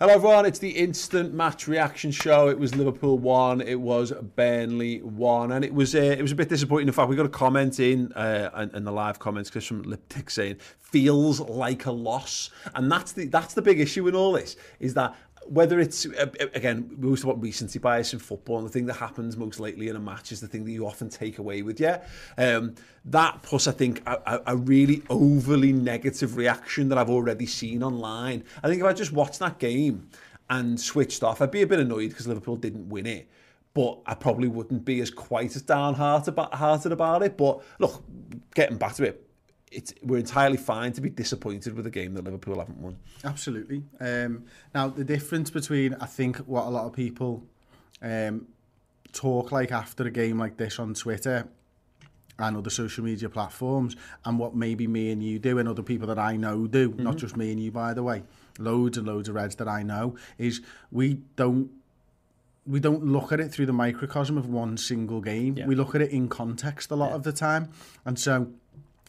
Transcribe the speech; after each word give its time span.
Hello 0.00 0.14
everyone, 0.14 0.46
it's 0.46 0.60
the 0.60 0.70
instant 0.70 1.34
match 1.34 1.66
reaction 1.66 2.12
show. 2.12 2.46
It 2.46 2.56
was 2.56 2.72
Liverpool 2.76 3.18
one, 3.18 3.60
it 3.60 3.80
was 3.80 4.12
Burnley 4.36 5.02
one, 5.02 5.50
and 5.50 5.64
it 5.64 5.74
was 5.74 5.92
uh, 5.92 5.98
it 5.98 6.22
was 6.22 6.30
a 6.30 6.36
bit 6.36 6.48
disappointing. 6.48 6.86
In 6.86 6.94
fact, 6.94 7.08
we 7.08 7.16
got 7.16 7.26
a 7.26 7.28
comment 7.28 7.80
in 7.80 8.12
uh, 8.12 8.68
in 8.74 8.84
the 8.84 8.92
live 8.92 9.18
comments 9.18 9.50
because 9.50 9.66
from 9.66 9.82
Liptic 9.82 10.30
saying 10.30 10.58
feels 10.78 11.40
like 11.40 11.86
a 11.86 11.90
loss, 11.90 12.50
and 12.76 12.92
that's 12.92 13.10
the 13.10 13.26
that's 13.26 13.54
the 13.54 13.62
big 13.62 13.80
issue 13.80 14.06
in 14.06 14.14
all 14.14 14.30
this 14.30 14.54
is 14.78 14.94
that 14.94 15.16
whether 15.48 15.80
it's 15.80 16.04
again 16.04 16.90
we 16.98 17.06
always 17.06 17.22
talk 17.22 17.32
about 17.32 17.42
recency 17.42 17.78
bias 17.78 18.12
in 18.12 18.18
football 18.18 18.58
and 18.58 18.66
the 18.66 18.70
thing 18.70 18.86
that 18.86 18.94
happens 18.94 19.36
most 19.36 19.58
lately 19.58 19.88
in 19.88 19.96
a 19.96 20.00
match 20.00 20.30
is 20.32 20.40
the 20.40 20.48
thing 20.48 20.64
that 20.64 20.72
you 20.72 20.86
often 20.86 21.08
take 21.08 21.38
away 21.38 21.62
with 21.62 21.80
you. 21.80 21.96
Um, 22.36 22.74
that 23.06 23.42
plus 23.42 23.66
I 23.66 23.72
think 23.72 24.02
a, 24.06 24.40
a 24.46 24.56
really 24.56 25.02
overly 25.08 25.72
negative 25.72 26.36
reaction 26.36 26.88
that 26.90 26.98
I've 26.98 27.10
already 27.10 27.46
seen 27.46 27.82
online. 27.82 28.44
I 28.62 28.68
think 28.68 28.80
if 28.80 28.86
I 28.86 28.92
just 28.92 29.12
watched 29.12 29.38
that 29.38 29.58
game 29.58 30.08
and 30.50 30.78
switched 30.78 31.22
off 31.22 31.40
I'd 31.40 31.50
be 31.50 31.62
a 31.62 31.66
bit 31.66 31.80
annoyed 31.80 32.10
because 32.10 32.26
Liverpool 32.26 32.56
didn't 32.56 32.88
win 32.88 33.06
it 33.06 33.28
but 33.74 34.00
I 34.06 34.14
probably 34.14 34.48
wouldn't 34.48 34.84
be 34.84 35.00
as 35.00 35.10
quite 35.10 35.54
as 35.54 35.62
downhearted 35.62 36.34
about 36.90 37.22
it. 37.22 37.36
But 37.36 37.62
look 37.78 38.02
getting 38.54 38.76
back 38.76 38.94
to 38.94 39.04
it 39.04 39.27
it's 39.70 39.94
we're 40.02 40.18
entirely 40.18 40.56
fine 40.56 40.92
to 40.92 41.00
be 41.00 41.10
disappointed 41.10 41.74
with 41.74 41.86
a 41.86 41.90
game 41.90 42.14
that 42.14 42.24
Liverpool 42.24 42.58
haven't 42.58 42.78
won. 42.78 42.96
Absolutely. 43.24 43.82
Um, 44.00 44.44
now 44.74 44.88
the 44.88 45.04
difference 45.04 45.50
between 45.50 45.94
I 45.94 46.06
think 46.06 46.38
what 46.38 46.66
a 46.66 46.70
lot 46.70 46.86
of 46.86 46.92
people 46.92 47.44
um, 48.02 48.46
talk 49.12 49.52
like 49.52 49.72
after 49.72 50.04
a 50.04 50.10
game 50.10 50.38
like 50.38 50.56
this 50.56 50.78
on 50.78 50.94
Twitter 50.94 51.48
and 52.38 52.56
other 52.56 52.70
social 52.70 53.04
media 53.04 53.28
platforms 53.28 53.96
and 54.24 54.38
what 54.38 54.54
maybe 54.54 54.86
me 54.86 55.10
and 55.10 55.22
you 55.22 55.38
do 55.38 55.58
and 55.58 55.68
other 55.68 55.82
people 55.82 56.06
that 56.06 56.18
I 56.18 56.36
know 56.36 56.66
do, 56.66 56.90
mm-hmm. 56.90 57.02
not 57.02 57.16
just 57.16 57.36
me 57.36 57.50
and 57.50 57.60
you 57.60 57.72
by 57.72 57.94
the 57.94 58.02
way, 58.02 58.22
loads 58.58 58.96
and 58.96 59.06
loads 59.06 59.28
of 59.28 59.34
Reds 59.34 59.56
that 59.56 59.68
I 59.68 59.82
know, 59.82 60.16
is 60.38 60.60
we 60.90 61.20
don't 61.36 61.70
we 62.66 62.80
don't 62.80 63.02
look 63.04 63.32
at 63.32 63.40
it 63.40 63.50
through 63.50 63.64
the 63.66 63.72
microcosm 63.72 64.36
of 64.36 64.46
one 64.46 64.76
single 64.76 65.22
game. 65.22 65.56
Yeah. 65.56 65.66
We 65.66 65.74
look 65.74 65.94
at 65.94 66.02
it 66.02 66.10
in 66.10 66.28
context 66.28 66.90
a 66.90 66.96
lot 66.96 67.10
yeah. 67.10 67.14
of 67.16 67.22
the 67.22 67.32
time. 67.32 67.70
And 68.04 68.18
so 68.18 68.52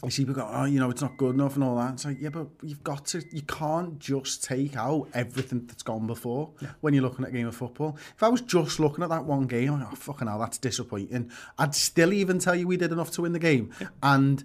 I 0.01 0.07
see 0.07 0.23
people 0.23 0.41
go, 0.41 0.49
oh, 0.49 0.63
you 0.63 0.79
know, 0.79 0.89
it's 0.89 1.01
not 1.01 1.17
good 1.17 1.35
enough 1.35 1.55
and 1.55 1.63
all 1.63 1.75
that. 1.75 1.93
It's 1.93 2.05
like, 2.05 2.21
yeah, 2.21 2.29
but 2.29 2.47
you've 2.63 2.83
got 2.83 3.05
to, 3.07 3.21
you 3.31 3.41
can't 3.41 3.99
just 3.99 4.43
take 4.45 4.77
out 4.77 5.09
everything 5.13 5.67
that's 5.67 5.83
gone 5.83 6.07
before 6.07 6.51
yeah. 6.61 6.69
when 6.79 6.93
you're 6.93 7.03
looking 7.03 7.25
at 7.25 7.31
a 7.31 7.33
game 7.33 7.47
of 7.47 7.55
football. 7.55 7.97
If 8.15 8.23
I 8.23 8.29
was 8.29 8.39
just 8.39 8.79
looking 8.79 9.03
at 9.03 9.09
that 9.09 9.25
one 9.25 9.45
game, 9.45 9.73
I'm 9.73 9.81
like, 9.81 9.89
oh, 9.91 9.95
fucking 9.95 10.27
hell, 10.27 10.39
that's 10.39 10.57
disappointing. 10.57 11.29
I'd 11.57 11.75
still 11.75 12.13
even 12.13 12.39
tell 12.39 12.55
you 12.55 12.65
we 12.65 12.77
did 12.77 12.93
enough 12.93 13.11
to 13.11 13.23
win 13.23 13.33
the 13.33 13.39
game. 13.39 13.71
Yeah. 13.81 13.87
And 14.01 14.41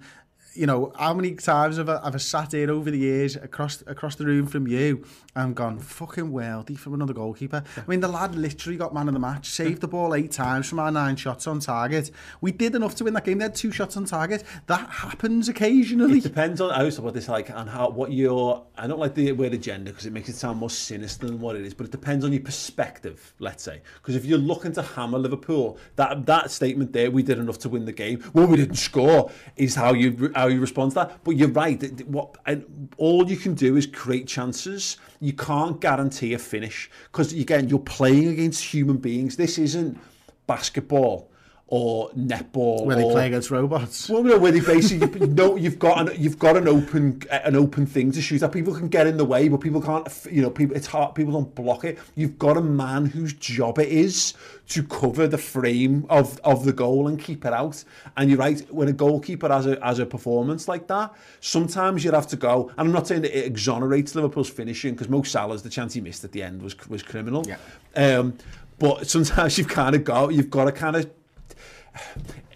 you 0.54 0.66
know, 0.66 0.92
how 0.98 1.12
many 1.12 1.34
times 1.34 1.76
have 1.76 1.88
I, 1.88 2.02
have 2.04 2.14
I 2.14 2.18
sat 2.18 2.52
here 2.52 2.70
over 2.70 2.90
the 2.90 2.98
years 2.98 3.36
across 3.36 3.82
across 3.86 4.14
the 4.14 4.24
room 4.24 4.46
from 4.46 4.66
you 4.66 5.04
and 5.36 5.54
gone, 5.54 5.78
fucking 5.78 6.30
worldy 6.30 6.78
from 6.78 6.94
another 6.94 7.12
goalkeeper. 7.12 7.64
I 7.76 7.82
mean, 7.88 8.00
the 8.00 8.08
lad 8.08 8.36
literally 8.36 8.78
got 8.78 8.94
man 8.94 9.08
of 9.08 9.14
the 9.14 9.20
match, 9.20 9.48
saved 9.48 9.80
the 9.80 9.88
ball 9.88 10.14
eight 10.14 10.30
times 10.30 10.68
from 10.68 10.78
our 10.78 10.90
nine 10.90 11.16
shots 11.16 11.46
on 11.46 11.60
target. 11.60 12.10
We 12.40 12.52
did 12.52 12.74
enough 12.74 12.94
to 12.96 13.04
win 13.04 13.14
that 13.14 13.24
game. 13.24 13.38
They 13.38 13.44
had 13.44 13.54
two 13.54 13.72
shots 13.72 13.96
on 13.96 14.04
target. 14.04 14.44
That 14.66 14.88
happens 14.88 15.48
occasionally. 15.48 16.18
It 16.18 16.22
depends 16.22 16.60
on, 16.60 16.70
I 16.70 16.84
was 16.84 16.98
about 16.98 17.14
this, 17.14 17.28
like, 17.28 17.50
on 17.50 17.66
how, 17.66 17.90
what 17.90 18.12
your, 18.12 18.64
I 18.76 18.86
don't 18.86 19.00
like 19.00 19.14
the 19.14 19.32
word 19.32 19.54
agenda 19.54 19.90
because 19.90 20.06
it 20.06 20.12
makes 20.12 20.28
it 20.28 20.36
sound 20.36 20.58
more 20.58 20.70
sinister 20.70 21.26
than 21.26 21.40
what 21.40 21.56
it 21.56 21.62
is, 21.62 21.74
but 21.74 21.86
it 21.86 21.92
depends 21.92 22.24
on 22.24 22.32
your 22.32 22.42
perspective, 22.42 23.34
let's 23.40 23.64
say. 23.64 23.82
Because 23.96 24.14
if 24.14 24.24
you're 24.24 24.38
looking 24.38 24.72
to 24.74 24.82
hammer 24.82 25.18
Liverpool, 25.18 25.78
that, 25.96 26.26
that 26.26 26.50
statement 26.52 26.92
there, 26.92 27.10
we 27.10 27.24
did 27.24 27.38
enough 27.38 27.58
to 27.60 27.68
win 27.68 27.84
the 27.86 27.92
game, 27.92 28.22
well, 28.32 28.46
we 28.46 28.56
didn't 28.56 28.76
score, 28.76 29.32
is 29.56 29.74
how 29.74 29.92
you, 29.92 30.30
how 30.36 30.43
you 30.46 30.60
respond 30.60 30.92
to 30.92 30.94
that. 30.96 31.24
But 31.24 31.32
you're 31.32 31.48
right. 31.48 32.00
What 32.06 32.36
and 32.46 32.94
all 32.96 33.28
you 33.28 33.36
can 33.36 33.54
do 33.54 33.76
is 33.76 33.86
create 33.86 34.26
chances. 34.26 34.96
You 35.20 35.32
can't 35.32 35.80
guarantee 35.80 36.34
a 36.34 36.38
finish 36.38 36.90
because 37.10 37.32
again, 37.32 37.68
you're 37.68 37.78
playing 37.78 38.28
against 38.28 38.62
human 38.64 38.96
beings. 38.96 39.36
This 39.36 39.58
isn't 39.58 39.98
basketball 40.46 41.30
or 41.68 42.10
netball 42.10 42.84
where 42.84 42.96
they 42.96 43.02
play 43.02 43.26
against 43.26 43.50
robots. 43.50 44.08
Well, 44.10 44.22
no, 44.22 44.38
where 44.38 44.52
they 44.52 44.60
basically 44.60 45.20
you 45.20 45.26
know 45.28 45.56
you've 45.56 45.78
got 45.78 46.08
an 46.08 46.14
you've 46.20 46.38
got 46.38 46.56
an 46.56 46.68
open 46.68 47.22
an 47.30 47.56
open 47.56 47.86
thing 47.86 48.12
to 48.12 48.20
shoot 48.20 48.42
at. 48.42 48.52
People 48.52 48.74
can 48.74 48.88
get 48.88 49.06
in 49.06 49.16
the 49.16 49.24
way, 49.24 49.48
but 49.48 49.60
people 49.60 49.80
can't. 49.80 50.06
You 50.30 50.42
know, 50.42 50.50
people 50.50 50.76
it's 50.76 50.86
hard. 50.86 51.14
People 51.14 51.32
don't 51.32 51.54
block 51.54 51.84
it. 51.84 51.98
You've 52.14 52.38
got 52.38 52.58
a 52.58 52.60
man 52.60 53.06
whose 53.06 53.32
job 53.32 53.78
it 53.78 53.88
is 53.88 54.34
to 54.68 54.82
cover 54.82 55.26
the 55.26 55.38
frame 55.38 56.04
of 56.10 56.38
of 56.44 56.64
the 56.64 56.72
goal 56.72 57.08
and 57.08 57.18
keep 57.18 57.46
it 57.46 57.52
out. 57.52 57.82
And 58.18 58.28
you're 58.28 58.38
right. 58.38 58.60
When 58.70 58.88
a 58.88 58.92
goalkeeper 58.92 59.48
has 59.48 59.66
a 59.66 59.78
has 59.82 59.98
a 59.98 60.06
performance 60.06 60.68
like 60.68 60.86
that, 60.88 61.14
sometimes 61.40 62.04
you 62.04 62.12
have 62.12 62.26
to 62.28 62.36
go. 62.36 62.68
And 62.76 62.88
I'm 62.88 62.92
not 62.92 63.08
saying 63.08 63.22
that 63.22 63.36
it 63.36 63.46
exonerates 63.46 64.14
Liverpool's 64.14 64.50
finishing 64.50 64.92
because 64.92 65.08
Mo 65.08 65.22
Salah's 65.22 65.62
the 65.62 65.70
chance 65.70 65.94
he 65.94 66.02
missed 66.02 66.24
at 66.24 66.32
the 66.32 66.42
end 66.42 66.60
was 66.60 66.76
was 66.90 67.02
criminal. 67.02 67.42
Yeah. 67.46 67.56
Um, 67.96 68.36
but 68.78 69.06
sometimes 69.06 69.56
you've 69.58 69.68
kind 69.68 69.96
of 69.96 70.04
got 70.04 70.34
you've 70.34 70.50
got 70.50 70.66
to 70.66 70.72
kind 70.72 70.96
of 70.96 71.10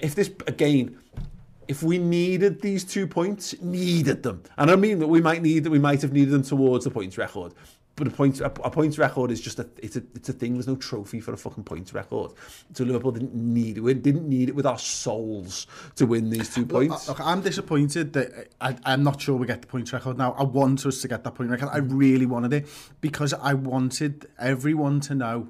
if 0.00 0.15
this, 0.15 0.31
again, 0.47 0.99
if 1.69 1.82
we 1.82 1.99
needed 1.99 2.62
these 2.62 2.82
two 2.82 3.06
points, 3.06 3.60
needed 3.60 4.22
them. 4.22 4.43
And 4.56 4.71
I 4.71 4.76
mean 4.76 4.99
that 5.00 5.09
we 5.09 5.21
might 5.21 5.43
need 5.43 5.65
that 5.65 5.71
we 5.71 5.78
might 5.78 6.03
have 6.03 6.12
needed 6.12 6.31
them 6.31 6.43
towards 6.43 6.84
the 6.84 6.91
points 6.91 7.19
record. 7.19 7.53
But 7.94 8.06
a 8.06 8.10
point 8.10 8.41
a, 8.41 8.47
a 8.47 8.71
points 8.71 8.97
record 8.97 9.32
is 9.32 9.41
just 9.41 9.59
a 9.59 9.69
it's 9.77 9.97
a 9.97 10.03
it's 10.15 10.28
a 10.28 10.32
thing. 10.32 10.54
There's 10.54 10.69
no 10.69 10.77
trophy 10.77 11.21
for 11.21 11.32
a 11.32 11.37
fucking 11.37 11.65
points 11.65 11.93
record. 11.93 12.31
So 12.72 12.84
Liverpool 12.84 13.10
didn't 13.10 13.34
need 13.34 13.77
it. 13.77 13.81
We 13.81 13.93
didn't 13.93 14.28
need 14.28 14.48
it 14.48 14.54
with 14.54 14.66
our 14.66 14.78
souls 14.78 15.66
to 15.97 16.06
win 16.06 16.31
these 16.31 16.54
two 16.54 16.65
points. 16.65 17.09
Look, 17.09 17.19
look 17.19 17.27
I'm 17.27 17.43
disappointed 17.43 18.12
that 18.12 18.32
uh, 18.60 18.71
I, 18.71 18.77
I'm 18.84 19.03
not 19.03 19.21
sure 19.21 19.37
we 19.37 19.48
get 19.48 19.62
the 19.62 19.66
points 19.66 19.93
record 19.93 20.16
now. 20.16 20.32
I 20.38 20.44
want 20.44 20.87
us 20.87 21.03
to 21.03 21.09
get 21.09 21.25
that 21.25 21.34
point 21.34 21.50
record. 21.50 21.71
I 21.72 21.78
really 21.78 22.27
wanted 22.27 22.53
it 22.53 22.69
because 23.00 23.34
I 23.34 23.54
wanted 23.54 24.28
everyone 24.38 25.00
to 25.00 25.16
know 25.16 25.48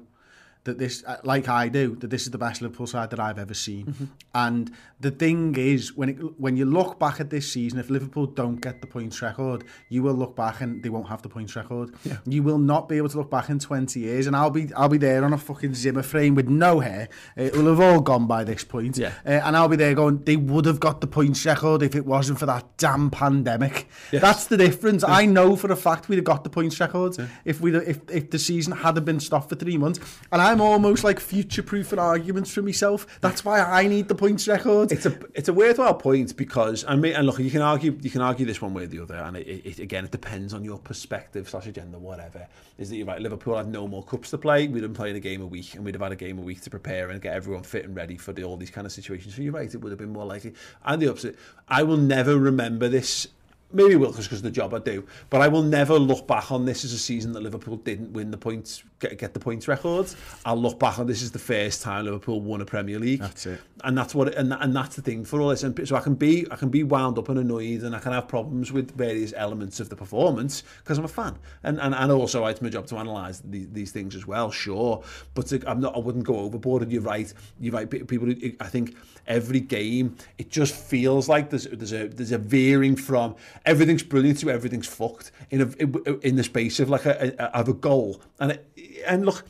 that 0.69 0.77
this, 0.77 1.03
uh, 1.05 1.17
like 1.23 1.49
I 1.49 1.67
do, 1.67 1.95
that 1.97 2.09
this 2.09 2.23
is 2.23 2.31
the 2.31 2.37
best 2.37 2.61
Liverpool 2.61 2.87
side 2.87 3.09
that 3.09 3.19
I've 3.19 3.39
ever 3.39 3.53
seen. 3.53 3.87
Mm-hmm. 3.87 4.05
And 4.35 4.71
the 4.99 5.11
thing 5.11 5.55
is, 5.57 5.95
when 5.95 6.09
it, 6.09 6.39
when 6.39 6.55
you 6.55 6.65
look 6.65 6.99
back 6.99 7.19
at 7.19 7.29
this 7.29 7.51
season, 7.51 7.79
if 7.79 7.89
Liverpool 7.89 8.27
don't 8.27 8.57
get 8.57 8.81
the 8.81 8.87
points 8.87 9.21
record, 9.21 9.63
you 9.89 10.03
will 10.03 10.13
look 10.13 10.35
back 10.35 10.61
and 10.61 10.83
they 10.83 10.89
won't 10.89 11.07
have 11.07 11.21
the 11.21 11.29
points 11.29 11.55
record. 11.55 11.95
Yeah. 12.03 12.17
You 12.25 12.43
will 12.43 12.59
not 12.59 12.87
be 12.87 12.97
able 12.97 13.09
to 13.09 13.17
look 13.17 13.31
back 13.31 13.49
in 13.49 13.59
20 13.59 13.99
years, 13.99 14.27
and 14.27 14.35
I'll 14.35 14.51
be 14.51 14.71
I'll 14.75 14.89
be 14.89 14.97
there 14.97 15.25
on 15.25 15.33
a 15.33 15.37
fucking 15.37 15.73
Zimmer 15.73 16.03
frame 16.03 16.35
with 16.35 16.47
no 16.47 16.79
hair. 16.79 17.09
It 17.35 17.55
will 17.55 17.67
have 17.67 17.79
all 17.79 18.01
gone 18.01 18.27
by 18.27 18.43
this 18.43 18.63
point. 18.63 18.97
Yeah. 18.97 19.13
Uh, 19.25 19.41
and 19.43 19.57
I'll 19.57 19.69
be 19.69 19.75
there 19.75 19.95
going, 19.95 20.23
they 20.23 20.35
would 20.35 20.65
have 20.65 20.79
got 20.79 21.01
the 21.01 21.07
points 21.07 21.45
record 21.45 21.81
if 21.81 21.95
it 21.95 22.05
wasn't 22.05 22.39
for 22.39 22.45
that 22.45 22.77
damn 22.77 23.09
pandemic. 23.09 23.87
Yes. 24.11 24.21
That's 24.21 24.47
the 24.47 24.57
difference. 24.57 25.03
Yeah. 25.07 25.13
I 25.13 25.25
know 25.25 25.55
for 25.55 25.71
a 25.71 25.75
fact 25.75 26.09
we'd 26.09 26.17
have 26.17 26.25
got 26.25 26.43
the 26.43 26.49
points 26.49 26.79
record 26.79 27.17
yeah. 27.17 27.27
if 27.45 27.61
we 27.61 27.75
if 27.75 27.99
if 28.09 28.29
the 28.29 28.39
season 28.39 28.73
hadn't 28.73 29.05
been 29.05 29.19
stopped 29.19 29.49
for 29.49 29.55
three 29.55 29.77
months. 29.77 29.99
And 30.31 30.41
I'm 30.41 30.58
almost 30.61 31.03
like 31.03 31.19
future-proofing 31.19 31.99
arguments 31.99 32.51
for 32.51 32.61
myself. 32.61 33.05
That's 33.21 33.43
why 33.43 33.59
I 33.59 33.87
need 33.87 34.07
the 34.07 34.15
points 34.15 34.47
record. 34.47 34.91
It's 34.91 35.05
a 35.05 35.17
it's 35.33 35.49
a 35.49 35.53
worthwhile 35.53 35.95
point 35.95 36.35
because 36.35 36.83
and 36.83 37.03
and 37.05 37.25
look, 37.25 37.39
you 37.39 37.51
can 37.51 37.61
argue 37.61 37.97
you 38.01 38.09
can 38.09 38.21
argue 38.21 38.45
this 38.45 38.61
one 38.61 38.73
way 38.73 38.83
or 38.83 38.87
the 38.87 39.01
other, 39.01 39.15
and 39.15 39.37
it, 39.37 39.47
it, 39.65 39.79
again 39.79 40.05
it 40.05 40.11
depends 40.11 40.53
on 40.53 40.63
your 40.63 40.79
perspective 40.79 41.49
slash 41.49 41.67
agenda, 41.67 41.97
whatever. 41.97 42.47
Is 42.77 42.89
that 42.89 42.95
you're 42.95 43.07
right? 43.07 43.21
Liverpool 43.21 43.57
had 43.57 43.67
no 43.67 43.87
more 43.87 44.03
cups 44.03 44.29
to 44.31 44.37
play. 44.37 44.67
We'd 44.67 44.81
been 44.81 44.93
playing 44.93 45.15
a 45.15 45.19
game 45.19 45.41
a 45.41 45.45
week, 45.45 45.75
and 45.75 45.83
we'd 45.83 45.95
have 45.95 46.01
had 46.01 46.11
a 46.11 46.15
game 46.15 46.39
a 46.39 46.41
week 46.41 46.61
to 46.61 46.69
prepare 46.69 47.09
and 47.09 47.21
get 47.21 47.33
everyone 47.33 47.63
fit 47.63 47.85
and 47.85 47.95
ready 47.95 48.17
for 48.17 48.31
the, 48.31 48.43
all 48.43 48.57
these 48.57 48.71
kind 48.71 48.87
of 48.87 48.93
situations. 48.93 49.35
So 49.35 49.41
you're 49.41 49.53
right, 49.53 49.73
it 49.73 49.77
would 49.77 49.91
have 49.91 49.99
been 49.99 50.13
more 50.13 50.25
likely. 50.25 50.53
And 50.85 51.01
the 51.01 51.09
opposite, 51.09 51.37
I 51.67 51.83
will 51.83 51.97
never 51.97 52.37
remember 52.37 52.87
this 52.87 53.27
maybe 53.71 53.95
will 53.95 54.11
because 54.11 54.31
of 54.31 54.41
the 54.41 54.51
job 54.51 54.73
I 54.73 54.79
do. 54.79 55.05
But 55.29 55.41
I 55.41 55.47
will 55.47 55.63
never 55.63 55.97
look 55.97 56.27
back 56.27 56.51
on 56.51 56.65
this 56.65 56.83
as 56.83 56.93
a 56.93 56.97
season 56.97 57.33
that 57.33 57.41
Liverpool 57.41 57.77
didn't 57.77 58.13
win 58.13 58.31
the 58.31 58.37
points, 58.37 58.83
get, 58.99 59.17
get 59.17 59.33
the 59.33 59.39
points 59.39 59.67
records. 59.67 60.15
I'll 60.45 60.57
look 60.57 60.79
back 60.79 60.99
on 60.99 61.07
this 61.07 61.21
as 61.21 61.31
the 61.31 61.39
first 61.39 61.81
time 61.81 62.05
Liverpool 62.05 62.41
won 62.41 62.61
a 62.61 62.65
Premier 62.65 62.99
League. 62.99 63.21
That's 63.21 63.45
it. 63.45 63.61
And 63.83 63.97
that's 63.97 64.13
what, 64.13 64.33
and, 64.35 64.53
and 64.53 64.75
that's 64.75 64.95
the 64.95 65.01
thing 65.01 65.23
for 65.23 65.39
all 65.39 65.49
this. 65.49 65.63
And 65.63 65.87
so 65.87 65.95
I 65.95 66.01
can 66.01 66.15
be, 66.15 66.45
I 66.51 66.55
can 66.55 66.69
be 66.69 66.83
wound 66.83 67.17
up 67.17 67.29
and 67.29 67.39
annoyed, 67.39 67.83
and 67.83 67.95
I 67.95 67.99
can 67.99 68.11
have 68.11 68.27
problems 68.27 68.71
with 68.71 68.95
various 68.97 69.33
elements 69.35 69.79
of 69.79 69.89
the 69.89 69.95
performance 69.95 70.63
because 70.79 70.97
I'm 70.97 71.05
a 71.05 71.07
fan, 71.07 71.37
and 71.63 71.79
and, 71.79 71.95
and 71.95 72.11
also 72.11 72.45
it's 72.47 72.61
my 72.61 72.69
job 72.69 72.87
to 72.87 72.97
analyse 72.97 73.41
these, 73.45 73.67
these 73.71 73.91
things 73.91 74.15
as 74.15 74.27
well. 74.27 74.51
Sure, 74.51 75.03
but 75.33 75.47
to, 75.47 75.63
I'm 75.69 75.79
not, 75.79 75.95
I 75.95 75.99
wouldn't 75.99 76.25
go 76.25 76.39
overboard. 76.39 76.83
And 76.83 76.91
you're 76.91 77.01
right, 77.01 77.33
you're 77.59 77.73
right. 77.73 77.89
People, 77.89 78.33
I 78.59 78.67
think 78.67 78.95
every 79.27 79.59
game, 79.59 80.15
it 80.37 80.49
just 80.49 80.75
feels 80.75 81.29
like 81.29 81.49
there's 81.49 81.65
there's 81.65 81.93
a 81.93 82.07
there's 82.07 82.31
a 82.31 82.37
veering 82.37 82.95
from 82.95 83.35
everything's 83.65 84.03
brilliant 84.03 84.39
to 84.39 84.49
everything's 84.49 84.87
fucked 84.87 85.31
in 85.49 85.61
a 85.61 86.13
in 86.25 86.35
the 86.35 86.43
space 86.43 86.79
of 86.79 86.89
like 86.89 87.05
a, 87.05 87.35
a 87.39 87.43
of 87.59 87.69
a 87.69 87.73
goal. 87.73 88.21
And 88.39 88.53
it, 88.53 89.03
and 89.05 89.25
look, 89.25 89.45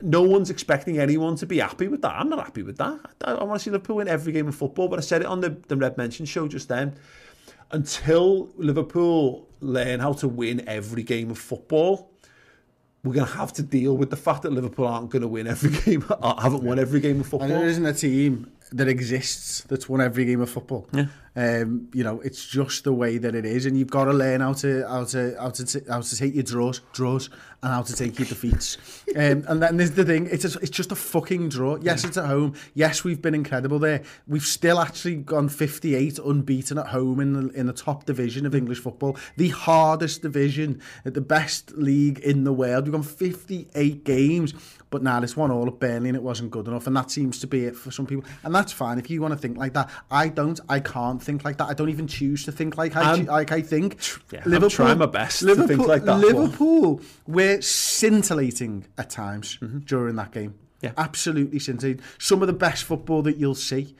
no 0.00 0.22
one's 0.22 0.50
expecting 0.50 0.98
anyone 0.98 1.36
to 1.36 1.46
be 1.46 1.58
happy 1.58 1.88
with 1.88 2.02
that. 2.02 2.14
I'm 2.14 2.28
not 2.28 2.44
happy 2.44 2.62
with 2.62 2.78
that. 2.78 3.00
I, 3.24 3.32
I 3.32 3.44
want 3.44 3.60
to 3.60 3.64
see 3.64 3.70
Liverpool 3.70 3.96
win 3.96 4.08
every 4.08 4.32
game 4.32 4.48
of 4.48 4.54
football. 4.54 4.88
But 4.88 4.98
I 4.98 5.02
said 5.02 5.22
it 5.22 5.26
on 5.26 5.40
the 5.40 5.50
the 5.68 5.76
Red 5.76 5.96
Mention 5.96 6.26
show 6.26 6.48
just 6.48 6.68
then. 6.68 6.94
Until 7.72 8.48
Liverpool 8.56 9.48
learn 9.60 9.98
how 9.98 10.12
to 10.14 10.28
win 10.28 10.62
every 10.68 11.02
game 11.02 11.30
of 11.30 11.38
football, 11.38 12.12
we're 13.02 13.14
going 13.14 13.26
to 13.26 13.32
have 13.34 13.52
to 13.54 13.62
deal 13.62 13.96
with 13.96 14.10
the 14.10 14.16
fact 14.16 14.42
that 14.42 14.52
Liverpool 14.52 14.86
aren't 14.86 15.10
going 15.10 15.22
to 15.22 15.28
win 15.28 15.46
every 15.48 15.70
game, 15.84 16.04
haven't 16.22 16.62
won 16.62 16.78
every 16.78 17.00
game 17.00 17.20
of 17.20 17.26
football. 17.26 17.48
And 17.48 17.56
there 17.56 17.66
isn't 17.66 17.84
a 17.84 17.92
team 17.92 18.52
that 18.72 18.88
exists 18.88 19.62
that's 19.62 19.88
won 19.88 20.00
every 20.00 20.24
game 20.24 20.40
of 20.40 20.50
football. 20.50 20.88
Yeah. 20.92 21.06
Um, 21.36 21.88
you 21.92 22.02
know, 22.02 22.20
it's 22.20 22.46
just 22.46 22.84
the 22.84 22.94
way 22.94 23.18
that 23.18 23.34
it 23.34 23.44
is, 23.44 23.66
and 23.66 23.78
you've 23.78 23.90
got 23.90 24.06
to 24.06 24.12
learn 24.12 24.40
how 24.40 24.54
to 24.54 24.86
how 24.88 25.04
to 25.04 25.36
how 25.38 25.50
to 25.50 25.84
how 25.88 26.00
to 26.00 26.16
take 26.16 26.34
your 26.34 26.42
draws, 26.42 26.80
draws, 26.94 27.28
and 27.62 27.72
how 27.72 27.82
to 27.82 27.94
take 27.94 28.18
your 28.18 28.26
defeats. 28.26 28.78
um, 29.16 29.44
and 29.46 29.62
then 29.62 29.76
there's 29.76 29.90
the 29.92 30.04
thing: 30.04 30.28
it's 30.30 30.44
a, 30.44 30.58
it's 30.60 30.70
just 30.70 30.92
a 30.92 30.96
fucking 30.96 31.50
draw. 31.50 31.76
Yes, 31.76 32.04
it's 32.04 32.16
at 32.16 32.26
home. 32.26 32.54
Yes, 32.72 33.04
we've 33.04 33.20
been 33.20 33.34
incredible 33.34 33.78
there. 33.78 34.02
We've 34.26 34.42
still 34.42 34.80
actually 34.80 35.16
gone 35.16 35.50
58 35.50 36.18
unbeaten 36.18 36.78
at 36.78 36.86
home 36.86 37.20
in 37.20 37.32
the 37.34 37.48
in 37.50 37.66
the 37.66 37.74
top 37.74 38.06
division 38.06 38.46
of 38.46 38.54
English 38.54 38.78
football, 38.78 39.18
the 39.36 39.50
hardest 39.50 40.22
division, 40.22 40.80
the 41.04 41.20
best 41.20 41.72
league 41.72 42.18
in 42.20 42.44
the 42.44 42.52
world. 42.52 42.84
We've 42.84 42.92
gone 42.92 43.02
58 43.02 44.04
games. 44.04 44.54
But 44.88 45.02
now 45.02 45.14
nah, 45.14 45.20
this 45.20 45.36
one 45.36 45.50
all 45.50 45.66
at 45.66 45.80
Burnley 45.80 46.10
and 46.10 46.16
it 46.16 46.22
wasn't 46.22 46.52
good 46.52 46.68
enough, 46.68 46.86
and 46.86 46.96
that 46.96 47.10
seems 47.10 47.40
to 47.40 47.46
be 47.46 47.64
it 47.64 47.74
for 47.74 47.90
some 47.90 48.06
people, 48.06 48.24
and 48.44 48.54
that's 48.54 48.72
fine 48.72 48.98
if 48.98 49.10
you 49.10 49.20
want 49.20 49.32
to 49.32 49.38
think 49.38 49.58
like 49.58 49.72
that. 49.74 49.90
I 50.10 50.28
don't. 50.28 50.60
I 50.68 50.78
can't 50.78 51.20
think 51.26 51.44
like 51.44 51.58
that. 51.58 51.68
I 51.68 51.74
don't 51.74 51.90
even 51.90 52.06
choose 52.06 52.44
to 52.44 52.52
think 52.52 52.78
like 52.78 52.96
I, 52.96 53.12
um, 53.12 53.26
like 53.26 53.52
I 53.52 53.60
think. 53.60 53.98
Yeah, 54.32 54.42
Liverpool, 54.46 54.64
I'm 54.64 54.70
trying 54.70 54.98
my 54.98 55.06
best 55.06 55.42
Liverpool, 55.42 55.68
to 55.68 55.76
think 55.76 55.88
like 55.88 56.04
that. 56.04 56.18
Liverpool 56.18 57.02
were 57.26 57.60
scintillating 57.60 58.86
at 58.96 59.10
times 59.10 59.58
mm-hmm. 59.60 59.80
during 59.80 60.16
that 60.16 60.30
game. 60.32 60.54
Yeah. 60.80 60.92
Absolutely 60.96 61.58
scintillating. 61.58 62.02
Some 62.18 62.42
of 62.42 62.46
the 62.46 62.54
best 62.54 62.84
football 62.84 63.22
that 63.22 63.36
you'll 63.36 63.54
see 63.54 63.96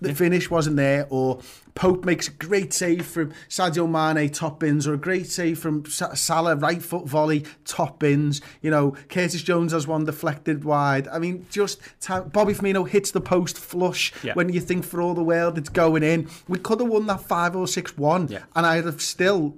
the 0.00 0.14
finish 0.14 0.50
wasn't 0.50 0.76
there, 0.76 1.06
or 1.10 1.40
Pope 1.74 2.04
makes 2.04 2.28
a 2.28 2.30
great 2.32 2.72
save 2.72 3.06
from 3.06 3.32
Sadio 3.48 3.88
Mane 3.88 4.30
top 4.30 4.60
bins, 4.60 4.86
or 4.86 4.94
a 4.94 4.98
great 4.98 5.26
save 5.26 5.58
from 5.58 5.84
Salah 5.86 6.56
right 6.56 6.82
foot 6.82 7.06
volley 7.06 7.44
top 7.64 7.98
bins. 7.98 8.40
You 8.62 8.70
know, 8.70 8.96
Curtis 9.08 9.42
Jones 9.42 9.72
has 9.72 9.86
one 9.86 10.04
deflected 10.04 10.64
wide. 10.64 11.08
I 11.08 11.18
mean, 11.18 11.46
just 11.50 11.80
time, 12.00 12.28
Bobby 12.28 12.54
Firmino 12.54 12.88
hits 12.88 13.10
the 13.10 13.20
post 13.20 13.58
flush 13.58 14.12
yeah. 14.22 14.34
when 14.34 14.48
you 14.48 14.60
think 14.60 14.84
for 14.84 15.00
all 15.00 15.14
the 15.14 15.24
world 15.24 15.58
it's 15.58 15.68
going 15.68 16.02
in. 16.02 16.28
We 16.48 16.58
could 16.58 16.80
have 16.80 16.88
won 16.88 17.06
that 17.06 17.20
five 17.20 17.54
or 17.54 17.68
six 17.68 17.96
one, 17.96 18.28
yeah. 18.28 18.44
and 18.54 18.66
I'd 18.66 18.84
have 18.84 19.02
still 19.02 19.56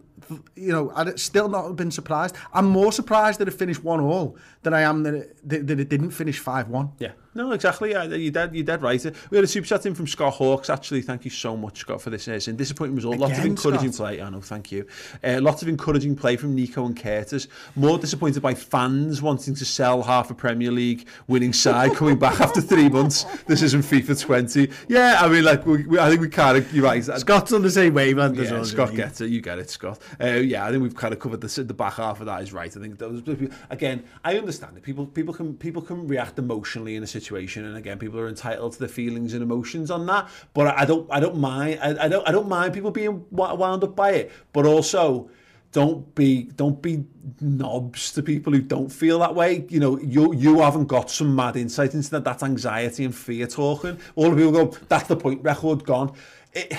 you 0.54 0.72
know, 0.72 0.92
I'd 0.94 1.18
still 1.18 1.48
not 1.48 1.74
been 1.76 1.90
surprised. 1.90 2.36
I'm 2.52 2.66
more 2.66 2.92
surprised 2.92 3.40
that 3.40 3.48
it 3.48 3.52
finished 3.52 3.82
one 3.82 4.00
all 4.00 4.36
than 4.62 4.74
I 4.74 4.82
am 4.82 5.02
that 5.04 5.14
it, 5.14 5.66
that 5.66 5.80
it 5.80 5.88
didn't 5.88 6.10
finish 6.10 6.38
five 6.38 6.68
one. 6.68 6.90
Yeah, 6.98 7.12
no, 7.34 7.52
exactly. 7.52 7.92
Yeah, 7.92 8.04
you're 8.04 8.32
dead. 8.32 8.54
You're 8.54 8.64
dead 8.64 8.82
right. 8.82 9.02
We 9.30 9.36
had 9.36 9.44
a 9.44 9.46
super 9.46 9.66
chat 9.66 9.86
in 9.86 9.94
from 9.94 10.06
Scott 10.08 10.34
Hawks. 10.34 10.68
Actually, 10.68 11.02
thank 11.02 11.24
you 11.24 11.30
so 11.30 11.56
much, 11.56 11.78
Scott, 11.78 12.02
for 12.02 12.10
this. 12.10 12.26
It's 12.26 12.48
a 12.48 12.52
disappointing 12.52 12.96
result. 12.96 13.14
Again, 13.14 13.28
lots 13.28 13.38
of 13.38 13.44
encouraging 13.44 13.92
Scott. 13.92 14.08
play. 14.08 14.20
I 14.22 14.28
know. 14.28 14.40
Thank 14.40 14.72
you. 14.72 14.86
Uh, 15.22 15.38
lots 15.40 15.62
of 15.62 15.68
encouraging 15.68 16.16
play 16.16 16.36
from 16.36 16.54
Nico 16.56 16.84
and 16.84 17.00
Curtis. 17.00 17.46
More 17.76 17.98
disappointed 17.98 18.42
by 18.42 18.54
fans 18.54 19.22
wanting 19.22 19.54
to 19.54 19.64
sell 19.64 20.02
half 20.02 20.30
a 20.30 20.34
Premier 20.34 20.72
League 20.72 21.06
winning 21.28 21.52
side 21.52 21.94
coming 21.94 22.18
back 22.18 22.40
after 22.40 22.60
three 22.60 22.88
months. 22.88 23.24
This 23.44 23.62
isn't 23.62 23.82
FIFA 23.82 24.20
20. 24.20 24.70
Yeah, 24.88 25.18
I 25.20 25.28
mean, 25.28 25.44
like, 25.44 25.64
we, 25.64 25.84
we, 25.84 25.98
I 26.00 26.08
think 26.08 26.20
we 26.20 26.28
kind 26.28 26.58
of. 26.58 26.74
You're 26.74 26.84
right. 26.84 27.04
Scott's 27.04 27.52
on 27.52 27.62
the 27.62 27.70
same 27.70 27.94
wave, 27.94 28.18
Yeah, 28.18 28.28
well, 28.28 28.64
Scott 28.64 28.94
gets 28.94 29.20
it. 29.20 29.30
You 29.30 29.40
get 29.40 29.60
it, 29.60 29.70
Scott. 29.70 30.00
Uh, 30.20 30.26
yeah, 30.26 30.66
I 30.66 30.70
think 30.70 30.82
we've 30.82 30.96
kind 30.96 31.14
of 31.14 31.20
covered 31.20 31.40
the 31.40 31.62
the 31.62 31.74
back 31.74 31.94
half 31.94 32.20
of 32.20 32.26
that 32.26 32.42
is 32.42 32.52
right. 32.52 32.74
I 32.76 32.80
think 32.80 32.98
those 32.98 33.22
again. 33.70 34.04
I 34.24 34.36
understand 34.36 34.47
it. 34.48 34.82
People 34.82 35.06
people 35.06 35.34
can 35.34 35.54
people 35.54 35.82
can 35.82 36.06
react 36.06 36.38
emotionally 36.38 36.96
in 36.96 37.02
a 37.02 37.06
situation, 37.06 37.64
and 37.64 37.76
again, 37.76 37.98
people 37.98 38.18
are 38.18 38.28
entitled 38.28 38.72
to 38.72 38.78
their 38.78 38.88
feelings 38.88 39.34
and 39.34 39.42
emotions 39.42 39.90
on 39.90 40.06
that. 40.06 40.28
But 40.54 40.78
I 40.78 40.84
don't 40.84 41.06
I 41.10 41.20
don't 41.20 41.36
mind 41.36 41.78
I, 41.82 42.04
I 42.04 42.08
don't 42.08 42.28
I 42.28 42.32
don't 42.32 42.48
mind 42.48 42.74
people 42.74 42.90
being 42.90 43.24
wound 43.30 43.84
up 43.84 43.94
by 43.94 44.12
it. 44.12 44.32
But 44.52 44.66
also 44.66 45.30
don't 45.72 46.14
be 46.14 46.44
don't 46.44 46.80
be 46.80 47.04
knobs 47.40 48.12
to 48.12 48.22
people 48.22 48.52
who 48.52 48.60
don't 48.60 48.90
feel 48.90 49.18
that 49.18 49.34
way. 49.34 49.66
You 49.68 49.80
know, 49.80 49.98
you 49.98 50.32
you 50.34 50.60
haven't 50.60 50.86
got 50.86 51.10
some 51.10 51.34
mad 51.34 51.56
insight 51.56 51.94
into 51.94 52.10
that. 52.10 52.24
That's 52.24 52.42
anxiety 52.42 53.04
and 53.04 53.14
fear 53.14 53.46
talking. 53.46 53.98
All 54.16 54.30
the 54.30 54.36
people 54.36 54.52
go, 54.52 54.78
that's 54.88 55.08
the 55.08 55.16
point. 55.16 55.42
Record 55.42 55.84
gone. 55.84 56.12
It 56.52 56.76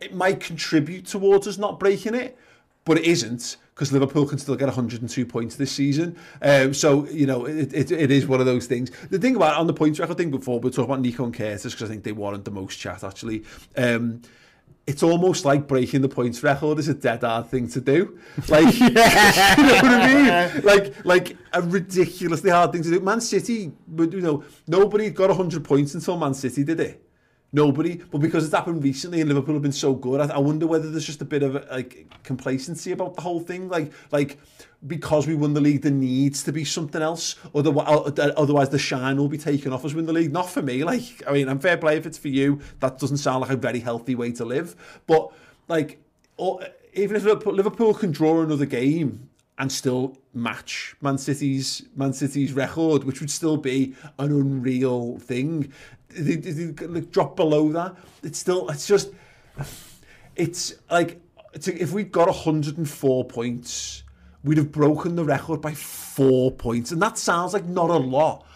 it 0.00 0.14
might 0.14 0.40
contribute 0.40 1.06
towards 1.06 1.48
us 1.48 1.58
not 1.58 1.80
breaking 1.80 2.14
it, 2.14 2.38
but 2.84 2.98
it 2.98 3.04
isn't 3.04 3.56
because 3.78 3.92
Liverpool 3.92 4.26
can 4.26 4.38
still 4.38 4.56
get 4.56 4.64
102 4.64 5.24
points 5.24 5.54
this 5.54 5.70
season. 5.70 6.16
Um, 6.42 6.74
so, 6.74 7.06
you 7.10 7.26
know, 7.26 7.44
it, 7.44 7.72
it, 7.72 7.92
it 7.92 8.10
is 8.10 8.26
one 8.26 8.40
of 8.40 8.46
those 8.46 8.66
things. 8.66 8.90
The 9.08 9.20
thing 9.20 9.36
about 9.36 9.54
on 9.54 9.68
the 9.68 9.72
points 9.72 10.00
record 10.00 10.16
thing 10.16 10.32
before, 10.32 10.58
we'll 10.58 10.72
talk 10.72 10.86
about 10.86 11.00
Nico 11.00 11.24
and 11.24 11.32
Curtis 11.32 11.62
because 11.62 11.84
I 11.84 11.86
think 11.92 12.02
they 12.02 12.10
warrant 12.10 12.44
the 12.44 12.50
most 12.50 12.76
chat 12.76 13.04
actually. 13.04 13.44
Um, 13.76 14.22
it's 14.88 15.04
almost 15.04 15.44
like 15.44 15.68
breaking 15.68 16.00
the 16.00 16.08
points 16.08 16.42
record 16.42 16.80
is 16.80 16.88
a 16.88 16.94
dead 16.94 17.22
hard 17.22 17.46
thing 17.46 17.68
to 17.68 17.80
do. 17.80 18.18
Like, 18.48 18.74
you 18.80 18.90
know 18.90 19.00
what 19.00 19.84
I 19.84 20.50
mean? 20.54 20.64
Like, 20.64 21.04
like 21.04 21.36
a 21.52 21.62
ridiculously 21.62 22.50
hard 22.50 22.72
thing 22.72 22.82
to 22.82 22.90
do. 22.90 22.98
Man 22.98 23.20
City, 23.20 23.70
but 23.86 24.12
you 24.12 24.22
know, 24.22 24.42
nobody 24.66 25.10
got 25.10 25.28
100 25.28 25.62
points 25.62 25.94
until 25.94 26.18
Man 26.18 26.34
City 26.34 26.64
did 26.64 26.80
it. 26.80 27.07
Nobody, 27.50 27.96
but 27.96 28.18
because 28.18 28.44
it's 28.44 28.54
happened 28.54 28.84
recently 28.84 29.22
and 29.22 29.28
Liverpool 29.28 29.54
have 29.54 29.62
been 29.62 29.72
so 29.72 29.94
good, 29.94 30.20
I, 30.20 30.34
I 30.34 30.38
wonder 30.38 30.66
whether 30.66 30.90
there's 30.90 31.06
just 31.06 31.22
a 31.22 31.24
bit 31.24 31.42
of 31.42 31.54
like 31.70 32.06
complacency 32.22 32.92
about 32.92 33.14
the 33.14 33.22
whole 33.22 33.40
thing. 33.40 33.70
Like, 33.70 33.90
like 34.12 34.38
because 34.86 35.26
we 35.26 35.34
won 35.34 35.54
the 35.54 35.60
league, 35.60 35.80
there 35.80 35.90
needs 35.90 36.42
to 36.44 36.52
be 36.52 36.62
something 36.64 37.00
else. 37.00 37.36
Otherwise, 37.54 37.88
uh, 37.88 38.12
uh, 38.18 38.32
otherwise 38.36 38.68
the 38.68 38.78
shine 38.78 39.16
will 39.16 39.28
be 39.28 39.38
taken 39.38 39.72
off 39.72 39.82
us 39.82 39.94
win 39.94 40.04
the 40.04 40.12
league. 40.12 40.30
Not 40.30 40.50
for 40.50 40.60
me. 40.60 40.84
Like, 40.84 41.22
I 41.26 41.32
mean, 41.32 41.48
I'm 41.48 41.58
fair 41.58 41.78
play 41.78 41.96
if 41.96 42.04
it's 42.04 42.18
for 42.18 42.28
you. 42.28 42.60
That 42.80 42.98
doesn't 42.98 43.16
sound 43.16 43.40
like 43.40 43.50
a 43.50 43.56
very 43.56 43.80
healthy 43.80 44.14
way 44.14 44.32
to 44.32 44.44
live. 44.44 45.00
But 45.06 45.32
like, 45.68 46.02
even 46.38 47.16
if 47.16 47.24
Liverpool 47.24 47.94
can 47.94 48.10
draw 48.10 48.42
another 48.42 48.66
game 48.66 49.28
and 49.58 49.72
still 49.72 50.16
match 50.34 50.94
Man 51.00 51.18
City's 51.18 51.82
Man 51.96 52.12
City's 52.12 52.52
record, 52.52 53.04
which 53.04 53.20
would 53.20 53.30
still 53.30 53.56
be 53.56 53.94
an 54.18 54.30
unreal 54.30 55.18
thing 55.18 55.72
they, 56.10 56.36
they, 56.36 56.50
they 56.50 56.86
like, 56.86 57.10
drop 57.10 57.36
below 57.36 57.70
that. 57.72 57.96
It's 58.22 58.38
still, 58.38 58.68
it's 58.68 58.86
just, 58.86 59.10
it's 60.36 60.74
like, 60.90 61.20
it's, 61.52 61.68
if 61.68 61.92
we'd 61.92 62.12
got 62.12 62.28
104 62.28 63.24
points, 63.24 64.04
we'd 64.44 64.58
have 64.58 64.72
broken 64.72 65.16
the 65.16 65.24
record 65.24 65.60
by 65.60 65.74
four 65.74 66.50
points. 66.50 66.92
And 66.92 67.02
that 67.02 67.18
sounds 67.18 67.52
like 67.52 67.64
not 67.64 67.90
a 67.90 67.96
lot, 67.96 68.46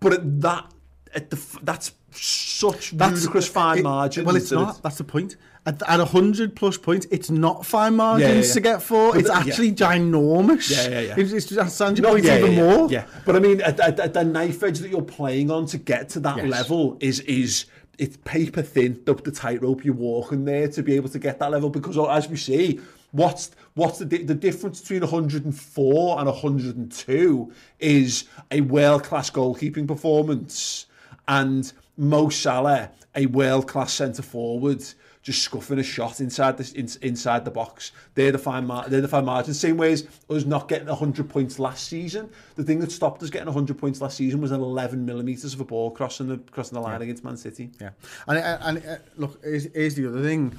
but 0.00 0.12
at 0.12 0.40
that, 0.42 0.72
at 1.14 1.30
the, 1.30 1.58
that's 1.62 1.92
such 2.10 2.90
that's, 2.92 3.20
ludicrous 3.20 3.48
fine 3.48 3.82
margin. 3.82 4.24
Well, 4.24 4.36
it's 4.36 4.50
not. 4.50 4.76
It. 4.76 4.82
That's 4.82 4.98
the 4.98 5.04
point. 5.04 5.36
At, 5.68 5.82
at 5.86 5.98
100 5.98 6.56
plus 6.56 6.78
points, 6.78 7.06
it's 7.10 7.28
not 7.28 7.66
fine 7.66 7.96
margins 7.96 8.26
yeah, 8.26 8.34
yeah, 8.36 8.40
yeah. 8.40 8.52
to 8.54 8.60
get 8.60 8.82
four. 8.82 9.10
But 9.12 9.20
it's 9.20 9.28
the, 9.28 9.36
actually 9.36 9.72
ginormous. 9.72 10.70
Yeah, 10.70 10.88
yeah, 10.88 11.00
yeah. 11.00 11.14
It's, 11.18 11.32
it's 11.32 11.46
just 11.46 11.78
Sanji 11.78 12.00
no, 12.00 12.12
points 12.12 12.26
yeah, 12.26 12.38
even 12.38 12.52
yeah, 12.52 12.76
more. 12.76 12.90
Yeah, 12.90 13.06
but 13.26 13.36
I 13.36 13.38
mean, 13.38 13.60
at, 13.60 13.78
at, 13.78 14.00
at, 14.00 14.14
the 14.14 14.24
knife 14.24 14.62
edge 14.62 14.78
that 14.78 14.88
you're 14.88 15.02
playing 15.02 15.50
on 15.50 15.66
to 15.66 15.76
get 15.76 16.08
to 16.10 16.20
that 16.20 16.38
yes. 16.38 16.46
level 16.46 16.96
is 17.00 17.20
is 17.20 17.66
it's 17.98 18.16
paper 18.24 18.62
thin. 18.62 19.02
The, 19.04 19.12
the 19.12 19.30
tightrope 19.30 19.84
you're 19.84 19.92
walking 19.92 20.46
there 20.46 20.68
to 20.68 20.82
be 20.82 20.96
able 20.96 21.10
to 21.10 21.18
get 21.18 21.38
that 21.40 21.50
level. 21.50 21.68
Because 21.68 21.98
oh, 21.98 22.08
as 22.08 22.30
we 22.30 22.38
see, 22.38 22.80
what's 23.10 23.50
what's 23.74 23.98
the 23.98 24.06
the 24.06 24.34
difference 24.34 24.80
between 24.80 25.02
104 25.02 26.18
and 26.18 26.26
102 26.26 27.52
is 27.78 28.24
a 28.50 28.62
world 28.62 29.04
class 29.04 29.28
goalkeeping 29.28 29.86
performance 29.86 30.86
and 31.28 31.74
Mo 31.98 32.30
Salah, 32.30 32.90
a 33.14 33.26
world 33.26 33.68
class 33.68 33.92
centre 33.92 34.22
forward 34.22 34.82
just 35.28 35.42
scuffing 35.42 35.78
a 35.78 35.82
shot 35.82 36.20
inside 36.20 36.56
the, 36.56 36.72
in, 36.74 36.88
inside 37.02 37.44
the 37.44 37.50
box. 37.50 37.92
They're 38.14 38.32
the 38.32 38.38
fine 38.38 38.66
mar 38.66 38.88
they're 38.88 39.02
the 39.02 39.08
fine 39.08 39.26
margin. 39.26 39.52
Same 39.52 39.76
way 39.76 39.92
as 39.92 40.08
us 40.30 40.46
not 40.46 40.68
getting 40.68 40.88
100 40.88 41.28
points 41.28 41.58
last 41.58 41.86
season. 41.86 42.30
The 42.56 42.64
thing 42.64 42.78
that 42.80 42.90
stopped 42.90 43.22
us 43.22 43.28
getting 43.28 43.44
100 43.46 43.76
points 43.76 44.00
last 44.00 44.16
season 44.16 44.40
was 44.40 44.52
an 44.52 44.62
11 44.62 45.04
millimeters 45.04 45.52
of 45.52 45.60
a 45.60 45.66
ball 45.66 45.90
crossing 45.90 46.28
the 46.28 46.38
crossing 46.50 46.76
the 46.76 46.80
line 46.80 47.00
yeah. 47.00 47.04
against 47.04 47.24
Man 47.24 47.36
City. 47.36 47.70
Yeah. 47.78 47.90
And, 48.26 48.38
uh, 48.38 48.58
and, 48.62 48.78
uh, 48.78 48.96
look, 49.16 49.38
here's, 49.44 49.70
here's 49.74 49.94
the 49.96 50.08
other 50.08 50.22
thing. 50.22 50.56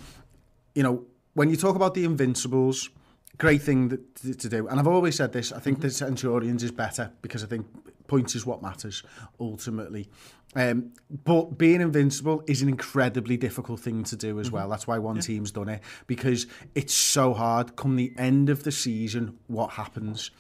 You 0.75 0.83
know, 0.83 1.03
when 1.33 1.49
you 1.49 1.55
talk 1.55 1.75
about 1.75 1.95
the 1.95 2.05
Invincibles, 2.05 2.91
great 3.39 3.63
thing 3.63 3.87
that, 3.87 4.39
to 4.39 4.49
do. 4.49 4.67
And 4.67 4.79
I've 4.79 4.87
always 4.87 5.15
said 5.15 5.33
this, 5.33 5.51
I 5.51 5.59
think 5.59 5.79
mm 5.79 5.81
-hmm. 5.81 5.97
the 5.97 6.05
Centurions 6.05 6.63
is 6.63 6.71
better 6.71 7.11
because 7.21 7.43
I 7.43 7.47
think 7.47 7.65
points 8.09 8.35
is 8.35 8.45
what 8.45 8.61
matters 8.61 9.03
ultimately. 9.39 10.09
Um, 10.55 10.93
but 11.23 11.57
being 11.57 11.79
invincible 11.79 12.43
is 12.47 12.61
an 12.61 12.69
incredibly 12.69 13.37
difficult 13.37 13.79
thing 13.79 14.03
to 14.05 14.15
do 14.15 14.39
as 14.39 14.47
mm-hmm. 14.47 14.55
well. 14.55 14.69
That's 14.69 14.87
why 14.87 14.97
one 14.97 15.17
yeah. 15.17 15.21
team's 15.21 15.51
done 15.51 15.69
it 15.69 15.81
because 16.07 16.47
it's 16.75 16.93
so 16.93 17.33
hard. 17.33 17.75
Come 17.75 17.95
the 17.95 18.13
end 18.17 18.49
of 18.49 18.63
the 18.63 18.71
season, 18.71 19.37
what 19.47 19.71
happens? 19.71 20.31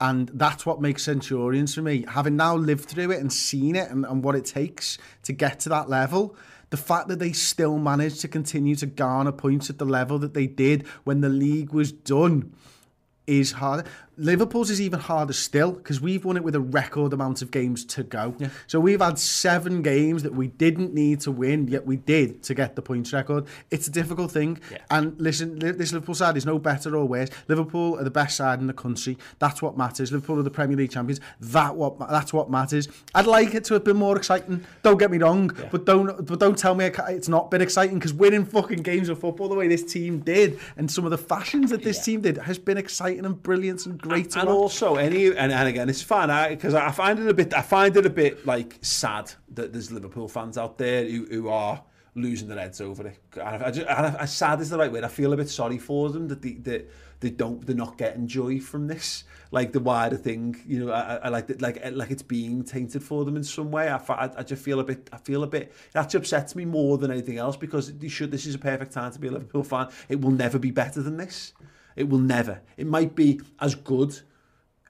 And 0.00 0.30
that's 0.34 0.66
what 0.66 0.80
makes 0.80 1.04
Centurions 1.04 1.74
for 1.74 1.82
me. 1.82 2.04
Having 2.08 2.36
now 2.36 2.54
lived 2.54 2.84
through 2.84 3.10
it 3.10 3.20
and 3.20 3.32
seen 3.32 3.74
it 3.76 3.90
and, 3.90 4.04
and 4.04 4.22
what 4.22 4.36
it 4.36 4.44
takes 4.44 4.98
to 5.24 5.32
get 5.32 5.60
to 5.60 5.68
that 5.70 5.88
level, 5.88 6.36
the 6.70 6.76
fact 6.76 7.08
that 7.08 7.18
they 7.18 7.32
still 7.32 7.78
managed 7.78 8.20
to 8.20 8.28
continue 8.28 8.76
to 8.76 8.86
garner 8.86 9.32
points 9.32 9.70
at 9.70 9.78
the 9.78 9.84
level 9.84 10.18
that 10.18 10.34
they 10.34 10.46
did 10.46 10.86
when 11.04 11.22
the 11.22 11.28
league 11.28 11.72
was 11.72 11.92
done 11.92 12.52
is 13.26 13.52
hard. 13.52 13.86
Liverpool's 14.18 14.70
is 14.70 14.80
even 14.80 14.98
harder 14.98 15.32
still 15.32 15.72
because 15.72 16.00
we've 16.00 16.24
won 16.24 16.36
it 16.36 16.44
with 16.44 16.54
a 16.54 16.60
record 16.60 17.12
amount 17.12 17.42
of 17.42 17.50
games 17.50 17.84
to 17.84 18.02
go. 18.02 18.34
Yeah. 18.38 18.48
So 18.66 18.80
we've 18.80 19.00
had 19.00 19.18
seven 19.18 19.82
games 19.82 20.22
that 20.22 20.32
we 20.32 20.48
didn't 20.48 20.94
need 20.94 21.20
to 21.20 21.30
win, 21.30 21.68
yet 21.68 21.84
we 21.84 21.96
did 21.96 22.42
to 22.44 22.54
get 22.54 22.76
the 22.76 22.82
points 22.82 23.12
record. 23.12 23.46
It's 23.70 23.86
a 23.88 23.90
difficult 23.90 24.30
thing. 24.30 24.58
Yeah. 24.70 24.78
And 24.90 25.20
listen, 25.20 25.58
this 25.58 25.92
Liverpool 25.92 26.14
side 26.14 26.36
is 26.36 26.46
no 26.46 26.58
better 26.58 26.96
or 26.96 27.04
worse. 27.04 27.28
Liverpool 27.48 27.98
are 27.98 28.04
the 28.04 28.10
best 28.10 28.36
side 28.36 28.60
in 28.60 28.66
the 28.66 28.72
country. 28.72 29.18
That's 29.38 29.60
what 29.60 29.76
matters. 29.76 30.12
Liverpool 30.12 30.38
are 30.38 30.42
the 30.42 30.50
Premier 30.50 30.76
League 30.76 30.92
champions. 30.92 31.20
That 31.40 31.76
what 31.76 31.98
that's 32.08 32.32
what 32.32 32.50
matters. 32.50 32.88
I'd 33.14 33.26
like 33.26 33.54
it 33.54 33.64
to 33.64 33.74
have 33.74 33.84
been 33.84 33.98
more 33.98 34.16
exciting. 34.16 34.64
Don't 34.82 34.98
get 34.98 35.10
me 35.10 35.18
wrong, 35.18 35.50
yeah. 35.58 35.68
but 35.70 35.84
don't 35.84 36.24
but 36.26 36.40
don't 36.40 36.56
tell 36.56 36.74
me 36.74 36.86
it's 36.86 37.28
not 37.28 37.50
been 37.50 37.60
exciting 37.60 37.98
because 37.98 38.14
winning 38.14 38.46
fucking 38.46 38.82
games 38.82 39.10
of 39.10 39.18
football 39.18 39.48
the 39.48 39.54
way 39.54 39.68
this 39.68 39.84
team 39.84 40.20
did 40.20 40.58
and 40.76 40.90
some 40.90 41.04
of 41.04 41.10
the 41.10 41.18
fashions 41.18 41.70
that 41.70 41.82
this 41.82 42.02
team 42.02 42.22
did 42.22 42.38
has 42.38 42.58
been 42.58 42.78
exciting 42.78 43.24
and 43.24 43.42
brilliant 43.42 43.84
and 43.84 43.98
and, 44.12 44.36
and 44.36 44.48
also 44.48 44.96
any 44.96 45.26
and, 45.26 45.52
and 45.52 45.68
again 45.68 45.88
it's 45.88 46.02
fun 46.02 46.28
because 46.48 46.74
I, 46.74 46.88
I, 46.88 46.90
find 46.92 47.18
it 47.18 47.28
a 47.28 47.34
bit 47.34 47.54
I 47.54 47.62
find 47.62 47.96
it 47.96 48.06
a 48.06 48.10
bit 48.10 48.46
like 48.46 48.78
sad 48.82 49.32
that 49.54 49.72
there's 49.72 49.90
Liverpool 49.92 50.28
fans 50.28 50.58
out 50.58 50.78
there 50.78 51.04
who, 51.04 51.26
who 51.26 51.48
are 51.48 51.82
losing 52.16 52.48
their 52.48 52.58
heads 52.58 52.80
over 52.80 53.06
it. 53.06 53.18
And 53.34 53.62
I, 53.62 53.70
just, 53.70 53.86
and 53.86 54.16
I, 54.16 54.24
sad 54.24 54.60
is 54.60 54.70
the 54.70 54.78
right 54.78 54.90
word. 54.90 55.04
I 55.04 55.08
feel 55.08 55.32
a 55.32 55.36
bit 55.36 55.50
sorry 55.50 55.78
for 55.78 56.08
them 56.08 56.28
that 56.28 56.40
they, 56.40 56.54
that 56.54 56.90
they 57.20 57.30
don't 57.30 57.64
they're 57.64 57.76
not 57.76 57.98
getting 57.98 58.26
joy 58.26 58.58
from 58.58 58.88
this. 58.88 59.24
Like 59.50 59.72
the 59.72 59.80
wider 59.80 60.16
thing, 60.16 60.56
you 60.66 60.84
know, 60.84 60.92
I, 60.92 61.16
I 61.16 61.28
like 61.28 61.46
that 61.48 61.62
like 61.62 61.78
like 61.92 62.10
it's 62.10 62.22
being 62.22 62.64
tainted 62.64 63.02
for 63.02 63.24
them 63.24 63.36
in 63.36 63.44
some 63.44 63.70
way. 63.70 63.88
I, 63.88 63.96
I, 63.96 64.30
I 64.38 64.42
just 64.42 64.62
feel 64.62 64.80
a 64.80 64.84
bit 64.84 65.08
I 65.12 65.18
feel 65.18 65.42
a 65.44 65.46
bit 65.46 65.62
it 65.94 65.98
actually 65.98 66.20
upsets 66.20 66.56
me 66.56 66.64
more 66.64 66.98
than 66.98 67.10
anything 67.10 67.38
else 67.38 67.56
because 67.56 67.92
you 68.00 68.08
should 68.08 68.30
this 68.30 68.46
is 68.46 68.54
a 68.54 68.58
perfect 68.58 68.92
time 68.92 69.12
to 69.12 69.18
be 69.18 69.28
a 69.28 69.32
Liverpool 69.32 69.62
fan. 69.62 69.88
It 70.08 70.20
will 70.20 70.32
never 70.32 70.58
be 70.58 70.70
better 70.70 71.02
than 71.02 71.16
this. 71.16 71.52
It 71.96 72.08
will 72.08 72.18
never. 72.18 72.60
It 72.76 72.86
might 72.86 73.14
be 73.14 73.40
as 73.58 73.74
good 73.74 74.20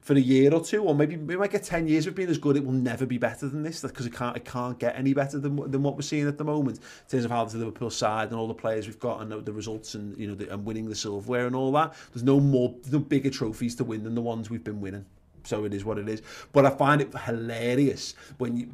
for 0.06 0.14
a 0.14 0.20
year 0.20 0.54
or 0.54 0.62
two, 0.62 0.84
or 0.84 0.94
maybe 0.94 1.16
we 1.16 1.36
might 1.36 1.50
get 1.50 1.64
10 1.64 1.88
years 1.88 2.06
of 2.06 2.14
being 2.14 2.28
as 2.28 2.38
good, 2.38 2.56
it 2.56 2.64
will 2.64 2.72
never 2.72 3.04
be 3.04 3.18
better 3.18 3.48
than 3.48 3.64
this 3.64 3.82
because 3.82 4.06
it 4.06 4.14
can't, 4.14 4.36
it 4.36 4.44
can't 4.44 4.78
get 4.78 4.96
any 4.96 5.12
better 5.12 5.36
than, 5.40 5.56
than 5.68 5.82
what 5.82 5.96
we're 5.96 6.02
seeing 6.02 6.28
at 6.28 6.38
the 6.38 6.44
moment 6.44 6.78
in 6.78 7.10
terms 7.10 7.24
of 7.24 7.32
how 7.32 7.44
the 7.44 7.58
Liverpool 7.58 7.90
side 7.90 8.28
and 8.28 8.38
all 8.38 8.46
the 8.46 8.54
players 8.54 8.86
we've 8.86 9.00
got 9.00 9.20
and 9.20 9.32
the 9.44 9.52
results 9.52 9.96
and 9.96 10.16
you 10.16 10.28
know 10.28 10.36
the, 10.36 10.48
and 10.52 10.64
winning 10.64 10.88
the 10.88 10.94
silverware 10.94 11.48
and 11.48 11.56
all 11.56 11.72
that. 11.72 11.92
There's 12.12 12.22
no 12.22 12.38
more, 12.38 12.72
no 12.92 13.00
bigger 13.00 13.30
trophies 13.30 13.74
to 13.76 13.84
win 13.84 14.04
than 14.04 14.14
the 14.14 14.22
ones 14.22 14.48
we've 14.48 14.62
been 14.62 14.80
winning. 14.80 15.04
So 15.42 15.64
it 15.64 15.74
is 15.74 15.84
what 15.84 15.98
it 15.98 16.08
is. 16.08 16.22
But 16.52 16.66
I 16.66 16.70
find 16.70 17.00
it 17.00 17.12
hilarious 17.12 18.14
when 18.38 18.56
you, 18.56 18.70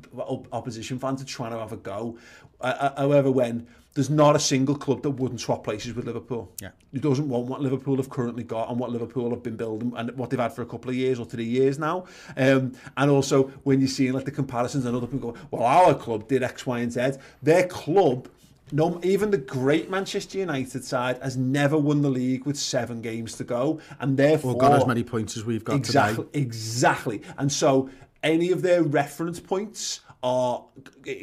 opposition 0.52 0.98
fans 0.98 1.22
are 1.22 1.26
trying 1.26 1.52
to 1.52 1.58
have 1.58 1.72
a 1.72 1.78
go. 1.78 2.18
Uh, 2.60 2.64
uh 2.78 3.00
however, 3.00 3.30
when 3.30 3.66
there's 3.94 4.10
not 4.10 4.34
a 4.34 4.38
single 4.38 4.74
club 4.74 5.02
that 5.02 5.10
wouldn't 5.10 5.40
swap 5.40 5.64
places 5.64 5.94
with 5.94 6.06
Liverpool. 6.06 6.52
Yeah. 6.60 6.70
He 6.92 6.98
doesn't 6.98 7.28
want 7.28 7.46
what 7.46 7.60
Liverpool 7.60 7.96
have 7.96 8.08
currently 8.08 8.44
got 8.44 8.70
and 8.70 8.78
what 8.78 8.90
Liverpool 8.90 9.30
have 9.30 9.42
been 9.42 9.56
building 9.56 9.92
and 9.96 10.10
what 10.16 10.30
they've 10.30 10.40
had 10.40 10.52
for 10.52 10.62
a 10.62 10.66
couple 10.66 10.90
of 10.90 10.96
years 10.96 11.18
or 11.18 11.26
three 11.26 11.44
years 11.44 11.78
now. 11.78 12.06
Um, 12.36 12.72
and 12.96 13.10
also 13.10 13.44
when 13.64 13.80
you're 13.80 13.88
seeing 13.88 14.12
like 14.12 14.24
the 14.24 14.30
comparisons 14.30 14.86
and 14.86 14.96
other 14.96 15.06
people 15.06 15.32
go, 15.32 15.38
well, 15.50 15.62
our 15.62 15.94
club 15.94 16.28
did 16.28 16.42
X, 16.42 16.66
Y, 16.66 16.78
and 16.78 16.92
Z. 16.92 17.12
Their 17.42 17.66
club 17.66 18.28
no, 18.74 18.98
even 19.04 19.30
the 19.30 19.38
great 19.38 19.90
Manchester 19.90 20.38
United 20.38 20.82
side 20.82 21.18
has 21.22 21.36
never 21.36 21.76
won 21.76 22.00
the 22.00 22.08
league 22.08 22.46
with 22.46 22.58
seven 22.58 23.02
games 23.02 23.36
to 23.36 23.44
go, 23.44 23.80
and 24.00 24.16
therefore 24.16 24.54
or 24.54 24.58
got 24.58 24.72
as 24.72 24.86
many 24.86 25.04
points 25.04 25.36
as 25.36 25.44
we've 25.44 25.62
got 25.62 25.76
exactly, 25.76 26.24
today. 26.24 26.40
Exactly, 26.40 27.22
and 27.36 27.52
so 27.52 27.90
any 28.22 28.50
of 28.50 28.62
their 28.62 28.82
reference 28.82 29.40
points 29.40 30.00
are 30.22 30.64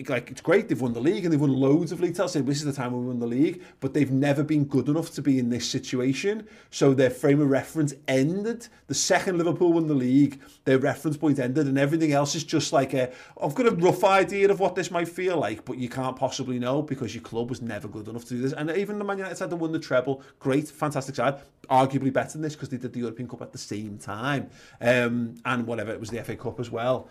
like 0.10 0.30
it's 0.30 0.42
great 0.42 0.68
they've 0.68 0.82
won 0.82 0.92
the 0.92 1.00
league 1.00 1.24
and 1.24 1.32
they've 1.32 1.40
won 1.40 1.54
loads 1.54 1.94
of 1.94 2.02
league 2.02 2.14
titles. 2.14 2.34
Saying 2.34 2.46
this 2.46 2.58
is 2.58 2.66
the 2.66 2.74
time 2.74 2.92
we 2.92 3.06
won 3.06 3.20
the 3.20 3.28
league 3.28 3.62
but 3.80 3.94
they've 3.94 4.12
never 4.12 4.44
been 4.44 4.66
good 4.66 4.90
enough 4.90 5.12
to 5.12 5.22
be 5.22 5.40
in 5.40 5.50
this 5.50 5.70
situation. 5.70 6.46
So 6.70 6.94
their 6.94 7.10
frame 7.10 7.40
of 7.40 7.50
reference 7.50 7.94
ended. 8.10 8.68
The 8.88 8.94
second 8.94 9.38
Liverpool 9.38 9.72
won 9.72 9.88
the 9.88 9.94
league 9.94 10.42
their 10.66 10.80
reference 10.80 11.16
point 11.16 11.40
ended 11.40 11.68
and 11.68 11.78
everything 11.78 12.12
else 12.12 12.36
is 12.36 12.44
just 12.44 12.74
like 12.74 12.94
a 12.94 13.12
I've 13.42 13.56
got 13.56 13.68
a 13.68 13.72
rough 13.72 14.04
idea 14.04 14.50
of 14.52 14.60
what 14.60 14.76
this 14.76 14.92
might 14.92 15.08
feel 15.08 15.38
like 15.38 15.64
but 15.64 15.78
you 15.78 15.88
can't 15.88 16.18
possibly 16.18 16.60
know 16.60 16.82
because 16.82 17.16
your 17.16 17.24
club 17.24 17.50
was 17.50 17.62
never 17.62 17.88
good 17.88 18.10
enough 18.10 18.26
to 18.26 18.34
do 18.34 18.42
this. 18.42 18.54
And 18.54 18.70
even 18.72 19.00
the 19.00 19.06
Man 19.06 19.18
United 19.18 19.38
side 19.38 19.50
that 19.50 19.56
won 19.56 19.72
the 19.72 19.80
treble 19.80 20.22
great 20.40 20.68
fantastic 20.68 21.16
side 21.16 21.40
arguably 21.70 22.12
better 22.12 22.34
than 22.34 22.42
this 22.42 22.56
because 22.56 22.70
they 22.70 22.78
did 22.78 22.92
the 22.92 23.00
European 23.00 23.30
Cup 23.30 23.42
at 23.42 23.52
the 23.52 23.58
same 23.58 23.98
time. 23.98 24.50
Um, 24.82 25.36
and 25.46 25.66
whatever 25.66 25.92
it 25.92 26.00
was 26.00 26.10
the 26.10 26.22
FA 26.24 26.36
Cup 26.36 26.60
as 26.60 26.70
well. 26.70 27.08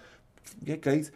Yeah 0.62 0.76
great. 0.76 1.10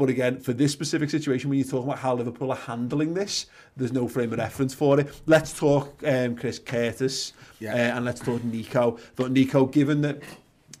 But 0.00 0.08
again, 0.08 0.40
for 0.40 0.54
this 0.54 0.72
specific 0.72 1.10
situation, 1.10 1.50
when 1.50 1.58
you're 1.58 1.68
talking 1.68 1.86
about 1.86 1.98
how 1.98 2.14
Liverpool 2.14 2.50
are 2.52 2.56
handling 2.56 3.12
this, 3.12 3.44
there's 3.76 3.92
no 3.92 4.08
frame 4.08 4.32
of 4.32 4.38
reference 4.38 4.72
for 4.72 4.98
it. 4.98 5.20
Let's 5.26 5.52
talk 5.52 6.02
um, 6.06 6.36
Chris 6.36 6.58
Curtis 6.58 7.34
yeah. 7.58 7.74
uh, 7.74 7.96
and 7.96 8.06
let's 8.06 8.20
talk 8.20 8.42
Nico. 8.42 8.98
But 9.14 9.30
Nico, 9.30 9.66
given 9.66 10.00
that 10.00 10.22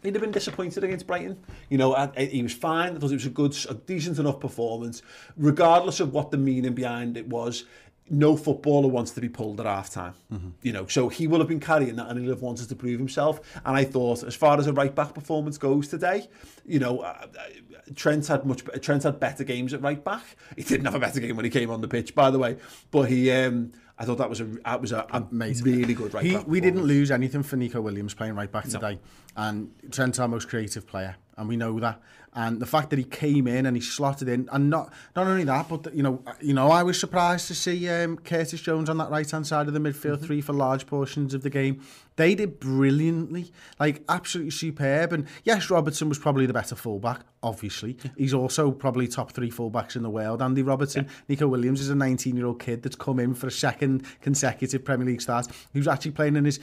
he'd 0.02 0.14
have 0.14 0.22
been 0.22 0.30
disappointed 0.30 0.84
against 0.84 1.06
Brighton. 1.06 1.38
You 1.68 1.76
know, 1.76 1.94
I, 1.94 2.10
I, 2.16 2.24
he 2.24 2.42
was 2.42 2.54
fine. 2.54 2.96
I 2.96 2.98
thought 2.98 3.10
it 3.10 3.16
was 3.16 3.26
a 3.26 3.28
good, 3.28 3.54
a 3.68 3.74
decent 3.74 4.18
enough 4.18 4.40
performance. 4.40 5.02
Regardless 5.36 6.00
of 6.00 6.14
what 6.14 6.30
the 6.30 6.38
meaning 6.38 6.72
behind 6.72 7.18
it 7.18 7.28
was, 7.28 7.64
no 8.10 8.36
footballer 8.36 8.88
wants 8.88 9.12
to 9.12 9.20
be 9.20 9.28
pulled 9.28 9.60
at 9.60 9.66
half 9.66 9.88
time. 9.88 10.14
Mm 10.32 10.38
-hmm. 10.38 10.50
You 10.62 10.72
know, 10.72 10.86
so 10.88 11.08
he 11.08 11.28
will 11.28 11.38
have 11.38 11.48
been 11.48 11.60
carrying 11.60 11.96
that 11.96 12.08
and 12.08 12.18
he'll 12.18 12.30
have 12.30 12.42
wanted 12.42 12.68
to 12.68 12.74
prove 12.74 12.98
himself. 12.98 13.40
And 13.64 13.78
I 13.78 13.84
thought, 13.84 14.24
as 14.26 14.34
far 14.34 14.58
as 14.58 14.66
a 14.66 14.72
right 14.72 14.94
back 14.94 15.14
performance 15.14 15.58
goes 15.58 15.88
today, 15.88 16.28
you 16.66 16.80
know, 16.80 16.98
uh, 16.98 17.06
uh, 17.06 17.94
Trent 17.94 18.26
had 18.28 18.44
much 18.44 18.62
Trent 18.80 19.02
had 19.02 19.18
better 19.20 19.44
games 19.44 19.72
at 19.72 19.82
right 19.82 20.02
back. 20.04 20.24
He 20.56 20.62
didn't 20.62 20.84
have 20.84 20.96
a 20.96 21.00
better 21.00 21.20
game 21.20 21.34
when 21.34 21.44
he 21.44 21.50
came 21.50 21.72
on 21.72 21.80
the 21.80 21.88
pitch, 21.88 22.14
by 22.14 22.30
the 22.30 22.38
way. 22.38 22.56
But 22.90 23.08
he, 23.08 23.30
um, 23.30 23.72
I 23.98 24.04
thought 24.04 24.18
that 24.18 24.28
was 24.28 24.40
a 24.40 24.44
that 24.44 24.80
was 24.80 24.92
a, 24.92 25.06
a 25.10 25.26
Amazing. 25.30 25.64
really 25.66 25.94
good 25.94 26.14
right 26.14 26.24
he, 26.24 26.34
back. 26.34 26.46
We 26.46 26.60
didn't 26.60 26.84
lose 26.84 27.10
anything 27.10 27.44
for 27.44 27.56
Nico 27.56 27.80
Williams 27.80 28.14
playing 28.14 28.34
right 28.34 28.52
back 28.52 28.66
no. 28.66 28.72
today, 28.72 28.98
and 29.36 29.70
Trent's 29.90 30.18
our 30.18 30.28
most 30.28 30.48
creative 30.48 30.86
player, 30.86 31.16
and 31.36 31.48
we 31.48 31.56
know 31.56 31.80
that. 31.80 32.00
And 32.32 32.60
the 32.60 32.66
fact 32.66 32.90
that 32.90 32.98
he 32.98 33.04
came 33.04 33.48
in 33.48 33.66
and 33.66 33.76
he 33.76 33.80
slotted 33.80 34.28
in, 34.28 34.48
and 34.52 34.70
not 34.70 34.92
not 35.16 35.26
only 35.26 35.42
that, 35.44 35.68
but 35.68 35.92
you 35.92 36.02
know, 36.02 36.22
you 36.40 36.54
know, 36.54 36.70
I 36.70 36.84
was 36.84 36.98
surprised 36.98 37.48
to 37.48 37.56
see 37.56 37.88
um, 37.88 38.18
Curtis 38.18 38.60
Jones 38.60 38.88
on 38.88 38.98
that 38.98 39.10
right 39.10 39.28
hand 39.28 39.46
side 39.46 39.66
of 39.66 39.74
the 39.74 39.80
midfield 39.80 40.16
mm-hmm. 40.16 40.26
three 40.26 40.40
for 40.40 40.52
large 40.52 40.86
portions 40.86 41.34
of 41.34 41.42
the 41.42 41.50
game. 41.50 41.82
They 42.16 42.34
did 42.34 42.60
brilliantly, 42.60 43.50
like 43.78 44.04
absolutely 44.08 44.50
superb. 44.50 45.12
And 45.12 45.26
yes, 45.42 45.70
Robertson 45.70 46.08
was 46.08 46.18
probably 46.18 46.44
the 46.44 46.52
better 46.52 46.74
fullback. 46.74 47.20
Obviously, 47.42 47.96
yeah. 48.04 48.10
he's 48.18 48.34
also 48.34 48.70
probably 48.70 49.08
top 49.08 49.32
three 49.32 49.50
fullbacks 49.50 49.96
in 49.96 50.02
the 50.02 50.10
world. 50.10 50.42
Andy 50.42 50.62
Robertson, 50.62 51.06
yeah. 51.06 51.12
Nico 51.28 51.48
Williams 51.48 51.80
is 51.80 51.88
a 51.88 51.94
19-year-old 51.94 52.60
kid 52.60 52.82
that's 52.82 52.96
come 52.96 53.18
in 53.18 53.34
for 53.34 53.46
a 53.46 53.50
second 53.50 54.04
consecutive 54.20 54.84
Premier 54.84 55.06
League 55.06 55.22
start. 55.22 55.46
He 55.72 55.78
was 55.78 55.88
actually 55.88 56.10
playing 56.10 56.36
in 56.36 56.44
his 56.44 56.60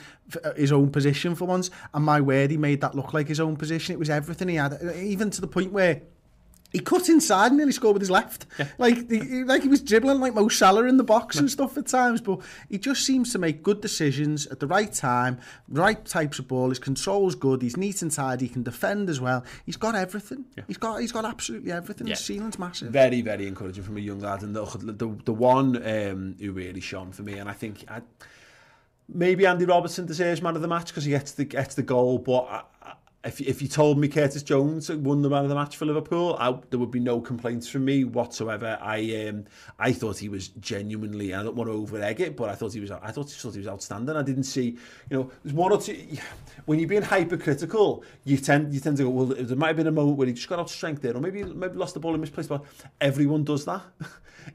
his 0.56 0.70
own 0.70 0.90
position 0.90 1.34
for 1.34 1.46
once, 1.46 1.70
and 1.92 2.04
my 2.04 2.20
word, 2.20 2.52
he 2.52 2.56
made 2.56 2.80
that 2.82 2.94
look 2.94 3.12
like 3.12 3.26
his 3.26 3.40
own 3.40 3.56
position. 3.56 3.94
It 3.94 3.98
was 3.98 4.10
everything 4.10 4.48
he 4.48 4.54
had, 4.54 4.78
even 4.96 5.30
to 5.30 5.40
the 5.40 5.48
point 5.58 5.72
where 5.72 6.02
he 6.70 6.80
cut 6.80 7.08
inside 7.08 7.46
and 7.46 7.56
nearly 7.56 7.72
scored 7.72 7.94
with 7.94 8.02
his 8.02 8.10
left. 8.10 8.44
Yeah. 8.58 8.68
Like, 8.76 9.10
he, 9.10 9.42
like 9.44 9.62
he 9.62 9.68
was 9.68 9.80
dribbling 9.80 10.20
like 10.20 10.34
Mo 10.34 10.48
Salah 10.48 10.84
in 10.84 10.98
the 10.98 11.04
box 11.04 11.36
and 11.36 11.50
stuff 11.50 11.78
at 11.78 11.86
times. 11.86 12.20
But 12.20 12.40
he 12.68 12.76
just 12.76 13.06
seems 13.06 13.32
to 13.32 13.38
make 13.38 13.62
good 13.62 13.80
decisions 13.80 14.46
at 14.48 14.60
the 14.60 14.66
right 14.66 14.92
time, 14.92 15.38
right 15.68 16.04
types 16.04 16.38
of 16.38 16.46
ball. 16.46 16.68
His 16.68 16.78
control's 16.78 17.34
good. 17.34 17.62
He's 17.62 17.78
neat 17.78 18.02
and 18.02 18.12
tidy. 18.12 18.46
He 18.46 18.52
can 18.52 18.64
defend 18.64 19.08
as 19.08 19.18
well. 19.18 19.44
He's 19.64 19.78
got 19.78 19.94
everything. 19.94 20.44
Yeah. 20.58 20.64
He's 20.66 20.76
got 20.76 21.00
he's 21.00 21.12
got 21.12 21.24
absolutely 21.24 21.72
everything. 21.72 22.06
Yeah. 22.06 22.16
His 22.16 22.24
ceiling's 22.26 22.58
massive. 22.58 22.90
Very 22.90 23.22
very 23.22 23.46
encouraging 23.46 23.84
from 23.84 23.96
a 23.96 24.00
young 24.00 24.20
lad. 24.20 24.42
And 24.42 24.54
the 24.54 24.64
the, 24.64 25.08
the 25.24 25.32
one 25.32 25.76
um, 25.76 26.36
who 26.38 26.52
really 26.52 26.80
shone 26.80 27.12
for 27.12 27.22
me, 27.22 27.38
and 27.38 27.48
I 27.48 27.54
think 27.54 27.86
I, 27.88 28.02
maybe 29.08 29.46
Andy 29.46 29.64
Robertson 29.64 30.04
deserves 30.04 30.42
man 30.42 30.54
of 30.54 30.60
the 30.60 30.68
match 30.68 30.88
because 30.88 31.04
he 31.06 31.12
gets 31.12 31.32
the 31.32 31.44
gets 31.44 31.76
the 31.76 31.82
goal, 31.82 32.18
but. 32.18 32.42
I, 32.42 32.62
if, 33.24 33.40
if 33.40 33.60
you 33.60 33.66
told 33.66 33.98
me 33.98 34.06
Curtis 34.06 34.44
Jones 34.44 34.90
won 34.90 35.22
the 35.22 35.28
man 35.28 35.42
of 35.42 35.48
the 35.48 35.54
match 35.56 35.76
for 35.76 35.86
Liverpool, 35.86 36.36
I, 36.38 36.56
there 36.70 36.78
would 36.78 36.92
be 36.92 37.00
no 37.00 37.20
complaints 37.20 37.68
from 37.68 37.84
me 37.84 38.04
whatsoever. 38.04 38.78
I 38.80 39.26
um, 39.26 39.44
I 39.76 39.92
thought 39.92 40.18
he 40.18 40.28
was 40.28 40.48
genuinely, 40.48 41.34
I 41.34 41.42
don't 41.42 41.56
want 41.56 41.68
to 41.68 41.74
over 41.74 42.00
egg 42.00 42.20
it, 42.20 42.36
but 42.36 42.48
I 42.48 42.54
thought 42.54 42.72
he 42.72 42.80
was 42.80 42.92
I 42.92 43.10
thought, 43.10 43.28
thought 43.28 43.54
he 43.54 43.58
was 43.58 43.66
outstanding. 43.66 44.16
I 44.16 44.22
didn't 44.22 44.44
see, 44.44 44.78
you 45.10 45.16
know, 45.16 45.30
there's 45.42 45.52
one 45.52 45.72
or 45.72 45.80
two, 45.80 45.98
when 46.66 46.78
you're 46.78 46.88
being 46.88 47.02
hypercritical, 47.02 48.04
you 48.22 48.36
tend 48.36 48.72
you 48.72 48.78
tend 48.78 48.96
to 48.98 49.02
go, 49.02 49.10
well, 49.10 49.26
there 49.26 49.56
might 49.56 49.68
have 49.68 49.76
been 49.76 49.88
a 49.88 49.92
moment 49.92 50.16
where 50.16 50.28
he 50.28 50.32
just 50.32 50.48
got 50.48 50.60
out 50.60 50.70
strength 50.70 51.02
there, 51.02 51.16
or 51.16 51.20
maybe 51.20 51.42
maybe 51.42 51.74
lost 51.74 51.94
the 51.94 52.00
ball 52.00 52.14
in 52.14 52.20
misplaced, 52.20 52.48
but 52.48 52.64
everyone 53.00 53.42
does 53.42 53.64
that. 53.64 53.82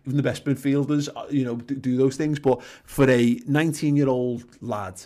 Even 0.05 0.17
the 0.17 0.23
best 0.23 0.45
midfielders, 0.45 1.09
uh, 1.15 1.25
you 1.29 1.43
know, 1.43 1.57
do, 1.57 1.75
do 1.75 1.97
those 1.97 2.15
things. 2.15 2.39
But 2.39 2.63
for 2.63 3.03
a 3.03 3.35
19-year-old 3.41 4.45
lad 4.61 4.99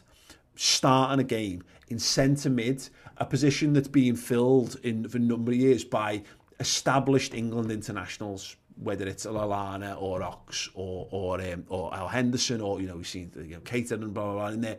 starting 0.56 1.20
a 1.20 1.24
game 1.28 1.64
in 1.90 2.00
centre 2.00 2.50
mid, 2.50 2.88
a 3.20 3.26
position 3.26 3.74
that's 3.74 3.88
being 3.88 4.16
filled 4.16 4.78
in 4.84 5.08
for 5.08 5.18
a 5.18 5.22
number 5.22 5.52
of 5.52 5.58
years 5.58 5.84
by 5.84 6.24
established 6.60 7.34
England 7.34 7.72
internationals, 7.72 8.56
whether 8.82 9.08
it's 9.08 9.26
Lallana 9.26 10.00
or 10.02 10.24
Ox 10.24 10.70
or 10.74 11.08
or 11.12 11.42
um, 11.42 11.66
or 11.70 11.94
Al 11.94 12.08
Henderson 12.08 12.62
or 12.62 12.80
you 12.82 12.88
know 12.88 12.98
we've 12.98 13.08
seen 13.08 13.32
you 13.36 13.56
know, 13.56 13.62
Caton 13.62 14.04
and 14.04 14.14
blah 14.14 14.24
blah 14.24 14.34
blah 14.34 14.48
in 14.48 14.62
there 14.62 14.78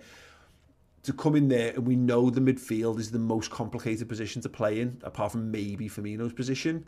to 1.05 1.13
come 1.13 1.37
in 1.37 1.49
there 1.49 1.73
and 1.75 1.87
we 1.87 1.97
know 1.97 2.29
the 2.29 2.41
midfield 2.41 2.99
is 2.99 3.11
the 3.11 3.19
most 3.19 3.51
complicated 3.51 4.09
position 4.09 4.43
to 4.43 4.49
play 4.49 4.81
in 4.81 5.01
apart 5.03 5.33
from 5.33 5.51
maybe 5.51 5.89
Firmino's 5.89 6.33
position. 6.33 6.85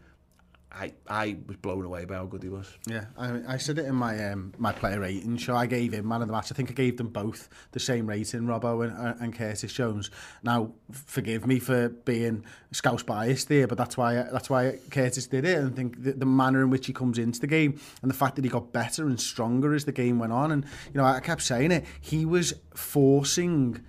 I 0.73 0.93
I 1.09 1.37
was 1.47 1.57
blown 1.57 1.85
away 1.85 2.05
by 2.05 2.15
how 2.15 2.27
good 2.27 2.43
he 2.43 2.49
was. 2.49 2.73
Yeah, 2.87 3.07
I, 3.19 3.55
I 3.55 3.57
said 3.57 3.79
it 3.79 3.87
in 3.87 3.95
my 3.95 4.31
um, 4.31 4.53
my 4.57 4.73
player 4.73 5.01
rating 5.01 5.37
show. 5.37 5.57
I 5.57 5.67
gave 5.67 5.93
him 5.93 6.07
man 6.07 6.23
of 6.23 6.29
the 6.29 6.33
match. 6.33 6.53
I 6.53 6.55
think 6.55 6.71
I 6.71 6.75
gave 6.75 6.97
them 6.97 7.09
both 7.09 7.49
the 7.73 7.81
same 7.81 8.07
rating, 8.07 8.43
Robbo 8.43 8.85
and, 8.85 9.21
and 9.21 9.37
Curtis 9.37 9.73
Jones. 9.73 10.11
Now, 10.43 10.73
forgive 10.93 11.47
me 11.47 11.59
for 11.59 11.89
being 11.89 12.45
scouse 12.73 13.03
biased 13.03 13.49
there, 13.49 13.67
but 13.67 13.79
that's 13.79 13.97
why 13.97 14.15
that's 14.15 14.49
why 14.49 14.79
Curtis 14.91 15.27
did 15.27 15.45
it. 15.45 15.59
And 15.59 15.73
I 15.73 15.75
think 15.75 16.03
the, 16.03 16.13
the 16.13 16.27
manner 16.27 16.63
in 16.63 16.71
which 16.71 16.87
he 16.87 16.93
comes 16.93 17.19
into 17.19 17.41
the 17.41 17.47
game 17.47 17.81
and 18.03 18.11
the 18.11 18.17
fact 18.17 18.37
that 18.37 18.45
he 18.45 18.51
got 18.51 18.73
better 18.73 19.07
and 19.07 19.21
stronger 19.21 19.75
as 19.75 19.85
the 19.85 19.93
game 19.93 20.19
went 20.19 20.33
on. 20.33 20.53
And 20.53 20.65
you 20.93 21.01
know, 21.01 21.05
I 21.05 21.21
kept 21.21 21.43
saying 21.43 21.73
it. 21.73 21.85
He 22.01 22.25
was 22.25 22.55
forcing 22.75 23.85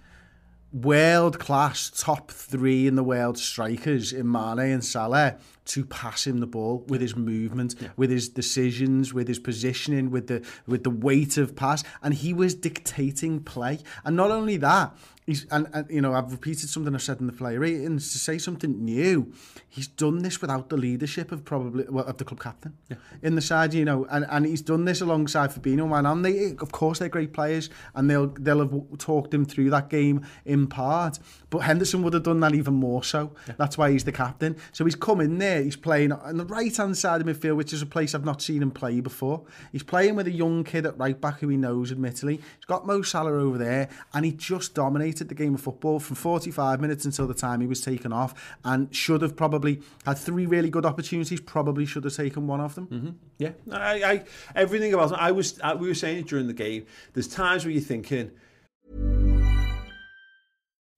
world 0.74 1.38
class 1.38 1.92
top 1.94 2.32
three 2.32 2.88
in 2.88 2.96
the 2.96 3.04
world 3.04 3.38
strikers 3.38 4.14
in 4.14 4.32
Mane 4.32 4.60
and 4.60 4.84
Salah 4.84 5.38
to 5.66 5.86
pass 5.86 6.26
him 6.26 6.40
the 6.40 6.48
ball 6.48 6.84
with 6.88 7.02
his 7.02 7.16
movement, 7.16 7.76
yeah. 7.80 7.90
with 7.98 8.10
his 8.10 8.30
decisions, 8.30 9.14
with 9.14 9.28
his 9.28 9.40
positioning, 9.40 10.12
with 10.12 10.28
the 10.28 10.46
with 10.68 10.84
the 10.84 10.90
weight 10.90 11.38
of 11.38 11.56
pass, 11.56 11.84
and 12.02 12.14
he 12.14 12.34
was 12.34 12.56
dictating 12.56 13.42
play. 13.42 13.80
And 14.04 14.16
not 14.16 14.32
only 14.32 14.58
that, 14.58 14.96
he's 15.32 15.46
and, 15.52 15.68
and 15.74 15.90
you 15.90 16.02
know 16.02 16.14
I've 16.14 16.32
repeated 16.32 16.70
something 16.70 16.94
I've 16.94 17.02
said 17.02 17.20
in 17.20 17.28
the 17.28 17.34
player 17.34 17.60
ratings 17.60 18.12
to 18.14 18.20
say 18.20 18.38
something 18.38 18.84
new. 18.84 19.34
He's 19.68 19.88
done 19.88 20.20
this 20.20 20.42
without 20.42 20.70
the 20.70 20.78
leadership 20.78 21.32
of 21.32 21.46
probably 21.46 21.86
well, 21.90 22.06
of 22.06 22.18
the 22.18 22.26
club 22.26 22.40
captain 22.40 22.78
yeah. 22.90 22.98
in 23.22 23.36
the 23.36 23.42
side, 23.42 23.74
you 23.74 23.86
know, 23.86 24.06
and, 24.12 24.26
and 24.30 24.46
he's 24.46 24.62
done 24.62 24.86
this 24.86 25.02
alongside 25.02 25.52
Fabinho. 25.52 25.88
Man, 25.88 26.06
and 26.06 26.26
they 26.26 26.56
of 26.60 26.72
course 26.72 27.00
they're 27.00 27.10
great 27.10 27.34
players, 27.34 27.70
and 27.96 28.10
they'll 28.10 28.28
they'll 28.28 28.60
have 28.60 28.98
talked 28.98 29.34
him 29.34 29.46
through 29.46 29.70
that 29.72 29.90
game 29.90 30.26
in 30.46 30.68
part. 30.68 31.20
But 31.50 31.60
Henderson 31.60 32.02
would 32.04 32.14
have 32.14 32.24
done 32.24 32.40
that 32.42 32.56
even 32.56 32.74
more 32.74 33.04
so. 33.04 33.32
Yeah. 33.48 33.56
That's 33.58 33.78
why 33.78 33.92
he's 33.92 34.06
the 34.06 34.12
captain. 34.12 34.56
So 34.72 34.86
he's 34.86 34.96
come 34.96 35.22
in 35.22 35.38
there. 35.38 35.62
He's 35.62 35.76
playing 35.76 36.12
on 36.14 36.38
the 36.38 36.46
right 36.46 36.76
hand 36.76 36.98
side 36.98 37.22
of 37.22 37.28
midfield, 37.28 37.58
which 37.58 37.74
is 37.74 37.82
a 37.82 37.86
place 37.86 38.16
I've 38.16 38.26
not 38.26 38.42
seen 38.42 38.62
him 38.62 38.72
play 38.72 39.02
before. 39.02 39.44
He's 39.72 39.84
playing 39.84 40.16
with 40.16 40.28
a 40.28 40.32
young 40.32 40.64
kid 40.64 40.86
at 40.86 40.98
right 40.98 41.20
back 41.20 41.40
who 41.40 41.50
he 41.50 41.58
knows, 41.58 41.92
admittedly. 41.92 42.38
He's 42.38 42.66
got 42.68 42.88
Mo 42.88 43.02
Salah 43.02 43.34
over 43.34 43.58
there, 43.58 43.90
and 44.14 44.26
he 44.26 44.32
just 44.32 44.74
dominated 44.74 45.21
the 45.30 45.36
game 45.36 45.56
of 45.56 45.62
football 45.62 46.00
from 46.00 46.16
45 46.16 46.82
minutes 46.82 47.06
until 47.06 47.28
the 47.28 47.34
time 47.34 47.62
he 47.62 47.68
was 47.68 47.82
taken 47.82 48.14
off, 48.14 48.34
and 48.64 48.94
should 48.96 49.22
have 49.22 49.36
probably 49.36 49.82
had 50.06 50.18
three 50.18 50.46
really 50.46 50.70
good 50.70 50.86
opportunities. 50.86 51.42
Probably 51.42 51.86
should 51.86 52.04
have 52.04 52.16
taken 52.16 52.48
one 52.48 52.62
of 52.62 52.76
them. 52.76 52.88
Mm-hmm. 52.88 53.10
Yeah, 53.38 53.52
I, 53.72 54.04
I 54.04 54.24
everything 54.56 54.94
about 54.94 55.12
him. 55.12 55.18
I 55.20 55.32
was 55.32 55.60
I, 55.62 55.76
we 55.76 55.88
were 55.88 55.94
saying 55.94 56.20
it 56.20 56.28
during 56.28 56.48
the 56.48 56.54
game. 56.54 56.86
There's 57.14 57.28
times 57.28 57.66
where 57.66 57.72
you're 57.72 57.82
thinking. 57.82 58.32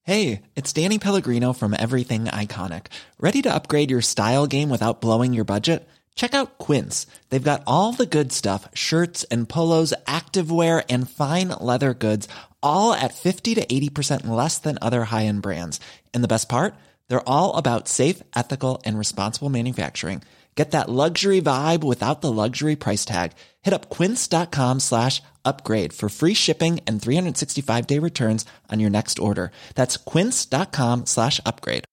Hey, 0.06 0.42
it's 0.58 0.74
Danny 0.74 1.00
Pellegrino 1.00 1.53
from 1.53 1.74
Everything 1.80 2.25
Iconic. 2.25 2.88
Ready 3.20 3.42
to 3.44 3.56
upgrade 3.56 3.89
your 3.89 4.01
style 4.01 4.48
game 4.48 4.70
without 4.70 5.00
blowing 5.00 5.32
your 5.32 5.46
budget? 5.46 5.88
Check 6.15 6.34
out 6.34 6.58
Quince. 6.58 7.08
They've 7.30 7.44
got 7.44 7.63
all 7.65 7.94
the 7.94 8.06
good 8.06 8.32
stuff 8.32 8.68
shirts 8.74 9.24
and 9.25 9.48
polos, 9.48 9.94
activewear, 10.06 10.84
and 10.89 11.10
fine 11.10 11.53
leather 11.60 11.94
goods, 11.94 12.27
all 12.63 12.93
at 12.93 13.13
50 13.13 13.55
to 13.55 13.65
80% 13.65 14.27
less 14.27 14.58
than 14.58 14.77
other 14.82 15.05
high 15.05 15.25
end 15.25 15.41
brands. 15.41 15.79
And 16.13 16.24
the 16.24 16.27
best 16.27 16.50
part? 16.50 16.75
They're 17.08 17.29
all 17.29 17.55
about 17.55 17.88
safe, 17.88 18.22
ethical, 18.36 18.82
and 18.86 18.98
responsible 18.98 19.50
manufacturing. 19.50 20.24
Get 20.55 20.72
that 20.72 20.89
luxury 20.89 21.41
vibe 21.41 21.84
without 21.84 22.22
the 22.22 22.32
luxury 22.32 22.75
price 22.75 23.05
tag. 23.05 23.32
Hit 23.63 23.74
up 23.74 23.90
quince.com 23.90 24.81
slash 24.81 25.22
upgrade 25.44 25.94
for 25.94 26.09
free 26.09 26.35
shipping 26.35 26.79
and 26.85 27.01
365 27.01 27.88
day 27.88 28.00
returns 28.00 28.46
on 28.72 28.79
your 28.79 28.92
next 28.92 29.20
order. 29.20 29.51
That's 29.75 29.98
quince.com 29.98 31.05
slash 31.07 31.42
upgrade. 31.46 31.85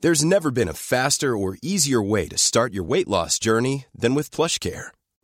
There's 0.00 0.24
never 0.24 0.50
been 0.50 0.68
a 0.68 0.74
faster 0.74 1.36
or 1.36 1.56
easier 1.62 2.02
way 2.02 2.28
to 2.28 2.36
start 2.36 2.74
your 2.74 2.84
weight 2.84 3.08
loss 3.08 3.38
journey 3.38 3.86
than 3.94 4.14
with 4.14 4.30
PlushCare. 4.30 4.88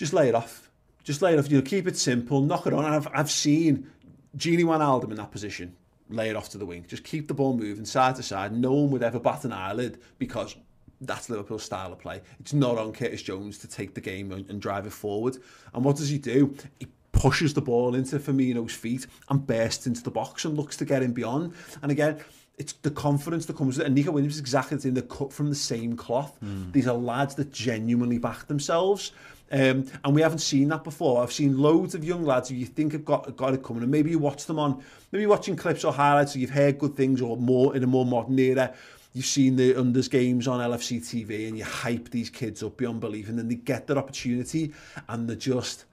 Just 0.00 0.14
lay 0.14 0.30
it 0.30 0.34
off. 0.34 0.70
Just 1.04 1.20
lay 1.20 1.34
it 1.34 1.38
off. 1.38 1.50
You 1.50 1.58
know, 1.58 1.62
keep 1.62 1.86
it 1.86 1.94
simple, 1.94 2.40
knock 2.40 2.66
it 2.66 2.72
on. 2.72 2.86
I've, 2.86 3.06
I've 3.12 3.30
seen 3.30 3.86
Gini 4.34 4.62
Wijnaldum 4.62 5.10
in 5.10 5.16
that 5.16 5.30
position. 5.30 5.76
Lay 6.08 6.30
it 6.30 6.36
off 6.36 6.48
to 6.48 6.58
the 6.58 6.64
wing. 6.64 6.86
Just 6.88 7.04
keep 7.04 7.28
the 7.28 7.34
ball 7.34 7.54
moving 7.54 7.84
side 7.84 8.16
to 8.16 8.22
side. 8.22 8.56
No 8.56 8.72
one 8.72 8.90
would 8.92 9.02
ever 9.02 9.20
bat 9.20 9.44
an 9.44 9.52
eyelid 9.52 10.00
because 10.16 10.56
that's 11.02 11.28
Liverpool's 11.28 11.64
style 11.64 11.92
of 11.92 11.98
play. 11.98 12.22
It's 12.40 12.54
not 12.54 12.78
on 12.78 12.94
Curtis 12.94 13.20
Jones 13.20 13.58
to 13.58 13.68
take 13.68 13.92
the 13.92 14.00
game 14.00 14.32
and, 14.32 14.48
and 14.48 14.58
drive 14.58 14.86
it 14.86 14.92
forward. 14.94 15.36
And 15.74 15.84
what 15.84 15.96
does 15.96 16.08
he 16.08 16.16
do? 16.16 16.56
He 16.78 16.86
pushes 17.12 17.52
the 17.52 17.60
ball 17.60 17.94
into 17.94 18.18
Firmino's 18.18 18.72
feet 18.72 19.06
and 19.28 19.46
bursts 19.46 19.86
into 19.86 20.02
the 20.02 20.10
box 20.10 20.46
and 20.46 20.56
looks 20.56 20.78
to 20.78 20.86
get 20.86 21.02
him 21.02 21.12
beyond. 21.12 21.52
And 21.82 21.92
again, 21.92 22.20
it's 22.56 22.72
the 22.72 22.90
confidence 22.90 23.44
that 23.46 23.56
comes 23.56 23.76
with 23.76 23.84
it. 23.84 23.86
And 23.88 23.94
Nico 23.94 24.12
Williams 24.12 24.36
is 24.36 24.40
exactly 24.40 24.78
the 24.78 24.82
same. 24.82 24.94
They're 24.94 25.02
cut 25.02 25.30
from 25.30 25.50
the 25.50 25.54
same 25.54 25.94
cloth. 25.94 26.38
Mm. 26.42 26.72
These 26.72 26.88
are 26.88 26.94
lads 26.94 27.34
that 27.34 27.52
genuinely 27.52 28.16
back 28.16 28.46
themselves. 28.46 29.12
Um, 29.52 29.86
and 30.04 30.14
we 30.14 30.22
haven't 30.22 30.38
seen 30.38 30.68
that 30.68 30.84
before. 30.84 31.22
I've 31.22 31.32
seen 31.32 31.58
loads 31.58 31.94
of 31.94 32.04
young 32.04 32.24
lads 32.24 32.48
who 32.48 32.54
you 32.54 32.66
think 32.66 32.92
have 32.92 33.04
got, 33.04 33.36
got 33.36 33.52
it 33.52 33.62
coming, 33.62 33.82
and 33.82 33.90
maybe 33.90 34.10
you 34.10 34.18
watch 34.18 34.46
them 34.46 34.58
on, 34.58 34.82
maybe 35.10 35.22
you're 35.22 35.30
watching 35.30 35.56
clips 35.56 35.84
or 35.84 35.92
highlights, 35.92 36.36
or 36.36 36.38
you've 36.38 36.50
heard 36.50 36.78
good 36.78 36.94
things, 36.94 37.20
or 37.20 37.36
more 37.36 37.74
in 37.74 37.82
a 37.82 37.86
more 37.86 38.06
modern 38.06 38.38
era, 38.38 38.72
you've 39.12 39.26
seen 39.26 39.56
the 39.56 39.74
unders 39.74 40.08
games 40.08 40.46
on 40.46 40.60
LFC 40.60 41.00
TV, 41.00 41.48
and 41.48 41.58
you 41.58 41.64
hype 41.64 42.10
these 42.10 42.30
kids 42.30 42.62
up 42.62 42.76
beyond 42.76 43.00
belief, 43.00 43.28
and 43.28 43.38
then 43.38 43.48
they 43.48 43.56
get 43.56 43.86
their 43.86 43.98
opportunity, 43.98 44.72
and 45.08 45.28
they're 45.28 45.36
just 45.36 45.86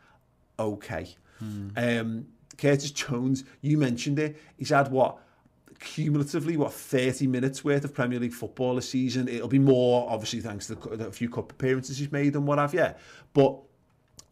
okay. 0.60 1.16
Hmm. 1.40 1.70
Um, 1.76 2.28
Curtis 2.58 2.92
Jones, 2.92 3.44
you 3.62 3.78
mentioned 3.78 4.20
it, 4.20 4.38
he's 4.58 4.70
had 4.70 4.92
what, 4.92 5.18
cumulatively, 5.80 6.58
what, 6.58 6.74
30 6.74 7.28
minutes 7.28 7.64
worth 7.64 7.84
of 7.84 7.94
Premier 7.94 8.20
League 8.20 8.34
football 8.34 8.76
this 8.76 8.90
season. 8.90 9.28
It'll 9.28 9.48
be 9.48 9.60
more, 9.60 10.10
obviously, 10.10 10.42
thanks 10.42 10.68
to 10.68 10.76
the, 10.76 10.98
the 10.98 11.12
few 11.12 11.30
cup 11.30 11.52
appearances 11.52 11.98
he's 11.98 12.12
made 12.12 12.36
and 12.36 12.48
what 12.48 12.58
have 12.60 12.74
you. 12.74 12.88
But 13.34 13.60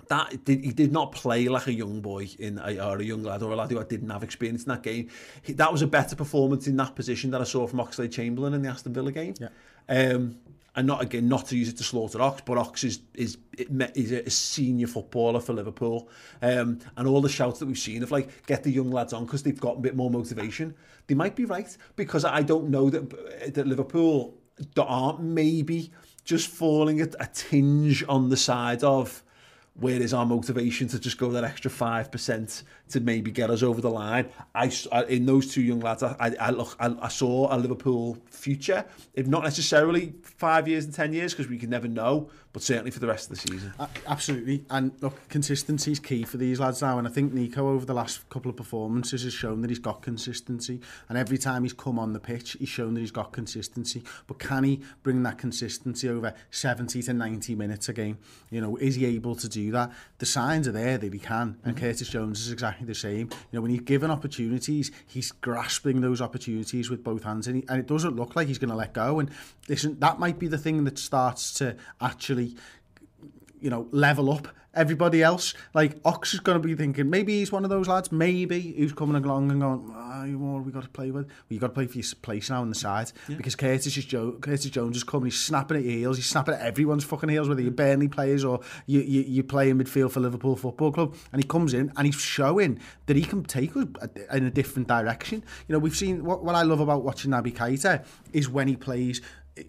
that 0.10 0.46
did, 0.46 0.64
he 0.64 0.72
did 0.72 0.92
not 0.92 1.12
play 1.12 1.48
like 1.48 1.68
a 1.68 1.74
young 1.74 2.02
boy 2.02 2.30
in 2.40 2.60
or 2.60 2.98
a 2.98 3.04
young 3.04 3.24
lad 3.24 3.44
or 3.44 3.52
a 3.52 3.56
lad 3.56 3.72
who 3.72 3.84
didn't 3.84 4.10
have 4.10 4.24
experience 4.24 4.64
in 4.64 4.70
that 4.70 4.84
game. 4.84 5.10
He, 5.42 5.54
that 5.54 5.72
was 5.72 5.82
a 5.82 5.88
better 5.88 6.16
performance 6.16 6.68
in 6.68 6.78
that 6.78 6.96
position 6.96 7.32
that 7.32 7.42
I 7.42 7.46
saw 7.46 7.68
from 7.68 7.80
Oxlade 7.80 8.12
Chamberlain 8.12 8.54
in 8.54 8.62
the 8.62 8.70
Aston 8.70 8.94
Villa 8.94 9.12
game. 9.12 9.36
Yeah. 9.40 9.50
Um, 9.88 10.38
and 10.76 10.88
not 10.88 11.02
again 11.02 11.28
not 11.28 11.48
to 11.48 11.58
use 11.58 11.70
it 11.70 11.78
to 11.78 11.84
slaughter 11.84 12.22
Ox, 12.22 12.42
but 12.46 12.58
Ox 12.58 12.84
is 12.84 13.00
is 13.14 13.38
is 13.58 14.12
a 14.12 14.30
senior 14.30 14.88
footballer 14.88 15.40
for 15.40 15.54
Liverpool, 15.54 16.10
um, 16.42 16.80
and 16.98 17.08
all 17.08 17.22
the 17.22 17.30
shouts 17.30 17.60
that 17.60 17.66
we've 17.66 17.80
seen 17.80 18.04
of 18.04 18.12
like 18.12 18.46
get 18.46 18.64
the 18.64 18.72
young 18.72 18.92
lads 18.92 19.14
on 19.14 19.26
because 19.26 19.44
they've 19.44 19.60
got 19.60 19.78
a 19.78 19.80
bit 19.80 19.96
more 19.96 20.10
motivation. 20.10 20.76
They 21.08 21.16
might 21.16 21.36
be 21.36 21.46
right 21.46 21.76
because 21.96 22.26
I 22.26 22.42
don't 22.42 22.70
know 22.70 22.90
that 22.90 23.54
that 23.54 23.68
Liverpool 23.68 24.38
aren't 24.78 25.22
maybe 25.22 25.92
just 26.26 26.50
falling 26.50 27.02
a, 27.02 27.08
a 27.20 27.28
tinge 27.28 28.04
on 28.10 28.30
the 28.30 28.38
side 28.38 28.84
of 28.84 29.24
where 29.80 30.02
is 30.02 30.14
our 30.14 30.26
motivation 30.26 30.88
to 30.88 31.00
just 31.00 31.18
go 31.18 31.32
that 31.32 31.44
extra 31.44 31.70
5% 31.70 32.64
to 32.90 33.00
maybe 33.02 33.30
get 33.30 33.50
us 33.50 33.62
over 33.62 33.82
the 33.82 33.90
line? 33.90 34.30
I, 34.54 34.72
in 35.10 35.26
those 35.26 35.52
two 35.52 35.62
young 35.62 35.82
lads, 35.82 36.02
I, 36.02 36.34
I, 36.40 36.52
look, 36.52 36.76
I, 36.80 36.96
I 37.02 37.10
saw 37.10 37.54
a 37.54 37.58
Liverpool 37.58 38.18
future, 38.30 38.86
if 39.14 39.28
not 39.28 39.44
necessarily 39.44 40.14
five 40.22 40.68
years 40.68 40.86
and 40.86 40.94
10 40.94 41.12
years, 41.12 41.34
because 41.34 41.50
we 41.50 41.58
can 41.58 41.70
never 41.70 41.90
know, 41.90 42.30
but 42.56 42.64
certainly 42.64 42.90
for 42.90 43.00
the 43.00 43.08
rest 43.08 43.30
of 43.30 43.38
the 43.38 43.52
season. 43.52 43.74
Absolutely. 44.08 44.64
And 44.70 44.94
look, 45.02 45.28
consistency 45.28 45.92
is 45.92 46.00
key 46.00 46.24
for 46.24 46.38
these 46.38 46.58
lads 46.58 46.82
now. 46.82 46.98
And 46.98 47.06
I 47.06 47.12
think 47.12 47.34
Nico, 47.34 47.68
over 47.68 47.86
the 47.86 47.94
last 47.94 48.30
couple 48.30 48.50
of 48.50 48.56
performances, 48.56 49.24
has 49.24 49.34
shown 49.34 49.60
that 49.60 49.70
he's 49.70 49.78
got 49.78 50.02
consistency. 50.02 50.80
And 51.10 51.18
every 51.18 51.38
time 51.38 51.64
he's 51.64 51.74
come 51.74 52.00
on 52.00 52.14
the 52.14 52.20
pitch, 52.22 52.56
he's 52.58 52.70
shown 52.70 52.94
that 52.94 53.02
he's 53.02 53.12
got 53.12 53.34
consistency. 53.34 54.04
But 54.26 54.40
can 54.40 54.64
he 54.64 54.80
bring 55.04 55.22
that 55.24 55.38
consistency 55.38 56.08
over 56.08 56.34
70 56.50 57.02
to 57.02 57.14
90 57.14 57.56
minutes 57.56 57.90
a 57.90 57.94
game? 57.94 58.20
You 58.50 58.62
know, 58.62 58.78
is 58.78 58.96
he 58.96 59.06
able 59.06 59.36
to 59.36 59.50
do 59.50 59.72
that? 59.72 59.92
The 60.20 60.26
signs 60.26 60.66
are 60.66 60.72
there 60.72 60.98
that 60.98 61.12
he 61.12 61.20
can. 61.20 61.58
And 61.66 61.76
mm-hmm. 61.76 61.86
Curtis 61.86 62.08
Jones 62.08 62.40
is 62.40 62.54
exactly 62.54 62.88
the 62.88 62.96
same. 62.96 63.32
You 63.52 63.58
know, 63.58 63.64
when 63.64 63.72
he's 63.72 63.82
given 63.82 64.10
opportunities, 64.10 64.92
he's 65.06 65.34
grasping 65.34 66.00
those 66.00 66.22
opportunities 66.22 66.90
with 66.90 67.04
both 67.04 67.24
hands. 67.24 67.48
And, 67.48 67.58
he, 67.58 67.66
and 67.68 67.82
it 67.82 67.88
doesn't 67.88 68.16
look 68.16 68.38
like 68.38 68.48
he's 68.48 68.60
going 68.60 68.70
to 68.70 68.78
let 68.78 68.94
go. 68.94 69.20
And 69.20 69.30
listen, 69.68 70.00
that 70.00 70.20
might 70.20 70.40
be 70.40 70.48
the 70.48 70.58
thing 70.58 70.86
that 70.86 70.98
starts 70.98 71.54
to 71.56 71.76
actually 72.00 72.45
you 73.60 73.70
know, 73.70 73.88
level 73.92 74.32
up 74.32 74.48
everybody 74.76 75.24
else. 75.24 75.54
Like 75.74 75.98
Ox 76.06 76.34
is 76.34 76.40
going 76.40 76.62
to 76.62 76.68
be 76.68 76.76
thinking 76.76 77.10
maybe 77.10 77.40
he's 77.40 77.52
one 77.52 77.64
of 77.64 77.70
those 77.70 77.88
lads, 77.88 78.12
maybe 78.12 78.74
who's 78.78 78.94
coming 78.94 79.24
along 79.24 79.52
and 79.52 79.62
going, 79.62 79.94
oh, 79.96 80.38
what 80.38 80.58
have 80.58 80.66
we 80.66 80.72
got 80.72 80.84
to 80.84 80.90
play 80.90 81.12
with? 81.12 81.26
Well, 81.26 81.46
you 81.50 81.60
got 81.60 81.68
to 81.68 81.74
play 81.74 81.88
for 81.88 81.98
your 81.98 82.06
place 82.22 82.50
now 82.50 82.62
on 82.62 82.70
the 82.70 82.76
side 82.76 83.12
yeah. 83.28 83.38
because 83.38 83.56
Curtis 83.56 83.98
is 83.98 84.06
jo- 84.06 84.38
Curtis 84.40 84.66
Jones 84.66 84.98
is 84.98 85.04
coming. 85.04 85.26
He's 85.26 85.40
snapping 85.40 85.78
at 85.78 85.84
your 85.84 85.94
heels. 85.94 86.18
He's 86.18 86.28
snapping 86.28 86.54
at 86.54 86.62
everyone's 86.62 87.04
fucking 87.04 87.30
heels, 87.30 87.48
whether 87.48 87.62
you're 87.62 87.72
Burnley 87.72 88.08
players 88.08 88.44
or 88.44 88.60
you 88.86 89.02
you 89.02 89.22
you 89.22 89.44
play 89.44 89.70
in 89.70 89.78
midfield 89.78 90.12
for 90.12 90.20
Liverpool 90.20 90.56
Football 90.56 90.92
Club. 90.92 91.16
And 91.32 91.42
he 91.42 91.48
comes 91.48 91.74
in 91.74 91.92
and 91.96 92.06
he's 92.06 92.16
showing 92.16 92.80
that 93.06 93.16
he 93.16 93.24
can 93.24 93.44
take 93.44 93.76
us 93.76 93.86
in 94.32 94.46
a 94.46 94.52
different 94.52 94.88
direction. 94.88 95.44
You 95.68 95.74
know, 95.74 95.80
we've 95.80 95.96
seen 95.96 96.24
what 96.24 96.44
what 96.44 96.56
I 96.56 96.64
love 96.64 96.80
about 96.80 97.04
watching 97.04 97.32
Naby 97.32 97.54
Keita 97.54 98.06
is 98.34 98.50
when 98.50 98.68
he 98.68 98.76
plays 98.76 99.22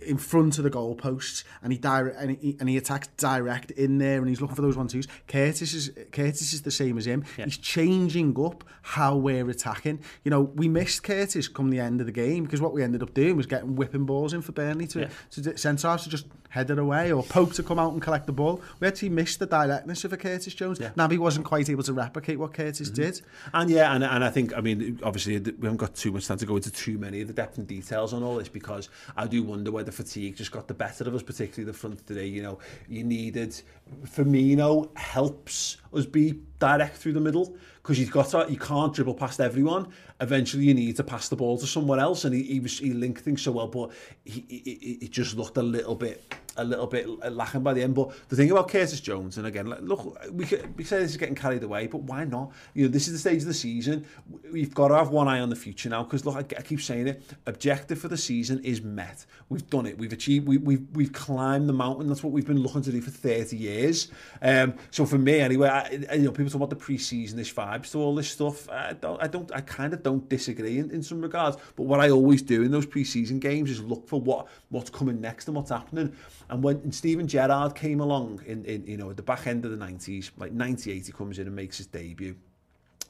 in 0.02 0.18
front 0.18 0.58
of 0.58 0.64
the 0.64 0.70
goalposts 0.70 1.44
and 1.62 1.72
he 1.72 1.78
direct 1.78 2.20
and 2.20 2.36
he, 2.38 2.56
and 2.58 2.68
he 2.68 2.76
attacks 2.76 3.08
direct 3.16 3.70
in 3.72 3.98
there 3.98 4.18
and 4.18 4.28
he's 4.28 4.40
looking 4.40 4.56
for 4.56 4.62
those 4.62 4.76
one 4.76 4.88
twos. 4.88 5.06
Curtis 5.28 5.72
is 5.72 5.92
Curtis 6.10 6.52
is 6.52 6.62
the 6.62 6.70
same 6.70 6.98
as 6.98 7.06
him. 7.06 7.24
Yeah. 7.38 7.44
He's 7.44 7.56
changing 7.56 8.36
up 8.44 8.64
how 8.82 9.16
we're 9.16 9.48
attacking. 9.48 10.00
You 10.24 10.30
know, 10.30 10.40
we 10.42 10.68
missed 10.68 11.02
Curtis 11.02 11.46
come 11.48 11.70
the 11.70 11.80
end 11.80 12.00
of 12.00 12.06
the 12.06 12.12
game 12.12 12.44
because 12.44 12.60
what 12.60 12.72
we 12.72 12.82
ended 12.82 13.02
up 13.02 13.14
doing 13.14 13.36
was 13.36 13.46
getting 13.46 13.76
whipping 13.76 14.06
balls 14.06 14.32
in 14.32 14.42
for 14.42 14.52
Burnley 14.52 14.86
to, 14.88 15.00
yeah. 15.00 15.08
to 15.30 15.56
centre 15.56 15.96
to 15.96 16.08
just 16.08 16.26
head 16.56 16.70
it 16.70 16.78
away 16.78 17.12
or 17.12 17.22
poke 17.22 17.52
to 17.52 17.62
come 17.62 17.78
out 17.78 17.92
and 17.92 18.00
collect 18.00 18.24
the 18.24 18.32
ball. 18.32 18.62
We 18.80 18.88
actually 18.88 19.10
missed 19.10 19.38
the 19.38 19.46
directness 19.46 20.04
of 20.04 20.12
a 20.14 20.16
Curtis 20.16 20.54
Jones. 20.54 20.80
Yeah. 20.80 20.90
Naby 20.96 21.18
wasn't 21.18 21.44
quite 21.44 21.68
able 21.68 21.82
to 21.82 21.92
replicate 21.92 22.38
what 22.38 22.54
Curtis 22.54 22.88
mm-hmm. 22.88 23.02
did. 23.02 23.20
And 23.52 23.68
yeah, 23.68 23.94
and, 23.94 24.02
and 24.02 24.24
I 24.24 24.30
think, 24.30 24.56
I 24.56 24.62
mean, 24.62 24.98
obviously 25.02 25.38
we 25.38 25.52
haven't 25.62 25.76
got 25.76 25.94
too 25.94 26.12
much 26.12 26.26
time 26.26 26.38
to 26.38 26.46
go 26.46 26.56
into 26.56 26.70
too 26.70 26.96
many 26.96 27.20
of 27.20 27.28
the 27.28 27.34
depth 27.34 27.58
and 27.58 27.66
details 27.66 28.14
on 28.14 28.22
all 28.22 28.36
this 28.36 28.48
because 28.48 28.88
I 29.18 29.26
do 29.26 29.42
wonder 29.42 29.70
whether 29.70 29.92
fatigue 29.92 30.36
just 30.36 30.50
got 30.50 30.66
the 30.66 30.74
better 30.74 31.04
of 31.04 31.14
us, 31.14 31.22
particularly 31.22 31.70
the 31.70 31.76
front 31.76 32.06
today. 32.06 32.26
You 32.26 32.42
know, 32.42 32.58
you 32.88 33.04
needed 33.04 33.60
Firmino 34.04 34.96
helps 34.96 35.76
us 35.92 36.06
be 36.06 36.40
direct 36.58 36.96
through 36.96 37.12
the 37.12 37.20
middle 37.20 37.56
because 37.82 38.00
you've 38.00 38.10
got 38.10 38.30
to, 38.30 38.46
you 38.48 38.58
can't 38.58 38.92
dribble 38.92 39.14
past 39.14 39.40
everyone. 39.40 39.88
Eventually, 40.20 40.64
you 40.64 40.74
need 40.74 40.96
to 40.96 41.04
pass 41.04 41.28
the 41.28 41.36
ball 41.36 41.56
to 41.58 41.66
someone 41.66 42.00
else, 42.00 42.24
and 42.24 42.34
he 42.34 42.42
he, 42.42 42.60
was, 42.60 42.78
he 42.78 42.92
linked 42.92 43.20
things 43.20 43.42
so 43.42 43.52
well, 43.52 43.68
but 43.68 43.92
he, 44.24 44.44
he, 44.48 44.98
he 45.02 45.08
just 45.08 45.36
looked 45.36 45.56
a 45.56 45.62
little 45.62 45.94
bit 45.94 46.34
a 46.56 46.64
little 46.64 46.86
bit 46.86 47.08
lacking 47.32 47.62
by 47.62 47.74
the 47.74 47.82
end. 47.82 47.94
But 47.94 48.12
the 48.28 48.36
thing 48.36 48.50
about 48.50 48.68
Curtis 48.68 49.00
Jones, 49.00 49.38
and 49.38 49.46
again, 49.46 49.66
look, 49.66 50.18
we 50.32 50.46
we 50.76 50.84
say 50.84 50.98
this 50.98 51.10
is 51.10 51.16
getting 51.16 51.34
carried 51.34 51.62
away, 51.62 51.86
but 51.86 52.02
why 52.02 52.24
not? 52.24 52.52
You 52.74 52.84
know, 52.84 52.90
this 52.90 53.06
is 53.06 53.12
the 53.12 53.18
stage 53.18 53.42
of 53.42 53.48
the 53.48 53.54
season. 53.54 54.06
We've 54.52 54.74
got 54.74 54.88
to 54.88 54.96
have 54.96 55.10
one 55.10 55.28
eye 55.28 55.40
on 55.40 55.50
the 55.50 55.56
future 55.56 55.88
now 55.88 56.02
because 56.02 56.24
look, 56.24 56.36
I, 56.36 56.58
I 56.58 56.62
keep 56.62 56.80
saying 56.80 57.08
it. 57.08 57.22
Objective 57.46 57.98
for 57.98 58.08
the 58.08 58.16
season 58.16 58.62
is 58.64 58.82
met. 58.82 59.26
We've 59.48 59.68
done 59.70 59.86
it. 59.86 59.98
We've 59.98 60.12
achieved. 60.12 60.46
We, 60.46 60.58
we've 60.58 60.86
we've 60.94 61.12
climbed 61.12 61.68
the 61.68 61.72
mountain. 61.72 62.08
That's 62.08 62.22
what 62.22 62.32
we've 62.32 62.46
been 62.46 62.62
looking 62.62 62.82
to 62.82 62.92
do 62.92 63.00
for 63.00 63.10
30 63.10 63.56
years. 63.56 64.08
Um, 64.42 64.74
so 64.90 65.06
for 65.06 65.18
me, 65.18 65.40
anyway, 65.40 65.68
I, 65.68 65.90
you 66.14 66.22
know, 66.22 66.30
people 66.32 66.46
talk 66.46 66.56
about 66.56 66.70
the 66.70 66.76
pre-season, 66.76 67.36
this 67.36 67.52
vibes 67.52 67.92
to 67.92 67.98
all 67.98 68.14
this 68.14 68.30
stuff. 68.30 68.68
I 68.70 68.94
don't. 68.94 69.22
I 69.22 69.26
don't. 69.26 69.50
I 69.54 69.60
kind 69.60 69.92
of 69.92 70.02
don't 70.02 70.28
disagree 70.28 70.78
in, 70.78 70.90
in 70.90 71.02
some 71.02 71.20
regards. 71.20 71.56
But 71.76 71.84
what 71.84 72.00
I 72.00 72.10
always 72.10 72.42
do 72.42 72.62
in 72.62 72.70
those 72.70 72.86
pre-season 72.86 73.38
games 73.38 73.70
is 73.70 73.82
look 73.82 74.08
for 74.08 74.20
what 74.20 74.48
what's 74.70 74.90
coming 74.90 75.20
next 75.20 75.48
and 75.48 75.56
what's 75.56 75.70
happening. 75.70 76.14
And 76.48 76.62
when 76.62 76.92
Steven 76.92 77.26
Gerrard 77.26 77.74
came 77.74 78.00
along 78.00 78.42
in, 78.46 78.64
in 78.64 78.86
you 78.86 78.96
know 78.96 79.10
at 79.10 79.16
the 79.16 79.22
back 79.22 79.46
end 79.46 79.64
of 79.64 79.70
the 79.70 79.76
90s, 79.76 80.30
like 80.36 80.52
98, 80.52 81.06
he 81.06 81.12
comes 81.12 81.38
in 81.38 81.46
and 81.46 81.56
makes 81.56 81.78
his 81.78 81.86
debut. 81.86 82.36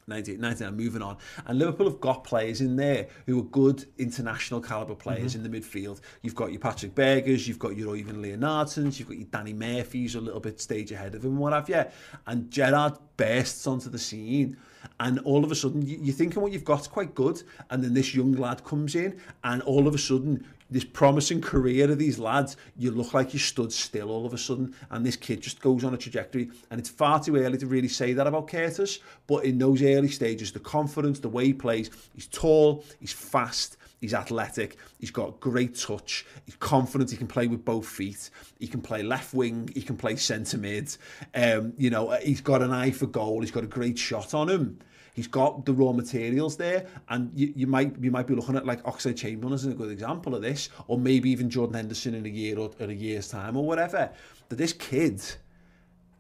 98, 0.09 0.39
99, 0.39 0.77
moving 0.77 1.03
on. 1.03 1.17
And 1.47 1.59
Liverpool 1.59 1.87
have 1.87 2.01
got 2.01 2.23
players 2.23 2.61
in 2.61 2.77
there 2.77 3.09
who 3.27 3.41
are 3.41 3.45
good 3.45 3.87
international 3.99 4.61
caliber 4.61 4.95
players 4.95 5.35
mm-hmm. 5.35 5.45
in 5.45 5.51
the 5.51 5.61
midfield. 5.61 6.01
You've 6.23 6.37
got 6.37 6.53
your 6.53 6.61
Patrik 6.61 6.95
Bergers, 6.95 7.49
you've 7.49 7.59
got 7.59 7.77
your 7.77 7.97
Øyvind 7.97 8.23
Leonhardsens, 8.23 9.01
you've 9.01 9.09
got 9.09 9.17
your 9.17 9.27
Danny 9.27 9.53
Murphys 9.53 10.15
a 10.15 10.21
little 10.21 10.39
bit 10.39 10.61
stage 10.61 10.93
ahead 10.93 11.17
of 11.17 11.25
him, 11.25 11.39
what 11.39 11.53
have 11.53 11.69
you. 11.69 11.85
And 12.29 12.49
Gerrard 12.53 12.99
bursts 13.17 13.67
onto 13.67 13.91
the 13.91 13.99
scene 13.99 14.57
and 15.01 15.19
all 15.21 15.45
of 15.45 15.51
a 15.51 15.55
sudden 15.55 15.83
you're 15.83 16.15
thinking 16.15 16.41
what 16.41 16.53
you've 16.53 16.65
got's 16.65 16.87
quite 16.87 17.15
good 17.15 17.43
and 17.71 17.83
then 17.83 17.95
this 17.95 18.15
young 18.15 18.33
lad 18.33 18.63
comes 18.65 18.95
in 18.95 19.19
and 19.45 19.63
all 19.63 19.87
of 19.87 19.95
a 19.95 19.99
sudden 19.99 20.47
this 20.71 20.85
promising 20.85 21.41
career 21.41 21.91
of 21.91 21.99
these 21.99 22.19
lads, 22.19 22.57
you 22.77 22.91
look 22.91 23.15
like 23.15 23.33
you 23.33 23.39
stood 23.39 23.73
still 23.73 24.11
all 24.11 24.27
of 24.27 24.35
a 24.35 24.39
sudden, 24.39 24.75
and 24.91 25.05
this 25.05 25.17
kid 25.17 25.41
just 25.41 25.61
goes 25.61 25.85
on 25.85 25.95
a 25.95 25.97
trajectory. 25.97 26.51
And 26.71 26.81
it's 26.81 26.89
far 26.89 27.23
too 27.23 27.37
early 27.37 27.59
to 27.59 27.67
really 27.67 27.89
say 27.89 28.13
that 28.13 28.27
about 28.27 28.49
Curtis, 28.49 28.99
but 29.27 29.45
in 29.45 29.59
those 29.59 29.83
early 29.83 30.09
stages, 30.09 30.53
the 30.53 30.61
confidence, 30.61 31.21
the 31.21 31.29
way 31.29 31.47
he 31.47 31.53
plays, 31.53 31.91
he's 32.15 32.27
tall, 32.27 32.85
he's 33.01 33.13
fast, 33.13 33.77
he's 34.01 34.15
athletic, 34.15 34.77
he's 34.99 35.11
got 35.11 35.41
great 35.41 35.77
touch, 35.77 36.27
he's 36.45 36.57
confident, 36.57 37.11
he 37.11 37.17
can 37.17 37.27
play 37.27 37.47
with 37.47 37.65
both 37.65 37.87
feet, 37.87 38.31
he 38.59 38.67
can 38.67 38.81
play 38.81 39.03
left 39.03 39.35
wing, 39.35 39.71
he 39.75 39.83
can 39.83 39.97
play 39.97 40.17
centre 40.17 40.59
mid, 40.59 40.97
um, 41.35 41.73
you 41.77 41.91
know, 41.91 42.11
he's 42.23 42.41
got 42.41 42.63
an 42.63 42.73
eye 42.73 42.91
for 42.91 43.07
goal, 43.07 43.41
he's 43.41 43.51
got 43.51 43.65
a 43.65 43.69
great 43.69 43.99
shot 43.99 44.35
on 44.35 44.49
him. 44.49 44.79
He's 45.17 45.27
got 45.27 45.65
the 45.65 45.73
raw 45.73 45.93
materials 45.93 46.59
there, 46.59 46.87
and 47.09 47.31
you, 47.35 47.51
you 47.57 47.67
might 47.67 47.99
you 47.99 48.11
might 48.11 48.27
be 48.27 48.35
looking 48.35 48.55
at 48.55 48.67
like 48.67 48.87
Oxide 48.87 49.17
Chamberlain 49.17 49.55
as 49.55 49.65
a 49.65 49.73
good 49.73 49.91
example 49.91 50.35
of 50.35 50.43
this, 50.43 50.69
or 50.89 50.99
maybe 50.99 51.31
even 51.31 51.49
Jordan 51.49 51.75
Henderson 51.75 52.15
in 52.15 52.27
a 52.27 52.29
year 52.29 52.59
or 52.59 52.71
in 52.79 52.91
a 52.91 52.93
year's 52.93 53.27
time 53.29 53.57
or 53.57 53.65
whatever. 53.65 54.11
That 54.51 54.57
this 54.57 54.75
kid, 54.75 55.23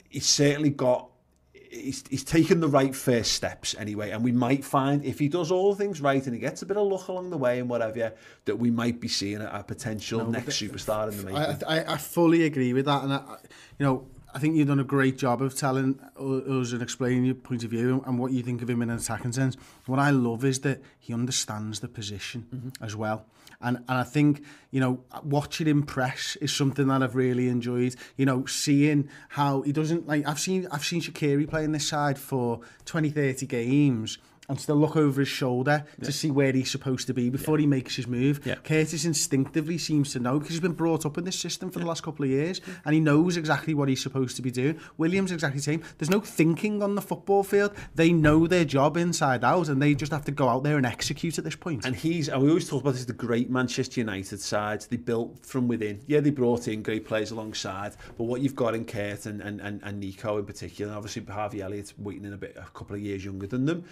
he's 0.08 0.24
certainly 0.24 0.70
got 0.70 1.10
he's, 1.70 2.04
he's 2.08 2.24
taken 2.24 2.60
the 2.60 2.68
right 2.68 2.94
first 2.94 3.32
steps 3.32 3.74
anyway, 3.78 4.12
and 4.12 4.24
we 4.24 4.32
might 4.32 4.64
find 4.64 5.04
if 5.04 5.18
he 5.18 5.28
does 5.28 5.50
all 5.50 5.74
things 5.74 6.00
right 6.00 6.24
and 6.24 6.34
he 6.34 6.40
gets 6.40 6.62
a 6.62 6.66
bit 6.66 6.78
of 6.78 6.86
luck 6.86 7.08
along 7.08 7.28
the 7.28 7.36
way 7.36 7.58
and 7.58 7.68
whatever, 7.68 8.14
that 8.46 8.56
we 8.56 8.70
might 8.70 8.98
be 8.98 9.08
seeing 9.08 9.42
a, 9.42 9.50
a 9.52 9.62
potential 9.62 10.20
no, 10.20 10.30
next 10.30 10.58
superstar 10.58 11.10
in 11.10 11.18
the 11.18 11.24
making. 11.24 11.64
I, 11.66 11.80
I, 11.80 11.92
I 11.92 11.96
fully 11.98 12.44
agree 12.44 12.72
with 12.72 12.86
that, 12.86 13.04
and 13.04 13.12
I, 13.12 13.36
you 13.78 13.84
know, 13.84 14.06
I 14.36 14.38
think 14.38 14.54
you've 14.54 14.68
done 14.68 14.80
a 14.80 14.84
great 14.84 15.16
job 15.16 15.40
of 15.40 15.54
telling 15.54 15.98
us 16.18 16.72
and 16.72 16.82
explaining 16.82 17.24
your 17.24 17.36
point 17.36 17.64
of 17.64 17.70
view 17.70 18.04
and 18.06 18.18
what 18.18 18.32
you 18.32 18.42
think 18.42 18.60
of 18.60 18.68
him 18.68 18.82
in 18.82 18.90
an 18.90 18.98
attacking 18.98 19.32
sense. 19.32 19.56
What 19.86 19.98
I 19.98 20.10
love 20.10 20.44
is 20.44 20.60
that 20.60 20.82
he 20.98 21.14
understands 21.14 21.80
the 21.80 21.88
position 21.88 22.44
mm 22.52 22.60
-hmm. 22.60 22.84
as 22.84 22.94
well. 22.94 23.24
And 23.60 23.78
and 23.88 23.98
I 24.06 24.10
think, 24.10 24.42
you 24.70 24.80
know, 24.80 25.00
watching 25.24 25.66
him 25.66 25.82
press 25.84 26.36
is 26.40 26.56
something 26.56 26.88
that 26.88 27.02
I've 27.02 27.18
really 27.18 27.48
enjoyed. 27.48 27.94
You 28.16 28.26
know, 28.26 28.44
seeing 28.46 29.08
how 29.28 29.62
he 29.62 29.72
doesn't 29.72 30.06
like 30.06 30.28
I've 30.30 30.40
seen 30.40 30.66
I've 30.72 30.84
seen 30.84 31.00
Shakiri 31.00 31.46
playing 31.46 31.72
this 31.72 31.88
side 31.88 32.18
for 32.18 32.60
20 32.84 33.10
30 33.10 33.46
games 33.46 34.18
and 34.48 34.60
still 34.60 34.76
look 34.76 34.96
over 34.96 35.20
his 35.20 35.28
shoulder 35.28 35.84
yeah. 35.98 36.04
to 36.04 36.12
see 36.12 36.30
where 36.30 36.52
he's 36.52 36.70
supposed 36.70 37.06
to 37.06 37.14
be 37.14 37.30
before 37.30 37.58
yeah. 37.58 37.62
he 37.62 37.66
makes 37.66 37.96
his 37.96 38.06
move. 38.06 38.40
Yeah. 38.44 38.56
Curtis 38.56 39.04
instinctively 39.04 39.78
seems 39.78 40.12
to 40.12 40.20
know 40.20 40.38
because 40.38 40.50
he's 40.50 40.60
been 40.60 40.72
brought 40.72 41.06
up 41.06 41.18
in 41.18 41.24
this 41.24 41.38
system 41.38 41.70
for 41.70 41.78
the 41.78 41.86
last 41.86 42.02
couple 42.02 42.24
of 42.24 42.30
years 42.30 42.60
and 42.84 42.94
he 42.94 43.00
knows 43.00 43.36
exactly 43.36 43.74
what 43.74 43.88
he's 43.88 44.02
supposed 44.02 44.36
to 44.36 44.42
be 44.42 44.50
doing. 44.50 44.78
Williams 44.96 45.32
exactly 45.32 45.58
the 45.58 45.64
same. 45.64 45.82
There's 45.98 46.10
no 46.10 46.20
thinking 46.20 46.82
on 46.82 46.94
the 46.94 47.02
football 47.02 47.42
field. 47.42 47.72
They 47.94 48.12
know 48.12 48.46
their 48.46 48.64
job 48.64 48.96
inside 48.96 49.44
out 49.44 49.68
and 49.68 49.80
they 49.80 49.94
just 49.94 50.12
have 50.12 50.24
to 50.26 50.32
go 50.32 50.48
out 50.48 50.62
there 50.62 50.76
and 50.76 50.86
execute 50.86 51.38
at 51.38 51.44
this 51.44 51.56
point. 51.56 51.84
And 51.84 51.94
he's, 51.94 52.28
and 52.28 52.42
we 52.42 52.48
always 52.48 52.68
talk 52.68 52.82
about 52.82 52.94
this, 52.94 53.04
the 53.04 53.12
great 53.12 53.50
Manchester 53.50 54.00
United 54.00 54.40
side. 54.40 54.82
They 54.82 54.96
built 54.96 55.44
from 55.44 55.68
within. 55.68 56.00
Yeah, 56.06 56.20
they 56.20 56.30
brought 56.30 56.68
in 56.68 56.82
great 56.82 57.06
players 57.06 57.30
alongside, 57.30 57.96
but 58.16 58.24
what 58.24 58.40
you've 58.40 58.56
got 58.56 58.74
in 58.74 58.84
Kurt 58.84 59.26
and, 59.26 59.40
and, 59.40 59.60
and, 59.60 59.80
and 59.82 60.00
Nico 60.00 60.38
in 60.38 60.44
particular, 60.44 60.90
and 60.90 60.96
obviously 60.96 61.24
Harvey 61.24 61.62
Elliott's 61.62 61.94
waiting 61.98 62.24
in 62.24 62.32
a 62.32 62.36
bit, 62.36 62.56
a 62.56 62.70
couple 62.70 62.96
of 62.96 63.02
years 63.02 63.24
younger 63.24 63.46
than 63.46 63.66
them, 63.66 63.84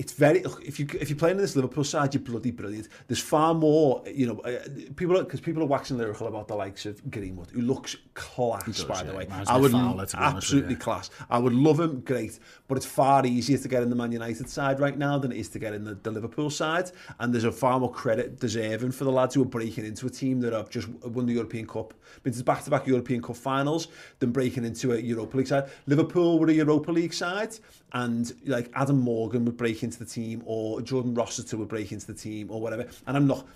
it's 0.00 0.14
very 0.14 0.42
if 0.64 0.80
you 0.80 0.86
if 0.98 1.10
you're 1.10 1.18
playing 1.18 1.36
in 1.36 1.42
this 1.42 1.54
Liverpool 1.54 1.84
side, 1.84 2.14
you're 2.14 2.22
bloody 2.22 2.50
brilliant. 2.50 2.88
There's 3.06 3.20
far 3.20 3.52
more, 3.52 4.02
you 4.06 4.26
know, 4.26 4.40
uh, 4.40 4.64
people 4.96 5.22
because 5.22 5.42
people 5.42 5.62
are 5.62 5.66
waxing 5.66 5.98
lyrical 5.98 6.26
about 6.26 6.48
the 6.48 6.54
likes 6.54 6.86
of 6.86 7.10
Greenwood, 7.10 7.50
who 7.50 7.60
looks 7.60 7.96
class 8.14 8.64
does, 8.64 8.84
by 8.84 9.02
the 9.02 9.14
way. 9.14 9.26
I 9.46 9.58
would 9.58 9.72
Fowler, 9.72 10.06
to 10.06 10.16
honest 10.16 10.16
with 10.16 10.36
absolutely 10.36 10.76
class. 10.76 11.10
I 11.28 11.38
would 11.38 11.52
love 11.52 11.78
him, 11.78 12.00
great, 12.00 12.38
but 12.66 12.78
it's 12.78 12.86
far 12.86 13.26
easier 13.26 13.58
to 13.58 13.68
get 13.68 13.82
in 13.82 13.90
the 13.90 13.96
Man 13.96 14.10
United 14.10 14.48
side 14.48 14.80
right 14.80 14.96
now 14.96 15.18
than 15.18 15.32
it 15.32 15.38
is 15.38 15.50
to 15.50 15.58
get 15.58 15.74
in 15.74 15.84
the, 15.84 15.94
the 15.96 16.10
Liverpool 16.10 16.48
side. 16.48 16.90
And 17.18 17.34
there's 17.34 17.44
a 17.44 17.52
far 17.52 17.78
more 17.78 17.92
credit 17.92 18.40
deserving 18.40 18.92
for 18.92 19.04
the 19.04 19.12
lads 19.12 19.34
who 19.34 19.42
are 19.42 19.44
breaking 19.44 19.84
into 19.84 20.06
a 20.06 20.10
team 20.10 20.40
that 20.40 20.54
have 20.54 20.70
just 20.70 20.88
won 20.88 21.26
the 21.26 21.34
European 21.34 21.66
Cup, 21.66 21.92
been 22.22 22.32
to 22.32 22.42
back-to-back 22.42 22.86
European 22.86 23.20
Cup 23.20 23.36
finals, 23.36 23.88
than 24.18 24.32
breaking 24.32 24.64
into 24.64 24.92
a 24.92 24.98
Europa 24.98 25.36
League 25.36 25.48
side. 25.48 25.68
Liverpool 25.86 26.38
were 26.38 26.48
a 26.48 26.54
Europa 26.54 26.90
League 26.90 27.12
side, 27.12 27.58
and 27.92 28.32
like 28.46 28.70
Adam 28.74 28.98
Morgan 29.00 29.44
would 29.44 29.56
break 29.56 29.82
into 29.82 29.98
the 29.98 30.04
team, 30.04 30.42
or 30.44 30.80
Jordan 30.80 31.14
Rossiter 31.14 31.56
would 31.56 31.68
break 31.68 31.92
into 31.92 32.06
the 32.06 32.14
team, 32.14 32.50
or 32.50 32.60
whatever. 32.60 32.86
And 33.06 33.16
I'm 33.16 33.26
not. 33.26 33.46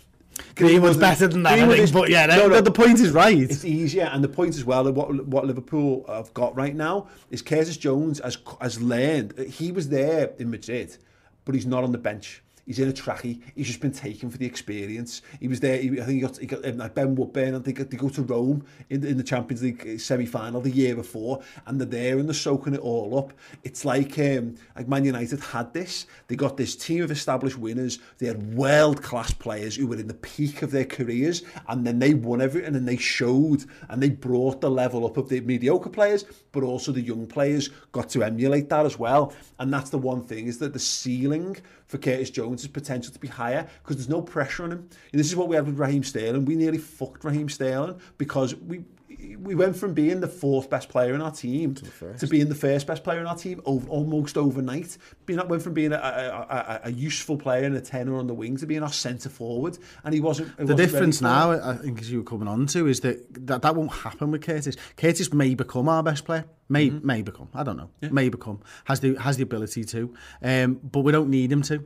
Greenwood's 0.56 0.96
better 0.96 1.28
than 1.28 1.44
that, 1.44 1.60
I 1.60 1.68
think, 1.68 1.78
is- 1.78 1.92
but 1.92 2.10
yeah, 2.10 2.26
No, 2.26 2.48
no. 2.48 2.60
the 2.60 2.72
point 2.72 2.98
is 2.98 3.12
right. 3.12 3.38
It's 3.38 3.64
easier, 3.64 4.10
and 4.12 4.22
the 4.24 4.28
point 4.28 4.56
as 4.56 4.64
well 4.64 4.86
of 4.88 4.96
what 4.96 5.26
what 5.26 5.46
Liverpool 5.46 6.04
have 6.08 6.34
got 6.34 6.56
right 6.56 6.74
now 6.74 7.06
is 7.30 7.40
Curtis 7.40 7.76
Jones 7.76 8.18
has 8.18 8.36
has 8.60 8.82
learned. 8.82 9.38
He 9.38 9.70
was 9.70 9.88
there 9.90 10.32
in 10.40 10.50
Madrid, 10.50 10.96
but 11.44 11.54
he's 11.54 11.66
not 11.66 11.84
on 11.84 11.92
the 11.92 11.98
bench. 11.98 12.42
He's 12.66 12.78
in 12.78 12.88
a 12.88 12.92
trackie. 12.92 13.40
He's 13.54 13.66
just 13.66 13.80
been 13.80 13.92
taken 13.92 14.30
for 14.30 14.38
the 14.38 14.46
experience. 14.46 15.22
He 15.40 15.48
was 15.48 15.60
there. 15.60 15.78
He, 15.78 16.00
I 16.00 16.04
think 16.04 16.14
he 16.16 16.20
got, 16.20 16.36
he 16.38 16.46
got 16.46 16.64
um, 16.64 16.78
like 16.78 16.94
Ben 16.94 17.14
Woodburn. 17.14 17.54
I 17.54 17.58
think 17.58 17.78
they 17.78 17.96
go 17.96 18.08
to 18.08 18.22
Rome 18.22 18.64
in 18.90 19.00
the, 19.00 19.08
in 19.08 19.16
the 19.16 19.22
Champions 19.22 19.62
League 19.62 20.00
semi 20.00 20.26
final 20.26 20.60
the 20.60 20.70
year 20.70 20.94
before, 20.94 21.42
and 21.66 21.80
they're 21.80 21.86
there 21.86 22.18
and 22.18 22.28
they're 22.28 22.34
soaking 22.34 22.74
it 22.74 22.80
all 22.80 23.18
up. 23.18 23.32
It's 23.64 23.84
like 23.84 24.18
um, 24.18 24.56
like 24.76 24.88
Man 24.88 25.04
United 25.04 25.40
had 25.40 25.72
this. 25.72 26.06
They 26.28 26.36
got 26.36 26.56
this 26.56 26.76
team 26.76 27.02
of 27.02 27.10
established 27.10 27.58
winners. 27.58 27.98
They 28.18 28.26
had 28.26 28.54
world 28.54 29.02
class 29.02 29.32
players 29.32 29.76
who 29.76 29.86
were 29.86 29.96
in 29.96 30.08
the 30.08 30.14
peak 30.14 30.62
of 30.62 30.70
their 30.70 30.84
careers, 30.84 31.42
and 31.68 31.86
then 31.86 31.98
they 31.98 32.14
won 32.14 32.40
everything 32.40 32.74
and 32.74 32.88
they 32.88 32.96
showed 32.96 33.64
and 33.88 34.02
they 34.02 34.10
brought 34.10 34.60
the 34.60 34.70
level 34.70 35.06
up 35.06 35.16
of 35.16 35.28
the 35.28 35.40
mediocre 35.40 35.90
players, 35.90 36.24
but 36.52 36.62
also 36.62 36.92
the 36.92 37.00
young 37.00 37.26
players 37.26 37.68
got 37.92 38.08
to 38.10 38.22
emulate 38.22 38.68
that 38.68 38.86
as 38.86 38.98
well. 38.98 39.32
And 39.58 39.72
that's 39.72 39.90
the 39.90 39.98
one 39.98 40.22
thing 40.22 40.46
is 40.46 40.58
that 40.58 40.72
the 40.72 40.78
ceiling 40.78 41.56
for 41.86 41.98
Curtis 41.98 42.30
Jones 42.30 42.53
is 42.62 42.68
potential 42.68 43.12
to 43.12 43.18
be 43.18 43.28
higher 43.28 43.66
because 43.82 43.96
there's 43.96 44.08
no 44.08 44.22
pressure 44.22 44.64
on 44.64 44.72
him. 44.72 44.88
And 45.12 45.18
this 45.20 45.28
is 45.28 45.36
what 45.36 45.48
we 45.48 45.56
had 45.56 45.66
with 45.66 45.78
Raheem 45.78 46.04
Sterling. 46.04 46.44
We 46.44 46.54
nearly 46.56 46.78
fucked 46.78 47.24
Raheem 47.24 47.48
Sterling 47.48 48.00
because 48.18 48.54
we 48.54 48.84
we 49.38 49.54
went 49.54 49.76
from 49.76 49.94
being 49.94 50.20
the 50.20 50.28
fourth 50.28 50.68
best 50.70 50.88
player 50.88 51.14
in 51.14 51.22
our 51.22 51.30
team 51.30 51.74
to, 51.74 52.26
being 52.28 52.48
the 52.48 52.54
first 52.54 52.86
best 52.86 53.04
player 53.04 53.20
in 53.20 53.26
our 53.26 53.36
team 53.36 53.60
over, 53.64 53.88
almost 53.88 54.36
overnight. 54.36 54.96
Being 55.26 55.46
went 55.48 55.62
from 55.62 55.72
being 55.74 55.92
a, 55.92 55.96
a, 55.96 56.80
a, 56.84 56.88
a 56.88 56.92
useful 56.92 57.36
player 57.36 57.64
and 57.64 57.76
a 57.76 57.80
tenor 57.80 58.16
on 58.16 58.26
the 58.26 58.34
wing 58.34 58.56
to 58.58 58.66
being 58.66 58.82
our 58.82 58.92
centre 58.92 59.28
forward, 59.28 59.78
and 60.04 60.14
he 60.14 60.20
wasn't. 60.20 60.48
he 60.48 60.64
the 60.64 60.74
wasn't 60.74 60.78
difference 60.78 61.20
now, 61.20 61.52
I 61.52 61.74
think, 61.76 62.00
as 62.00 62.10
you 62.10 62.18
were 62.18 62.24
coming 62.24 62.48
on 62.48 62.66
to, 62.66 62.86
is 62.86 63.00
that 63.00 63.46
that, 63.46 63.62
that 63.62 63.74
won't 63.76 63.92
happen 63.92 64.30
with 64.30 64.42
Curtis. 64.42 64.76
Curtis 64.96 65.32
may 65.32 65.54
become 65.54 65.88
our 65.88 66.02
best 66.02 66.24
player. 66.24 66.44
May 66.68 66.90
Mm-hmm. 66.90 67.06
may 67.06 67.22
become. 67.22 67.48
I 67.54 67.62
don't 67.62 67.76
know. 67.76 67.90
May 68.00 68.28
become. 68.28 68.60
Has 68.84 69.00
the 69.00 69.14
has 69.16 69.36
the 69.36 69.42
ability 69.42 69.84
to. 69.84 70.14
Um, 70.42 70.80
but 70.82 71.00
we 71.00 71.12
don't 71.12 71.28
need 71.30 71.52
him 71.52 71.62
to. 71.62 71.84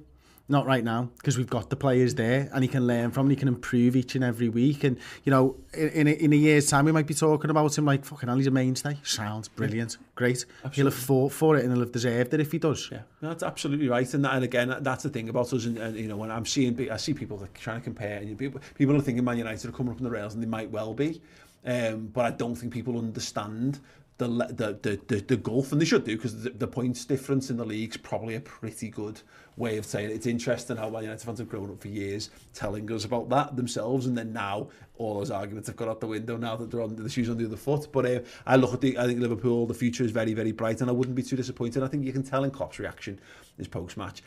not 0.48 0.66
right 0.66 0.82
now 0.82 1.11
because 1.18 1.37
we've 1.37 1.50
got 1.50 1.68
the 1.68 1.76
players 1.76 2.14
there 2.14 2.48
and 2.52 2.64
he 2.64 2.68
can 2.68 2.87
learn 2.87 3.11
from 3.11 3.26
and 3.26 3.32
he 3.32 3.37
can 3.37 3.48
improve 3.48 3.94
each 3.94 4.14
and 4.14 4.24
every 4.24 4.48
week 4.48 4.82
and 4.82 4.98
you 5.24 5.30
know 5.30 5.56
in, 5.74 5.88
in, 5.90 6.08
a, 6.08 6.11
in 6.12 6.32
a 6.32 6.37
year's 6.37 6.68
time 6.68 6.87
we 6.87 6.92
might 6.92 7.06
be 7.06 7.14
talking 7.14 7.50
about 7.50 7.76
him 7.76 7.84
like 7.84 8.04
fucking 8.04 8.28
hell 8.28 8.38
he's 8.38 8.46
a 8.46 8.50
mainstay. 8.50 8.96
Sounds 9.02 9.48
brilliant. 9.48 9.98
Great. 10.14 10.44
Absolutely. 10.64 10.76
he'll 10.76 10.87
have 10.87 10.94
fought 10.94 11.32
for 11.32 11.56
it 11.56 11.64
and 11.64 11.72
he'll 11.72 11.80
have 11.80 11.92
deserved 11.92 12.32
it 12.34 12.40
if 12.40 12.50
he 12.50 12.58
does. 12.58 12.88
Yeah. 12.90 13.02
No, 13.20 13.28
that's 13.28 13.42
absolutely 13.42 13.88
right 13.88 14.12
and, 14.14 14.24
that, 14.24 14.34
and 14.34 14.44
again 14.44 14.74
that's 14.80 15.02
the 15.02 15.11
thing 15.11 15.28
about 15.28 15.52
us 15.52 15.66
and, 15.66 15.78
and 15.78 15.96
you 15.96 16.08
know 16.08 16.16
when 16.16 16.30
I'm 16.30 16.46
seeing 16.46 16.90
I 16.90 16.96
see 16.96 17.14
people 17.14 17.37
like, 17.38 17.58
trying 17.58 17.80
to 17.80 17.84
compare 17.84 18.18
and 18.18 18.38
people, 18.38 18.61
people 18.74 18.96
are 18.96 19.00
thinking 19.00 19.24
Man 19.24 19.38
United 19.38 19.68
are 19.68 19.72
coming 19.72 19.92
up 19.92 19.98
on 19.98 20.04
the 20.04 20.11
rails 20.11 20.34
and 20.34 20.42
they 20.42 20.48
might 20.48 20.70
well 20.70 20.94
be 20.94 21.20
um, 21.64 22.06
but 22.06 22.24
I 22.24 22.30
don't 22.30 22.54
think 22.54 22.72
people 22.72 22.96
understand 22.96 23.80
the 24.18 24.26
the 24.28 24.78
the 24.83 25.00
the, 25.07 25.37
the 25.37 25.68
and 25.70 25.81
they 25.81 25.85
should 25.85 26.04
do 26.04 26.16
because 26.16 26.42
the, 26.42 26.50
the 26.50 26.66
points 26.66 27.04
difference 27.04 27.50
in 27.50 27.57
the 27.57 27.64
league's 27.64 27.96
probably 27.96 28.35
a 28.35 28.40
pretty 28.40 28.88
good 28.88 29.20
way 29.57 29.78
of 29.78 29.87
saying 29.87 30.11
it. 30.11 30.14
It's 30.14 30.26
interesting 30.26 30.76
how 30.76 30.90
Man 30.90 31.04
United 31.04 31.24
fans 31.24 31.38
have 31.38 31.48
grown 31.48 31.70
up 31.70 31.81
for 31.81 31.88
years 31.88 32.31
telling 32.52 32.90
us 32.92 33.04
about 33.04 33.28
that 33.31 33.57
themselves, 33.57 34.07
and 34.07 34.18
then 34.18 34.33
now 34.33 34.68
all 34.96 35.14
those 35.14 35.31
arguments 35.31 35.68
have 35.68 35.76
gone 35.76 35.88
out 35.88 36.00
the 36.00 36.09
window 36.09 36.37
now 36.37 36.57
that 36.57 36.70
they're 36.70 36.83
on 36.83 36.96
the 36.96 37.09
shoes 37.09 37.31
on 37.31 37.38
the 37.38 37.46
other 37.46 37.57
foot. 37.57 37.88
But 37.92 38.07
uh, 38.07 38.20
I 38.46 38.57
look 38.57 38.74
at 38.74 38.81
the, 38.81 38.98
I 38.98 39.07
think 39.07 39.20
Liverpool, 39.20 39.66
the 39.66 39.74
future 39.74 40.02
is 40.02 40.11
very, 40.11 40.35
very 40.35 40.52
bright, 40.52 40.81
and 40.81 40.90
I 40.90 40.92
wouldn't 40.92 41.16
be 41.16 41.22
too 41.22 41.37
disappointed. 41.37 41.83
I 41.85 41.88
think 41.88 42.04
you 42.04 42.12
can 42.12 42.24
tell 42.24 42.42
in 42.42 42.50
Klopp's 42.50 42.81
reaction, 42.81 43.20
his 43.57 43.68
post 43.68 43.96
match, 43.96 44.22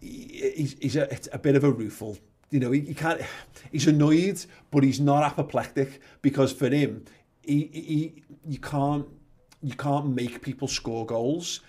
he's, 0.00 0.76
he's 0.80 0.96
a, 0.96 1.18
a 1.32 1.38
bit 1.38 1.56
of 1.56 1.64
a 1.64 1.70
rueful. 1.70 2.16
You 2.50 2.60
know, 2.60 2.70
he, 2.70 2.80
he 2.80 2.94
can't. 2.94 3.22
He's 3.72 3.86
annoyed, 3.86 4.44
but 4.70 4.84
he's 4.84 5.00
not 5.00 5.24
apoplectic 5.24 6.00
because 6.20 6.52
for 6.52 6.68
him, 6.68 7.06
he, 7.42 7.70
he 7.72 8.22
you 8.46 8.58
can't 8.58 9.06
you 9.62 9.74
can't 9.74 10.14
make 10.14 10.42
people 10.42 10.68
score 10.68 11.06
goals. 11.06 11.60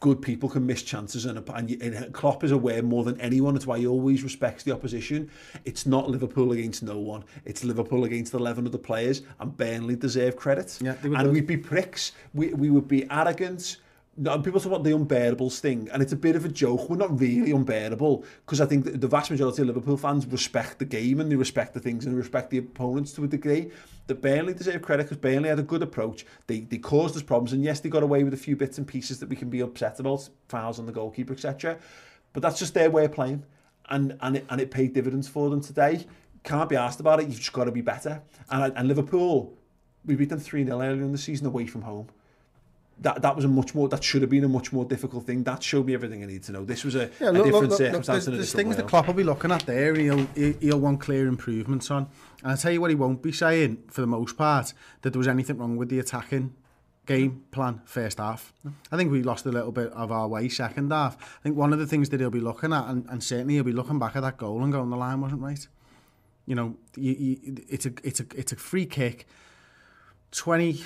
Good 0.00 0.20
people 0.20 0.48
can 0.48 0.66
miss 0.66 0.82
chances, 0.82 1.24
and, 1.24 1.38
and, 1.48 1.70
and 1.82 2.12
Klopp 2.12 2.44
is 2.44 2.50
aware 2.50 2.82
more 2.82 3.04
than 3.04 3.18
anyone. 3.20 3.54
That's 3.54 3.66
why 3.66 3.78
he 3.78 3.86
always 3.86 4.22
respects 4.22 4.62
the 4.62 4.72
opposition. 4.72 5.30
It's 5.64 5.86
not 5.86 6.10
Liverpool 6.10 6.52
against 6.52 6.82
no 6.82 6.98
one. 6.98 7.24
It's 7.44 7.64
Liverpool 7.64 8.04
against 8.04 8.34
eleven 8.34 8.66
other 8.66 8.76
players, 8.76 9.22
and 9.40 9.56
Burnley 9.56 9.96
deserve 9.96 10.36
credit. 10.36 10.78
Yeah, 10.82 10.96
and 11.02 11.32
we'd 11.32 11.46
be 11.46 11.56
pricks. 11.56 12.12
We 12.34 12.52
we 12.52 12.70
would 12.70 12.88
be 12.88 13.08
arrogant. 13.10 13.78
People 14.22 14.60
talk 14.60 14.66
about 14.66 14.84
the 14.84 14.92
unbearables 14.92 15.58
thing, 15.58 15.88
and 15.92 16.00
it's 16.00 16.12
a 16.12 16.16
bit 16.16 16.36
of 16.36 16.44
a 16.44 16.48
joke. 16.48 16.88
We're 16.88 16.96
not 16.96 17.18
really 17.18 17.50
unbearable 17.50 18.24
because 18.46 18.60
I 18.60 18.66
think 18.66 19.00
the 19.00 19.08
vast 19.08 19.28
majority 19.28 19.62
of 19.62 19.68
Liverpool 19.68 19.96
fans 19.96 20.24
respect 20.26 20.78
the 20.78 20.84
game 20.84 21.18
and 21.18 21.32
they 21.32 21.34
respect 21.34 21.74
the 21.74 21.80
things 21.80 22.06
and 22.06 22.16
respect 22.16 22.50
the 22.50 22.58
opponents 22.58 23.10
to 23.14 23.24
a 23.24 23.26
degree. 23.26 23.72
That 24.06 24.22
Burnley 24.22 24.54
deserve 24.54 24.82
credit 24.82 25.04
because 25.04 25.16
Burnley 25.16 25.48
had 25.48 25.58
a 25.58 25.64
good 25.64 25.82
approach. 25.82 26.26
They 26.46 26.60
they 26.60 26.78
caused 26.78 27.16
us 27.16 27.22
problems, 27.22 27.52
and 27.52 27.64
yes, 27.64 27.80
they 27.80 27.88
got 27.88 28.04
away 28.04 28.22
with 28.22 28.34
a 28.34 28.36
few 28.36 28.54
bits 28.54 28.78
and 28.78 28.86
pieces 28.86 29.18
that 29.18 29.28
we 29.28 29.34
can 29.34 29.50
be 29.50 29.60
upset 29.60 29.98
about, 29.98 30.28
fouls 30.48 30.78
on 30.78 30.86
the 30.86 30.92
goalkeeper, 30.92 31.32
etc. 31.32 31.76
But 32.32 32.42
that's 32.42 32.58
just 32.60 32.74
their 32.74 32.92
way 32.92 33.06
of 33.06 33.12
playing, 33.12 33.44
and 33.88 34.16
and 34.20 34.36
it, 34.36 34.46
and 34.48 34.60
it 34.60 34.70
paid 34.70 34.92
dividends 34.92 35.26
for 35.26 35.50
them 35.50 35.60
today. 35.60 36.06
Can't 36.44 36.68
be 36.68 36.76
asked 36.76 37.00
about 37.00 37.18
it. 37.18 37.26
You've 37.26 37.38
just 37.38 37.52
got 37.52 37.64
to 37.64 37.72
be 37.72 37.80
better. 37.80 38.22
And 38.48 38.72
and 38.76 38.86
Liverpool, 38.86 39.54
we 40.04 40.14
beat 40.14 40.28
them 40.28 40.38
three 40.38 40.64
0 40.64 40.80
earlier 40.80 41.02
in 41.02 41.10
the 41.10 41.18
season 41.18 41.48
away 41.48 41.66
from 41.66 41.82
home 41.82 42.06
that 43.00 43.22
that 43.22 43.34
was 43.36 43.44
a 43.44 43.48
much 43.48 43.74
more 43.74 43.88
that 43.88 44.04
should 44.04 44.22
have 44.22 44.30
been 44.30 44.44
a 44.44 44.48
much 44.48 44.72
more 44.72 44.84
difficult 44.84 45.26
thing. 45.26 45.42
That 45.44 45.62
showed 45.62 45.86
me 45.86 45.94
everything 45.94 46.22
I 46.22 46.26
need 46.26 46.42
to 46.44 46.52
know. 46.52 46.64
This 46.64 46.84
was 46.84 46.94
a, 46.94 47.10
Yeah, 47.20 47.30
a 47.30 47.32
different 47.32 47.52
look, 47.52 47.62
look, 47.70 47.78
circumstance 47.78 48.06
there's, 48.06 48.26
and 48.28 48.34
a 48.34 48.36
there's 48.38 48.50
different 48.52 48.66
things 48.68 48.76
that. 48.76 48.88
Klopp 48.88 49.06
will 49.08 49.14
be 49.14 49.24
looking 49.24 49.50
at 49.50 49.66
there. 49.66 49.94
He'll 49.94 50.26
he- 50.34 50.56
he'll 50.60 50.78
want 50.80 51.00
clear 51.00 51.26
improvements 51.26 51.90
on. 51.90 52.08
And 52.42 52.52
I 52.52 52.56
tell 52.56 52.72
you 52.72 52.80
what, 52.80 52.90
he 52.90 52.96
won't 52.96 53.22
be 53.22 53.32
saying 53.32 53.82
for 53.90 54.00
the 54.00 54.06
most 54.06 54.36
part 54.36 54.72
that 55.02 55.10
there 55.12 55.18
was 55.18 55.28
anything 55.28 55.58
wrong 55.58 55.76
with 55.76 55.88
the 55.88 55.98
attacking 55.98 56.54
game 57.06 57.44
plan 57.50 57.82
first 57.84 58.16
half. 58.18 58.54
I 58.90 58.96
think 58.96 59.12
we 59.12 59.22
lost 59.22 59.44
a 59.44 59.50
little 59.50 59.72
bit 59.72 59.92
of 59.92 60.10
our 60.10 60.26
way 60.26 60.48
second 60.48 60.90
half. 60.90 61.16
I 61.40 61.42
think 61.42 61.56
one 61.56 61.72
of 61.72 61.78
the 61.78 61.86
things 61.86 62.08
that 62.10 62.20
he'll 62.20 62.30
be 62.30 62.40
looking 62.40 62.72
at, 62.72 62.86
and, 62.86 63.04
and 63.10 63.22
certainly 63.22 63.54
he'll 63.54 63.64
be 63.64 63.72
looking 63.72 63.98
back 63.98 64.16
at 64.16 64.22
that 64.22 64.38
goal 64.38 64.62
and 64.62 64.72
going, 64.72 64.88
the 64.88 64.96
line 64.96 65.20
wasn't 65.20 65.42
right. 65.42 65.66
You 66.46 66.54
know, 66.54 66.76
you, 66.96 67.12
you, 67.12 67.56
it's 67.68 67.86
a 67.86 67.92
it's 68.02 68.20
a 68.20 68.26
it's 68.36 68.52
a 68.52 68.56
free 68.56 68.86
kick. 68.86 69.26
20, 70.32 70.82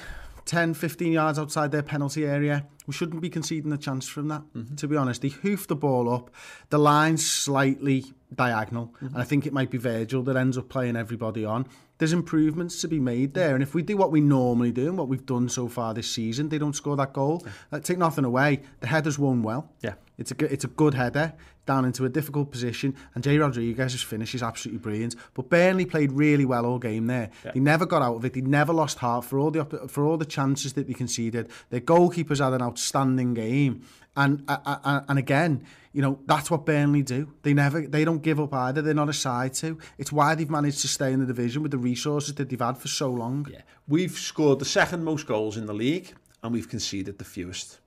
10, 0.49 0.75
15 0.75 1.13
yards 1.13 1.39
outside 1.39 1.71
their 1.71 1.83
penalty 1.83 2.25
area. 2.25 2.67
We 2.87 2.95
shouldn't 2.95 3.21
be 3.21 3.29
conceding 3.29 3.71
a 3.73 3.77
chance 3.77 4.09
from 4.09 4.29
that, 4.29 4.43
mm 4.55 4.65
-hmm. 4.65 4.77
to 4.77 4.89
be 4.89 4.97
honest. 4.97 5.23
He 5.23 5.29
hoofed 5.29 5.69
the 5.69 5.77
ball 5.77 6.09
up. 6.09 6.31
The 6.71 6.79
line's 6.79 7.31
slightly 7.31 8.05
diagonal, 8.35 8.85
mm 8.85 8.95
-hmm. 8.99 9.15
and 9.15 9.23
I 9.23 9.27
think 9.27 9.47
it 9.47 9.53
might 9.53 9.71
be 9.71 9.79
Virgil 9.79 10.25
that 10.25 10.37
ends 10.37 10.57
up 10.57 10.69
playing 10.69 10.97
everybody 10.97 11.47
on. 11.47 11.67
There's 11.99 12.13
improvements 12.13 12.81
to 12.81 12.89
be 12.89 13.01
made 13.01 13.35
there, 13.35 13.55
and 13.55 13.63
if 13.63 13.75
we 13.75 13.83
do 13.83 13.97
what 13.97 14.13
we 14.13 14.21
normally 14.21 14.73
do 14.73 14.89
and 14.89 14.97
what 14.97 15.09
we've 15.09 15.27
done 15.27 15.49
so 15.49 15.69
far 15.69 15.95
this 15.95 16.11
season, 16.11 16.49
they 16.49 16.59
don't 16.59 16.77
score 16.77 16.97
that 16.97 17.13
goal. 17.13 17.45
Uh, 17.73 17.81
take 17.81 17.99
nothing 17.99 18.25
away. 18.25 18.63
The 18.81 18.87
header's 18.87 19.19
won 19.19 19.43
well. 19.43 19.71
Yeah. 19.83 19.95
It's 20.17 20.31
a 20.31 20.35
good, 20.35 20.53
it's 20.53 20.65
a 20.65 20.69
good 20.69 20.95
header 20.95 21.35
down 21.65 21.85
into 21.85 22.05
a 22.05 22.09
difficult 22.09 22.51
position, 22.51 22.97
and 23.15 23.23
Jay 23.23 23.39
Rodriguez's 23.39 24.03
finish 24.03 24.35
is 24.35 24.43
absolutely 24.43 24.79
brilliant. 24.79 25.15
But 25.35 25.51
Burnley 25.51 25.85
played 25.85 26.13
really 26.13 26.45
well 26.45 26.65
all 26.67 26.79
game 26.79 27.07
there. 27.07 27.31
They 27.53 27.61
never 27.61 27.87
got 27.87 28.03
out 28.03 28.17
of 28.17 28.25
it. 28.25 28.33
They 28.33 28.41
never 28.41 28.73
lost 28.73 28.99
heart 28.99 29.25
for 29.25 29.39
all 29.39 29.51
the 29.51 29.65
for 29.65 30.05
all 30.05 30.17
the 30.17 30.25
chances 30.25 30.73
that 30.73 30.87
they 30.89 30.95
conceded. 30.95 31.49
Their 31.71 31.81
goalkeepers 31.81 32.43
had 32.43 32.55
an 32.55 32.63
outstanding 32.63 33.35
game, 33.35 33.83
and 34.19 34.43
uh, 34.49 35.01
and 35.09 35.19
again, 35.19 35.65
you 35.93 36.03
know 36.03 36.19
that's 36.27 36.51
what 36.51 36.67
Burnley 36.67 37.03
do. 37.03 37.33
They 37.43 37.55
never 37.55 37.81
they 37.81 38.05
don't 38.05 38.21
give 38.21 38.41
up 38.41 38.53
either. 38.53 38.83
They're 38.83 38.95
not 38.95 39.09
a 39.09 39.15
side 39.15 39.55
to. 39.55 39.79
It's 39.97 40.13
why 40.13 40.35
they've 40.35 40.51
managed 40.51 40.81
to 40.81 40.89
stay 40.89 41.13
in 41.13 41.21
the 41.21 41.27
division 41.27 41.63
with 41.63 41.71
the 41.71 41.79
resources 41.79 42.35
that 42.35 42.49
they've 42.49 42.61
had 42.61 42.79
for 42.79 42.89
so 42.89 43.11
long. 43.11 43.47
Yeah. 43.51 43.63
We've 43.87 44.19
scored 44.19 44.59
the 44.59 44.65
second 44.65 45.05
most 45.05 45.27
goals 45.27 45.57
in 45.57 45.67
the 45.67 45.73
league 45.73 46.13
and 46.43 46.53
we've 46.53 46.69
conceded 46.69 47.19
the 47.19 47.25
fewest. 47.25 47.79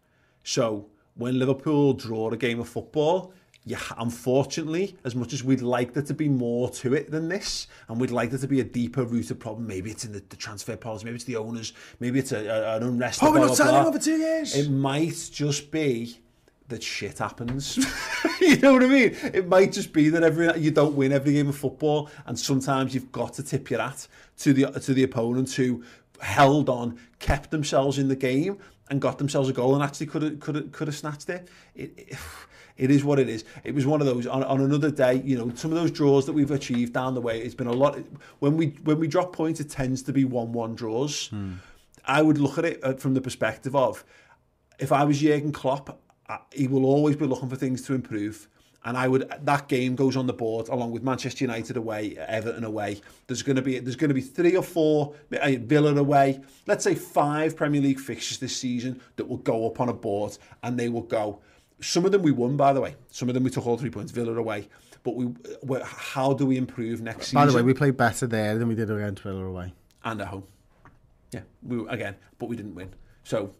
So 0.44 0.88
when 1.16 1.38
Liverpool 1.38 1.94
draw 1.94 2.32
a 2.32 2.38
game 2.38 2.60
of 2.60 2.70
football, 2.70 3.34
yeah, 3.64 3.80
unfortunately, 3.98 4.98
as 5.04 5.16
much 5.16 5.34
as 5.34 5.44
we'd 5.44 5.62
like 5.62 5.94
there 5.94 6.04
to 6.04 6.14
be 6.16 6.28
more 6.28 6.70
to 6.72 6.96
it 6.96 7.12
than 7.12 7.30
this, 7.30 7.68
and 7.88 8.02
we'd 8.02 8.10
like 8.10 8.32
there 8.32 8.40
to 8.40 8.48
be 8.48 8.60
a 8.60 8.64
deeper 8.64 9.04
rooted 9.04 9.40
problem, 9.40 9.68
maybe 9.68 9.92
it's 9.92 10.04
in 10.04 10.14
the, 10.14 10.24
the 10.30 10.36
transfer 10.36 10.76
policy, 10.76 11.06
maybe 11.06 11.16
it's 11.16 11.26
the 11.26 11.36
owners, 11.36 11.74
maybe 12.00 12.18
it's 12.18 12.32
a, 12.32 12.48
a, 12.48 12.78
an 12.78 12.84
unrest. 12.84 13.20
Probably 13.20 13.42
we're 13.42 13.48
not 13.48 13.58
signing 13.58 13.86
over 13.86 14.00
two 14.00 14.18
years. 14.18 14.56
It 14.56 14.70
might 14.70 15.30
just 15.32 15.70
be 15.70 16.18
that 16.70 16.82
shit 16.82 17.20
happens. 17.20 17.78
you 18.42 18.58
know 18.58 18.74
what 18.74 18.84
I 18.84 18.88
mean? 18.88 19.16
It 19.34 19.48
might 19.48 19.72
just 19.72 19.94
be 19.94 20.10
that 20.10 20.24
every 20.24 20.58
you 20.60 20.72
don't 20.72 20.96
win 20.96 21.12
every 21.12 21.34
game 21.34 21.50
of 21.50 21.56
football, 21.56 22.10
and 22.26 22.40
sometimes 22.40 22.96
you've 22.96 23.12
got 23.12 23.34
to 23.34 23.44
tip 23.44 23.70
your 23.70 23.82
hat 23.82 24.08
to 24.40 24.54
the 24.54 24.72
to 24.80 24.94
the 24.96 25.04
opponent 25.04 25.54
who 25.54 25.84
held 26.20 26.68
on, 26.68 26.98
kept 27.20 27.52
themselves 27.52 28.00
in 28.00 28.08
the 28.08 28.16
game 28.16 28.58
and 28.92 29.02
got 29.02 29.18
themselves 29.18 29.50
a 29.50 29.54
goal 29.54 29.74
and 29.74 29.84
actually 29.84 30.06
could 30.06 30.22
have, 30.22 30.40
could 30.40 30.56
have, 30.56 30.72
could 30.72 30.88
have 30.88 30.96
snatched 30.96 31.30
it. 31.30 31.48
it, 31.74 31.94
it 31.98 32.18
it 32.78 32.90
is 32.90 33.04
what 33.04 33.20
it 33.20 33.30
is. 33.30 33.44
It 33.64 33.76
was 33.76 33.86
one 33.86 34.02
of 34.02 34.08
those 34.08 34.26
on, 34.26 34.44
on 34.44 34.62
another 34.62 34.90
day, 34.90 35.22
you 35.24 35.38
know, 35.38 35.54
some 35.56 35.72
of 35.72 35.78
those 35.78 35.92
draws 35.92 36.26
that 36.26 36.34
we've 36.34 36.50
achieved 36.50 36.94
down 36.94 37.14
the 37.14 37.22
way, 37.22 37.40
it's 37.40 37.54
been 37.54 37.68
a 37.68 37.74
lot 37.74 38.00
when 38.40 38.58
we 38.58 38.68
when 38.84 39.00
we 39.00 39.08
drop 39.08 39.34
points 39.34 39.60
it 39.60 39.70
tends 39.70 40.02
to 40.04 40.14
be 40.14 40.24
1-1 40.26 40.76
draws. 40.76 41.28
Hmm. 41.28 41.54
I 42.06 42.22
would 42.22 42.40
look 42.40 42.58
at 42.58 42.66
it 42.66 42.80
uh, 42.84 42.94
from 42.94 43.14
the 43.14 43.22
perspective 43.22 43.76
of 43.76 44.04
if 44.80 44.92
I 44.92 45.04
was 45.04 45.20
Jurgen 45.20 45.52
Klopp, 45.52 46.02
he 46.52 46.68
will 46.68 46.86
always 46.86 47.16
be 47.16 47.26
looking 47.26 47.50
for 47.50 47.56
things 47.56 47.84
to 47.84 47.94
improve. 47.94 48.48
And 48.84 48.98
I 48.98 49.08
would 49.08 49.32
that 49.44 49.68
game 49.68 49.96
goes 49.96 50.16
on 50.16 50.26
the 50.26 50.34
board 50.34 50.68
along 50.68 50.92
with 50.92 51.04
Manchester 51.04 51.44
United 51.44 51.78
away, 51.78 52.18
Everton 52.18 52.64
away. 52.64 53.00
There's 53.28 53.44
going 53.44 53.58
to 53.58 53.62
be 53.62 53.78
there's 53.78 53.96
going 53.96 54.10
to 54.10 54.16
be 54.16 54.22
three 54.22 54.56
or 54.56 54.64
four 54.64 55.14
uh, 55.40 55.52
Villa 55.60 55.96
away. 55.96 56.42
Let's 56.66 56.84
say 56.84 56.96
five 56.96 57.56
Premier 57.56 57.80
League 57.80 58.00
fixtures 58.00 58.40
this 58.40 58.56
season 58.58 59.00
that 59.18 59.28
will 59.28 59.38
go 59.38 59.68
up 59.68 59.80
on 59.80 59.90
a 59.90 59.94
board, 59.94 60.38
and 60.64 60.80
they 60.80 60.90
will 60.90 61.04
go. 61.04 61.42
Some 61.80 62.06
of 62.06 62.12
them 62.12 62.24
we 62.24 62.32
won, 62.32 62.58
by 62.58 62.74
the 62.74 62.82
way. 62.82 62.96
Some 63.12 63.28
of 63.28 63.36
them 63.36 63.44
we 63.44 63.52
took 63.52 63.68
all 63.68 63.78
three 63.78 63.90
points, 63.90 64.12
Villa 64.12 64.34
away. 64.34 64.68
But 65.04 65.16
we, 65.16 65.34
how 65.84 66.34
do 66.34 66.46
we 66.46 66.58
improve 66.58 67.02
next 67.02 67.28
season? 67.28 67.38
By 67.38 67.48
the 67.48 67.54
way, 67.56 67.64
we 67.64 67.74
played 67.74 67.98
better 67.98 68.28
there 68.28 68.58
than 68.58 68.68
we 68.68 68.76
did 68.76 68.92
against 68.92 69.24
Villa 69.24 69.44
away. 69.44 69.74
And 70.04 70.22
at 70.22 70.28
home. 70.28 70.44
Yeah, 71.32 71.42
we 71.64 71.88
again, 71.88 72.16
but 72.40 72.50
we 72.50 72.56
didn't 72.56 72.76
win. 72.76 72.94
So 73.24 73.52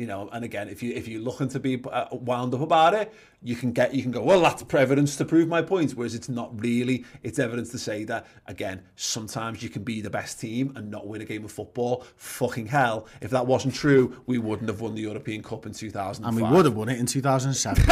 you 0.00 0.06
know 0.06 0.30
and 0.32 0.46
again 0.46 0.66
if 0.70 0.82
you 0.82 0.94
if 0.94 1.06
you're 1.06 1.20
looking 1.20 1.46
to 1.46 1.60
be 1.60 1.78
uh, 1.92 2.06
wound 2.10 2.54
up 2.54 2.62
about 2.62 2.94
it 2.94 3.12
you 3.42 3.56
can 3.56 3.72
get 3.72 3.94
you 3.94 4.02
can 4.02 4.10
go 4.10 4.22
well 4.22 4.40
that's 4.40 4.62
evidence 4.74 5.16
to 5.16 5.24
prove 5.24 5.48
my 5.48 5.62
points 5.62 5.94
whereas 5.94 6.14
it's 6.14 6.28
not 6.28 6.60
really. 6.60 7.04
It's 7.22 7.38
evidence 7.38 7.70
to 7.70 7.78
say 7.78 8.04
that 8.04 8.26
again 8.46 8.82
sometimes 8.96 9.62
you 9.62 9.68
can 9.68 9.82
be 9.82 10.00
the 10.00 10.10
best 10.10 10.40
team 10.40 10.72
and 10.76 10.90
not 10.90 11.06
win 11.06 11.22
a 11.22 11.24
game 11.24 11.44
of 11.44 11.52
football. 11.52 12.04
Fucking 12.16 12.66
hell. 12.66 13.06
If 13.20 13.30
that 13.30 13.46
wasn't 13.46 13.74
true 13.74 14.22
we 14.26 14.38
wouldn't 14.38 14.68
have 14.68 14.80
won 14.80 14.94
the 14.94 15.02
European 15.02 15.42
Cup 15.42 15.66
in 15.66 15.72
2005 15.72 16.26
and 16.26 16.36
we 16.36 16.56
would 16.56 16.64
have 16.66 16.74
won 16.74 16.88
it 16.88 16.98
in 16.98 17.06
2007 17.06 17.84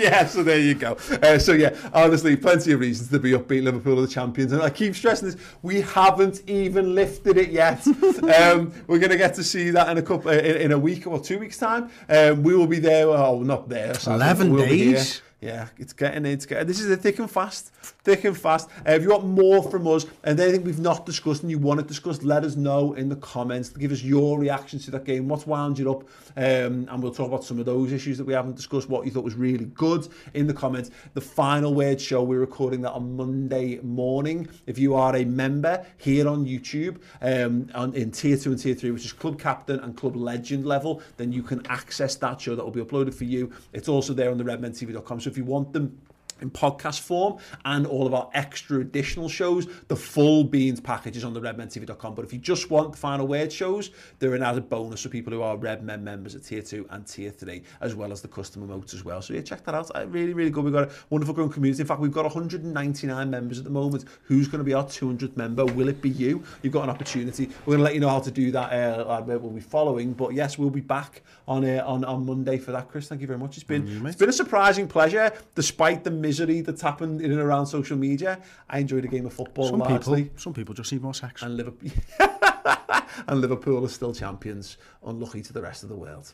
yeah 0.00 0.26
so 0.26 0.42
there 0.42 0.60
you 0.60 0.74
go. 0.74 0.96
Uh, 1.22 1.38
so 1.38 1.52
yeah 1.52 1.74
honestly 1.92 2.36
plenty 2.36 2.72
of 2.72 2.80
reasons 2.80 3.10
to 3.10 3.18
be 3.18 3.32
upbeat. 3.32 3.62
Liverpool 3.64 3.98
are 3.98 4.02
the 4.02 4.08
champions. 4.08 4.52
And 4.52 4.62
I 4.62 4.70
keep 4.70 4.94
stressing 4.94 5.28
this 5.28 5.36
we 5.62 5.82
haven't 5.82 6.42
even 6.48 6.94
lifted 6.94 7.36
it 7.36 7.50
yet. 7.50 7.86
Um, 8.24 8.72
we're 8.86 8.98
going 8.98 9.10
to 9.10 9.18
get 9.18 9.34
to 9.34 9.44
see 9.44 9.70
that 9.70 9.88
in 9.88 9.98
a 9.98 10.02
couple 10.02 10.30
uh, 10.30 10.34
in, 10.34 10.56
in 10.56 10.72
a 10.72 10.78
week 10.78 11.06
or 11.06 11.20
two 11.20 11.38
weeks' 11.38 11.58
time. 11.58 11.90
Um, 12.08 12.42
we 12.42 12.56
will 12.56 12.66
be 12.66 12.78
there. 12.78 13.06
Oh, 13.06 13.42
not 13.42 13.68
there. 13.68 13.94
Eleven 14.06 14.53
we'll 14.54 14.66
days. 14.66 15.22
Yeah, 15.44 15.68
it's 15.76 15.92
getting 15.92 16.24
it's 16.24 16.46
getting. 16.46 16.66
This 16.66 16.80
is 16.80 16.90
a 16.90 16.96
thick 16.96 17.18
and 17.18 17.30
fast, 17.30 17.70
thick 17.74 18.24
and 18.24 18.34
fast. 18.34 18.70
Uh, 18.78 18.92
if 18.92 19.02
you 19.02 19.10
want 19.10 19.26
more 19.26 19.62
from 19.62 19.86
us 19.86 20.06
and 20.22 20.40
anything 20.40 20.64
we've 20.64 20.80
not 20.80 21.04
discussed 21.04 21.42
and 21.42 21.50
you 21.50 21.58
want 21.58 21.80
to 21.80 21.86
discuss, 21.86 22.22
let 22.22 22.44
us 22.44 22.56
know 22.56 22.94
in 22.94 23.10
the 23.10 23.16
comments. 23.16 23.68
Give 23.68 23.92
us 23.92 24.02
your 24.02 24.38
reactions 24.38 24.86
to 24.86 24.90
that 24.92 25.04
game. 25.04 25.28
What's 25.28 25.46
wound 25.46 25.78
you 25.78 25.90
up? 25.90 26.04
Um, 26.34 26.88
and 26.90 27.02
we'll 27.02 27.12
talk 27.12 27.28
about 27.28 27.44
some 27.44 27.58
of 27.58 27.66
those 27.66 27.92
issues 27.92 28.16
that 28.16 28.24
we 28.24 28.32
haven't 28.32 28.56
discussed. 28.56 28.88
What 28.88 29.04
you 29.04 29.10
thought 29.10 29.22
was 29.22 29.34
really 29.34 29.66
good 29.66 30.08
in 30.32 30.46
the 30.46 30.54
comments. 30.54 30.90
The 31.12 31.20
final 31.20 31.74
word 31.74 32.00
show 32.00 32.22
we're 32.22 32.40
recording 32.40 32.80
that 32.80 32.92
on 32.92 33.14
Monday 33.14 33.80
morning. 33.82 34.48
If 34.66 34.78
you 34.78 34.94
are 34.94 35.14
a 35.14 35.26
member 35.26 35.84
here 35.98 36.26
on 36.26 36.46
YouTube, 36.46 37.02
um, 37.20 37.68
on 37.74 37.92
in 37.92 38.12
tier 38.12 38.38
two 38.38 38.52
and 38.52 38.58
tier 38.58 38.74
three, 38.74 38.92
which 38.92 39.04
is 39.04 39.12
club 39.12 39.38
captain 39.38 39.78
and 39.80 39.94
club 39.94 40.16
legend 40.16 40.64
level, 40.64 41.02
then 41.18 41.32
you 41.32 41.42
can 41.42 41.60
access 41.66 42.14
that 42.14 42.40
show 42.40 42.56
that 42.56 42.64
will 42.64 42.70
be 42.70 42.80
uploaded 42.80 43.12
for 43.12 43.24
you. 43.24 43.52
It's 43.74 43.90
also 43.90 44.14
there 44.14 44.30
on 44.30 44.38
the 44.38 44.44
redmentv.com. 44.44 45.20
So 45.20 45.33
if 45.34 45.38
you 45.38 45.44
want 45.44 45.72
them 45.72 46.00
in 46.40 46.50
podcast 46.50 47.00
form 47.00 47.38
and 47.64 47.86
all 47.86 48.06
of 48.06 48.14
our 48.14 48.30
extra 48.34 48.80
additional 48.80 49.28
shows. 49.28 49.66
The 49.88 49.96
full 49.96 50.44
Beans 50.44 50.80
package 50.80 51.16
is 51.16 51.24
on 51.24 51.34
the 51.34 51.40
redmentv.com. 51.40 52.14
But 52.14 52.24
if 52.24 52.32
you 52.32 52.38
just 52.38 52.70
want 52.70 52.92
the 52.92 52.98
final 52.98 53.26
word 53.26 53.52
shows, 53.52 53.90
they're 54.18 54.34
an 54.34 54.42
added 54.42 54.68
bonus 54.68 55.02
for 55.02 55.08
people 55.08 55.32
who 55.32 55.42
are 55.42 55.56
Red 55.56 55.82
Men 55.82 56.04
members 56.04 56.34
at 56.34 56.44
tier 56.44 56.62
2 56.62 56.86
and 56.90 57.06
tier 57.06 57.30
3, 57.30 57.62
as 57.80 57.94
well 57.94 58.12
as 58.12 58.20
the 58.20 58.28
customer 58.28 58.66
emotes 58.66 58.94
as 58.94 59.04
well. 59.04 59.22
So 59.22 59.34
yeah, 59.34 59.42
check 59.42 59.64
that 59.64 59.74
out. 59.74 59.90
Really, 60.10 60.34
really 60.34 60.50
good. 60.50 60.64
We've 60.64 60.72
got 60.72 60.88
a 60.88 60.92
wonderful 61.10 61.34
growing 61.34 61.50
community. 61.50 61.82
In 61.82 61.86
fact, 61.86 62.00
we've 62.00 62.12
got 62.12 62.24
199 62.24 63.30
members 63.30 63.58
at 63.58 63.64
the 63.64 63.70
moment. 63.70 64.04
Who's 64.24 64.48
going 64.48 64.58
to 64.58 64.64
be 64.64 64.74
our 64.74 64.84
200th 64.84 65.36
member? 65.36 65.64
Will 65.64 65.88
it 65.88 66.00
be 66.00 66.10
you? 66.10 66.42
You've 66.62 66.72
got 66.72 66.84
an 66.84 66.90
opportunity. 66.90 67.48
We're 67.66 67.76
going 67.76 67.78
to 67.78 67.84
let 67.84 67.94
you 67.94 68.00
know 68.00 68.08
how 68.08 68.20
to 68.20 68.30
do 68.30 68.50
that. 68.52 68.72
Uh, 68.72 69.22
we'll 69.26 69.50
be 69.50 69.60
following. 69.60 70.12
But 70.12 70.34
yes, 70.34 70.58
we'll 70.58 70.70
be 70.70 70.80
back 70.80 71.22
on 71.46 71.64
uh, 71.64 71.84
on, 71.86 72.04
on 72.04 72.26
Monday 72.26 72.58
for 72.58 72.72
that, 72.72 72.88
Chris. 72.88 73.08
Thank 73.08 73.20
you 73.20 73.26
very 73.26 73.38
much. 73.38 73.56
It's 73.56 73.64
been, 73.64 73.86
mm, 73.86 74.06
it's 74.06 74.16
been 74.16 74.28
a 74.28 74.32
surprising 74.32 74.88
pleasure, 74.88 75.32
despite 75.54 76.04
the 76.04 76.10
misery 76.24 76.60
that's 76.62 76.82
happened 76.82 77.20
in 77.20 77.30
and 77.30 77.40
around 77.40 77.66
social 77.66 77.96
media. 77.96 78.40
I 78.68 78.78
enjoyed 78.78 79.04
a 79.04 79.08
game 79.08 79.26
of 79.26 79.34
football 79.34 79.68
some 79.70 79.80
largely. 79.80 80.24
People, 80.24 80.38
some 80.38 80.54
people 80.54 80.74
just 80.74 80.92
need 80.92 81.02
more 81.02 81.14
sex. 81.14 81.42
And 81.42 81.56
Liverpool, 81.56 81.90
and 83.28 83.40
Liverpool 83.40 83.84
are 83.84 83.94
still 83.98 84.14
champions, 84.14 84.78
unlucky 85.04 85.42
to 85.42 85.52
the 85.52 85.62
rest 85.62 85.82
of 85.82 85.88
the 85.88 85.96
world. 85.96 86.32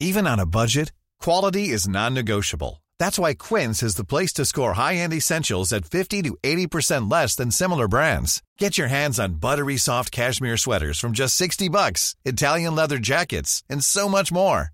Even 0.00 0.26
on 0.26 0.38
a 0.40 0.46
budget, 0.46 0.92
quality 1.20 1.64
is 1.76 1.88
non-negotiable. 1.88 2.82
That's 2.98 3.18
why 3.18 3.34
Quince 3.34 3.82
is 3.82 3.96
the 3.96 4.10
place 4.12 4.32
to 4.34 4.44
score 4.44 4.74
high-end 4.74 5.12
essentials 5.12 5.72
at 5.72 5.86
50 5.86 6.22
to 6.22 6.36
80% 6.42 7.10
less 7.10 7.34
than 7.36 7.50
similar 7.50 7.88
brands. 7.88 8.42
Get 8.58 8.78
your 8.78 8.88
hands 8.88 9.18
on 9.18 9.40
buttery 9.46 9.76
soft 9.76 10.12
cashmere 10.12 10.56
sweaters 10.56 11.00
from 11.00 11.12
just 11.12 11.34
60 11.36 11.68
bucks, 11.68 12.14
Italian 12.24 12.74
leather 12.76 12.98
jackets, 12.98 13.62
and 13.68 13.82
so 13.82 14.08
much 14.08 14.30
more. 14.32 14.73